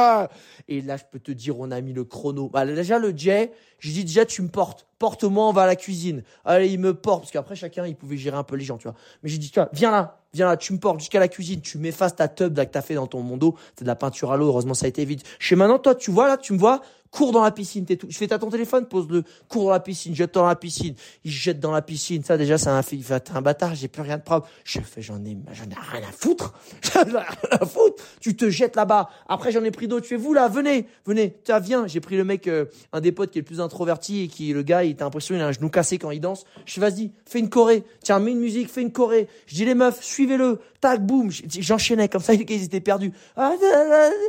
Et 0.68 0.80
là, 0.80 0.96
je 0.96 1.04
peux 1.10 1.20
te 1.20 1.30
dire, 1.30 1.58
on 1.58 1.70
a 1.70 1.80
mis 1.80 1.92
le 1.92 2.04
chrono. 2.04 2.48
Bah, 2.48 2.66
déjà, 2.66 2.98
le 2.98 3.16
jet, 3.16 3.52
je 3.78 3.92
dis 3.92 4.04
déjà, 4.04 4.26
tu 4.26 4.42
me 4.42 4.48
portes 4.48 4.86
porte-moi, 5.04 5.46
on 5.46 5.52
va 5.52 5.64
à 5.64 5.66
la 5.66 5.76
cuisine. 5.76 6.22
Allez, 6.46 6.68
il 6.68 6.80
me 6.80 6.94
porte, 6.94 7.20
parce 7.20 7.30
qu'après, 7.30 7.56
chacun, 7.56 7.86
il 7.86 7.94
pouvait 7.94 8.16
gérer 8.16 8.38
un 8.38 8.42
peu 8.42 8.56
les 8.56 8.64
gens, 8.64 8.78
tu 8.78 8.88
vois. 8.88 8.96
Mais 9.22 9.28
j'ai 9.28 9.36
dit, 9.36 9.50
tu 9.50 9.60
viens 9.74 9.90
là, 9.90 10.23
viens 10.34 10.46
là, 10.46 10.56
tu 10.56 10.72
me 10.72 10.78
portes 10.78 11.00
jusqu'à 11.00 11.20
la 11.20 11.28
cuisine, 11.28 11.60
tu 11.60 11.78
m'effaces 11.78 12.16
ta 12.16 12.28
tub 12.28 12.56
là 12.56 12.66
que 12.66 12.72
t'as 12.72 12.82
fait 12.82 12.94
dans 12.94 13.06
ton 13.06 13.20
mondo, 13.20 13.56
c'est 13.76 13.84
de 13.84 13.88
la 13.88 13.96
peinture 13.96 14.32
à 14.32 14.36
l'eau, 14.36 14.46
heureusement 14.46 14.74
ça 14.74 14.86
a 14.86 14.88
été 14.88 15.04
vite. 15.04 15.24
Je 15.38 15.48
fais 15.48 15.56
maintenant, 15.56 15.78
toi, 15.78 15.94
tu 15.94 16.10
vois 16.10 16.28
là, 16.28 16.36
tu 16.36 16.52
me 16.52 16.58
vois, 16.58 16.80
cours 17.14 17.32
dans 17.32 17.42
la 17.42 17.52
piscine, 17.52 17.84
t'es 17.84 17.96
tout. 17.96 18.08
Je 18.10 18.16
fais, 18.16 18.26
t'as 18.26 18.38
ton 18.38 18.50
téléphone, 18.50 18.86
pose-le, 18.86 19.22
cours 19.48 19.66
dans 19.66 19.70
la 19.70 19.80
piscine, 19.80 20.14
jette 20.14 20.34
dans 20.34 20.46
la 20.46 20.56
piscine. 20.56 20.94
Il 21.24 21.30
jette 21.30 21.60
dans 21.60 21.70
la 21.70 21.80
piscine. 21.80 22.24
Ça, 22.24 22.36
déjà, 22.36 22.58
c'est 22.58 22.68
un, 22.68 22.80
il 22.92 23.04
fait, 23.04 23.20
t'es 23.20 23.32
un 23.32 23.40
bâtard, 23.40 23.74
j'ai 23.74 23.88
plus 23.88 24.02
rien 24.02 24.18
de 24.18 24.22
propre. 24.22 24.48
Je 24.64 24.80
fais, 24.80 25.00
j'en 25.00 25.24
ai, 25.24 25.36
j'en 25.52 25.64
ai 25.64 25.98
rien 25.98 26.08
à 26.08 26.12
foutre. 26.12 26.54
J'en 26.92 27.02
ai 27.02 27.10
rien 27.10 27.48
à 27.52 27.66
foutre. 27.66 28.02
Tu 28.20 28.36
te 28.36 28.50
jettes 28.50 28.76
là-bas. 28.76 29.08
Après, 29.28 29.52
j'en 29.52 29.62
ai 29.62 29.70
pris 29.70 29.86
d'autres. 29.86 30.02
Tu 30.02 30.10
fais, 30.10 30.16
vous 30.16 30.34
là, 30.34 30.48
venez, 30.48 30.86
venez. 31.06 31.38
Tiens, 31.44 31.60
viens. 31.60 31.86
J'ai 31.86 32.00
pris 32.00 32.16
le 32.16 32.24
mec, 32.24 32.48
euh, 32.48 32.66
un 32.92 33.00
des 33.00 33.12
potes 33.12 33.30
qui 33.30 33.38
est 33.38 33.42
le 33.42 33.46
plus 33.46 33.60
introverti 33.60 34.22
et 34.22 34.28
qui, 34.28 34.52
le 34.52 34.62
gars, 34.62 34.84
il 34.84 34.96
t'a 34.96 35.04
l'impression, 35.04 35.34
il 35.34 35.40
a 35.40 35.46
un 35.46 35.52
genou 35.52 35.68
cassé 35.68 35.98
quand 35.98 36.10
il 36.10 36.20
danse. 36.20 36.44
Je 36.66 36.74
fais, 36.74 36.80
vas-y, 36.80 37.12
fais 37.26 37.38
une 37.38 37.48
choré. 37.48 37.84
Tiens, 38.02 38.18
mets 38.18 38.32
une 38.32 38.40
musique, 38.40 38.68
fais 38.68 38.82
une 38.82 38.92
choré. 38.92 39.28
Je 39.46 39.54
dis, 39.54 39.64
les 39.64 39.74
meufs, 39.74 40.02
suivez-le. 40.24 40.60
Tac, 40.80 41.04
boum. 41.04 41.30
J'enchaînais 41.30 42.08
comme 42.08 42.22
ça, 42.22 42.34
ils 42.34 42.64
étaient 42.64 42.80
perdus. 42.80 43.12
Ah, 43.36 43.52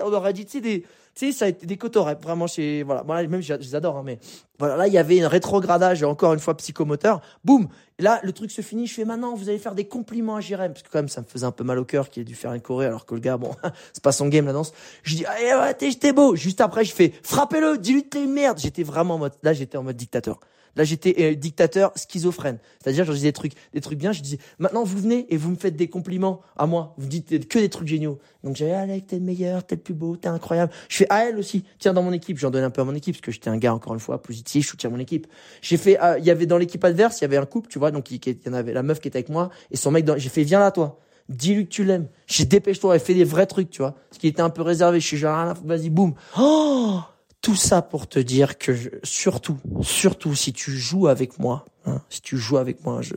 on 0.03 0.13
aurait 0.13 0.33
dit, 0.33 0.45
tu 0.45 0.53
sais, 0.53 0.61
des, 0.61 0.83
tu 1.15 1.31
ça 1.31 1.45
a 1.45 1.47
été 1.47 1.65
des 1.65 1.79
vraiment 2.21 2.47
chez, 2.47 2.83
voilà, 2.83 3.03
moi, 3.03 3.23
même, 3.23 3.41
je, 3.41 3.53
les 3.53 3.75
hein, 3.75 4.01
mais 4.03 4.19
voilà, 4.59 4.75
là, 4.75 4.87
il 4.87 4.93
y 4.93 4.97
avait 4.97 5.21
un 5.21 5.29
rétrogradage, 5.29 6.03
encore 6.03 6.33
une 6.33 6.39
fois, 6.39 6.55
psychomoteur. 6.57 7.21
Boum! 7.43 7.67
Là, 7.99 8.19
le 8.23 8.33
truc 8.33 8.51
se 8.51 8.61
finit, 8.61 8.87
je 8.87 8.93
fais 8.93 9.05
maintenant, 9.05 9.35
vous 9.35 9.47
allez 9.47 9.57
faire 9.57 9.73
des 9.73 9.87
compliments 9.87 10.35
à 10.35 10.41
Jérém, 10.41 10.73
parce 10.73 10.83
que 10.83 10.89
quand 10.89 10.99
même, 10.99 11.07
ça 11.07 11.21
me 11.21 11.25
faisait 11.25 11.45
un 11.45 11.51
peu 11.51 11.63
mal 11.63 11.79
au 11.79 11.85
cœur 11.85 12.09
qu'il 12.09 12.21
ait 12.21 12.25
dû 12.25 12.35
faire 12.35 12.53
une 12.53 12.61
choré, 12.61 12.85
alors 12.85 13.05
que 13.05 13.15
le 13.15 13.21
gars, 13.21 13.37
bon, 13.37 13.51
c'est 13.93 14.03
pas 14.03 14.11
son 14.11 14.27
game, 14.27 14.45
la 14.45 14.51
danse. 14.51 14.73
Je 15.03 15.15
dis, 15.15 15.25
allez, 15.25 15.53
ouais, 15.53 15.73
t'es 15.73 16.11
beau. 16.11 16.35
Juste 16.35 16.59
après, 16.59 16.83
je 16.83 16.93
fais, 16.93 17.13
frappez-le, 17.23 17.77
dis-lui 17.77 18.03
t'es 18.03 18.23
une 18.23 18.33
merde. 18.33 18.59
J'étais 18.59 18.83
vraiment 18.83 19.15
en 19.15 19.19
mode, 19.19 19.33
là, 19.43 19.53
j'étais 19.53 19.77
en 19.77 19.83
mode 19.83 19.95
dictateur. 19.95 20.39
Là, 20.75 20.83
j'étais 20.83 21.15
euh, 21.19 21.35
dictateur 21.35 21.91
schizophrène. 21.95 22.59
C'est-à-dire, 22.81 23.05
je 23.05 23.13
disais 23.13 23.29
des 23.29 23.33
trucs, 23.33 23.53
des 23.73 23.81
trucs 23.81 23.97
bien. 23.97 24.11
Je 24.11 24.21
disais, 24.21 24.39
maintenant, 24.59 24.83
vous 24.83 24.97
venez 24.97 25.25
et 25.33 25.37
vous 25.37 25.49
me 25.49 25.55
faites 25.55 25.75
des 25.75 25.87
compliments 25.87 26.41
à 26.57 26.65
moi. 26.65 26.93
Vous 26.97 27.07
dites 27.07 27.47
que 27.47 27.59
des 27.59 27.69
trucs 27.69 27.87
géniaux. 27.87 28.19
Donc, 28.43 28.55
j'avais, 28.55 28.73
Alec, 28.73 29.07
t'es 29.07 29.15
le 29.15 29.21
meilleur, 29.21 29.65
t'es 29.65 29.75
le 29.75 29.81
plus 29.81 29.93
beau, 29.93 30.17
t'es 30.17 30.27
incroyable. 30.27 30.71
Je 30.89 30.97
fais, 30.97 31.07
à 31.09 31.25
elle 31.25 31.37
aussi. 31.37 31.63
Tiens, 31.79 31.93
dans 31.93 32.03
mon 32.03 32.11
équipe. 32.11 32.37
J'en 32.37 32.51
donne 32.51 32.63
un 32.63 32.69
peu 32.69 32.81
à 32.81 32.83
mon 32.83 32.93
équipe 32.93 33.15
parce 33.15 33.21
que 33.21 33.31
j'étais 33.31 33.49
un 33.49 33.57
gars, 33.57 33.73
encore 33.73 33.93
une 33.93 33.99
fois, 33.99 34.21
positif. 34.21 34.65
Je 34.65 34.69
soutiens 34.71 34.89
mon 34.89 34.99
équipe. 34.99 35.27
J'ai 35.61 35.77
fait, 35.77 36.01
euh, 36.01 36.19
il 36.19 36.25
y 36.25 36.31
avait 36.31 36.45
dans 36.45 36.57
l'équipe 36.57 36.83
adverse, 36.83 37.21
il 37.21 37.23
y 37.23 37.25
avait 37.25 37.37
un 37.37 37.45
couple, 37.45 37.69
tu 37.69 37.79
vois. 37.79 37.84
Donc, 37.91 38.11
il 38.11 38.19
y 38.25 38.49
en 38.49 38.53
avait 38.53 38.73
la 38.73 38.83
meuf 38.83 38.99
qui 38.99 39.07
était 39.07 39.17
avec 39.17 39.29
moi 39.29 39.49
et 39.71 39.77
son 39.77 39.91
mec. 39.91 40.05
J'ai 40.17 40.29
fait, 40.29 40.43
viens 40.43 40.59
là, 40.59 40.71
toi 40.71 40.99
dis-lui 41.29 41.65
que 41.65 41.71
tu 41.71 41.83
l'aimes. 41.83 42.07
J'ai 42.27 42.45
dépêche-toi 42.45 42.95
et 42.95 42.99
fais 42.99 43.13
des 43.13 43.23
vrais 43.23 43.45
trucs, 43.45 43.69
tu 43.69 43.81
vois. 43.81 43.95
Ce 44.11 44.19
qui 44.19 44.27
était 44.27 44.41
un 44.41 44.49
peu 44.49 44.61
réservé. 44.61 44.99
Je 44.99 45.07
suis 45.07 45.17
genre, 45.17 45.53
vas-y, 45.63 45.89
boum. 45.89 46.13
Oh! 46.37 46.99
Tout 47.41 47.55
ça 47.55 47.81
pour 47.81 48.07
te 48.07 48.17
dire 48.17 48.57
que 48.57 48.73
surtout, 49.03 49.57
surtout 49.81 50.33
si 50.33 50.51
tu 50.51 50.71
joues 50.71 51.07
avec 51.07 51.37
moi, 51.37 51.65
hein, 51.85 52.01
si 52.09 52.21
tu 52.21 52.37
joues 52.37 52.57
avec 52.57 52.83
moi 52.83 53.03
je, 53.03 53.13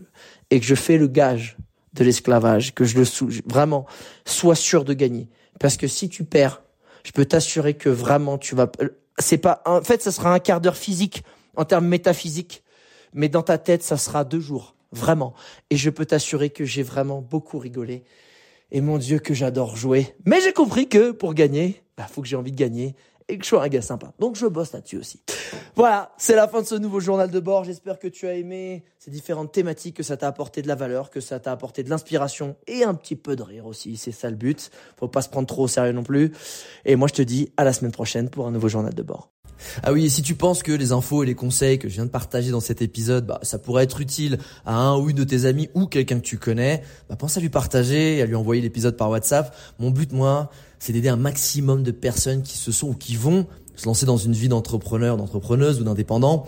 et 0.51 0.61
que 0.61 0.67
je 0.67 0.75
fais 0.75 0.99
le 0.99 1.07
gage 1.07 1.57
de 1.95 2.05
l'esclavage, 2.05 2.75
que 2.75 2.85
je 2.85 2.99
le 2.99 3.07
sou, 3.07 3.31
vraiment, 3.47 3.87
sois 4.27 4.55
sûr 4.55 4.85
de 4.85 4.93
gagner. 4.93 5.31
Parce 5.59 5.79
que 5.79 5.87
si 5.87 6.11
tu 6.11 6.25
perds, 6.25 6.63
je 7.05 7.13
peux 7.13 7.25
t'assurer 7.25 7.73
que 7.73 7.89
vraiment 7.89 8.37
tu 8.37 8.55
vas, 8.55 8.71
c'est 9.19 9.39
pas, 9.39 9.63
en 9.65 9.81
fait, 9.81 10.03
ça 10.03 10.13
sera 10.13 10.35
un 10.35 10.41
quart 10.41 10.61
d'heure 10.61 10.77
physique 10.77 11.25
en 11.57 11.65
termes 11.65 11.87
métaphysiques, 11.87 12.63
mais 13.13 13.29
dans 13.29 13.43
ta 13.43 13.59
tête, 13.59 13.83
ça 13.83 13.97
sera 13.97 14.25
deux 14.25 14.41
jours, 14.41 14.75
vraiment. 14.93 15.35
Et 15.71 15.77
je 15.77 15.91
peux 15.91 16.07
t'assurer 16.07 16.51
que 16.51 16.65
j'ai 16.65 16.83
vraiment 16.83 17.21
beaucoup 17.21 17.59
rigolé. 17.59 18.05
Et 18.71 18.81
mon 18.81 18.99
Dieu, 18.99 19.19
que 19.19 19.35
j'adore 19.35 19.77
jouer. 19.77 20.15
Mais 20.27 20.41
j'ai 20.41 20.53
compris 20.53 20.89
que 20.89 21.11
pour 21.11 21.35
gagner, 21.35 21.83
bah, 21.97 22.07
faut 22.09 22.21
que 22.21 22.29
j'ai 22.29 22.37
envie 22.37 22.53
de 22.53 22.57
gagner 22.57 22.95
et 23.29 23.37
que 23.37 23.45
je 23.45 23.49
sois 23.49 23.63
un 23.63 23.69
gars 23.69 23.83
sympa. 23.83 24.13
Donc 24.19 24.37
je 24.37 24.47
bosse 24.47 24.73
là-dessus 24.73 24.99
aussi. 24.99 25.21
Voilà, 25.77 26.13
c'est 26.17 26.35
la 26.35 26.49
fin 26.49 26.63
de 26.63 26.67
ce 26.67 26.75
nouveau 26.75 26.99
journal 26.99 27.31
de 27.31 27.41
bord. 27.41 27.65
J'espère 27.65 27.99
que 27.99 28.09
tu 28.09 28.27
as 28.27 28.35
aimé 28.35 28.85
ces 28.99 29.11
différentes 29.11 29.53
thématiques, 29.53 29.97
que 29.97 30.03
ça 30.03 30.17
t'a 30.17 30.27
apporté 30.27 30.63
de 30.63 30.69
la 30.69 30.75
valeur, 30.75 31.11
que 31.11 31.21
ça 31.21 31.39
t'a 31.39 31.53
apporté 31.53 31.83
de 31.83 31.91
l'inspiration 31.91 32.57
et 32.67 32.85
un 32.85 32.95
petit 32.95 33.17
peu 33.17 33.37
de 33.37 33.43
rire 33.43 33.67
aussi. 33.67 33.97
C'est 33.97 34.13
ça 34.13 34.31
le 34.31 34.37
but. 34.37 34.71
Faut 34.97 35.09
pas 35.09 35.23
se 35.23 35.29
prendre 35.29 35.47
trop 35.47 35.65
au 35.65 35.69
sérieux 35.69 35.93
non 35.93 36.03
plus. 36.03 36.33
Et 36.85 36.97
moi 36.97 37.09
je 37.09 37.15
te 37.15 37.23
dis 37.23 37.53
à 37.57 37.65
la 37.65 37.73
semaine 37.73 37.93
prochaine 37.93 38.31
pour 38.31 38.47
un 38.47 38.51
nouveau 38.51 38.69
journal 38.69 38.95
de 38.95 39.03
bord. 39.03 39.31
Ah 39.83 39.93
oui, 39.93 40.05
et 40.05 40.09
si 40.09 40.23
tu 40.23 40.35
penses 40.35 40.63
que 40.63 40.73
les 40.73 40.93
infos 40.93 41.23
et 41.23 41.27
les 41.27 41.35
conseils 41.35 41.79
que 41.79 41.89
je 41.89 41.95
viens 41.95 42.07
de 42.07 42.11
partager 42.11 42.51
dans 42.51 42.61
cet 42.61 42.83
épisode, 42.83 43.27
bah, 43.27 43.41
ça 43.43 43.59
pourrait 43.59 43.85
être 43.85 44.01
utile 44.01 44.39
à 44.65 44.77
un 44.77 44.97
ou 44.99 45.11
une 45.11 45.17
de 45.17 45.25
tes 45.25 45.45
amis 45.45 45.69
ou 45.75 45.87
quelqu'un 45.87 46.17
que 46.17 46.25
tu 46.25 46.39
connais, 46.39 46.83
bah, 47.09 47.17
pense 47.17 47.37
à 47.37 47.41
lui 47.41 47.49
partager 47.49 48.17
et 48.17 48.23
à 48.23 48.27
lui 48.27 48.35
envoyer 48.35 48.63
l'épisode 48.63 48.97
par 48.97 49.11
WhatsApp. 49.11 49.55
Mon 49.79 49.91
but, 49.91 50.13
moi, 50.13 50.51
c'est 50.79 50.93
d'aider 50.93 51.09
un 51.09 51.17
maximum 51.17 51.83
de 51.83 51.91
personnes 51.91 52.43
qui 52.43 52.57
se 52.57 52.73
sont 52.73 52.89
ou 52.89 52.95
qui 52.95 53.17
vont 53.17 53.47
se 53.77 53.87
lancer 53.87 54.07
dans 54.07 54.17
une 54.17 54.33
vie 54.33 54.49
d'entrepreneur, 54.49 55.17
d'entrepreneuse 55.17 55.81
ou 55.81 55.85
d'indépendant 55.85 56.47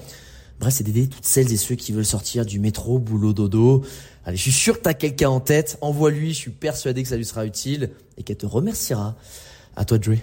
Bref, 0.61 0.75
c'est 0.75 0.85
d'aider 0.85 1.09
toutes 1.09 1.25
celles 1.25 1.51
et 1.53 1.57
ceux 1.57 1.75
qui 1.75 1.91
veulent 1.91 2.05
sortir 2.05 2.45
du 2.45 2.59
métro, 2.61 2.99
boulot, 2.99 3.33
dodo. 3.33 3.83
Allez, 4.27 4.37
je 4.37 4.43
suis 4.43 4.53
sûr 4.53 4.77
que 4.77 4.83
t'as 4.83 4.93
quelqu'un 4.93 5.31
en 5.31 5.41
tête. 5.41 5.79
Envoie-lui, 5.81 6.35
je 6.35 6.39
suis 6.39 6.51
persuadé 6.51 7.03
que 7.03 7.09
ça 7.09 7.17
lui 7.17 7.25
sera 7.25 7.47
utile 7.47 7.91
et 8.19 8.23
qu'elle 8.23 8.37
te 8.37 8.45
remerciera. 8.45 9.17
À 9.75 9.87
toi 9.87 9.97
de 9.97 10.05
jouer. 10.05 10.23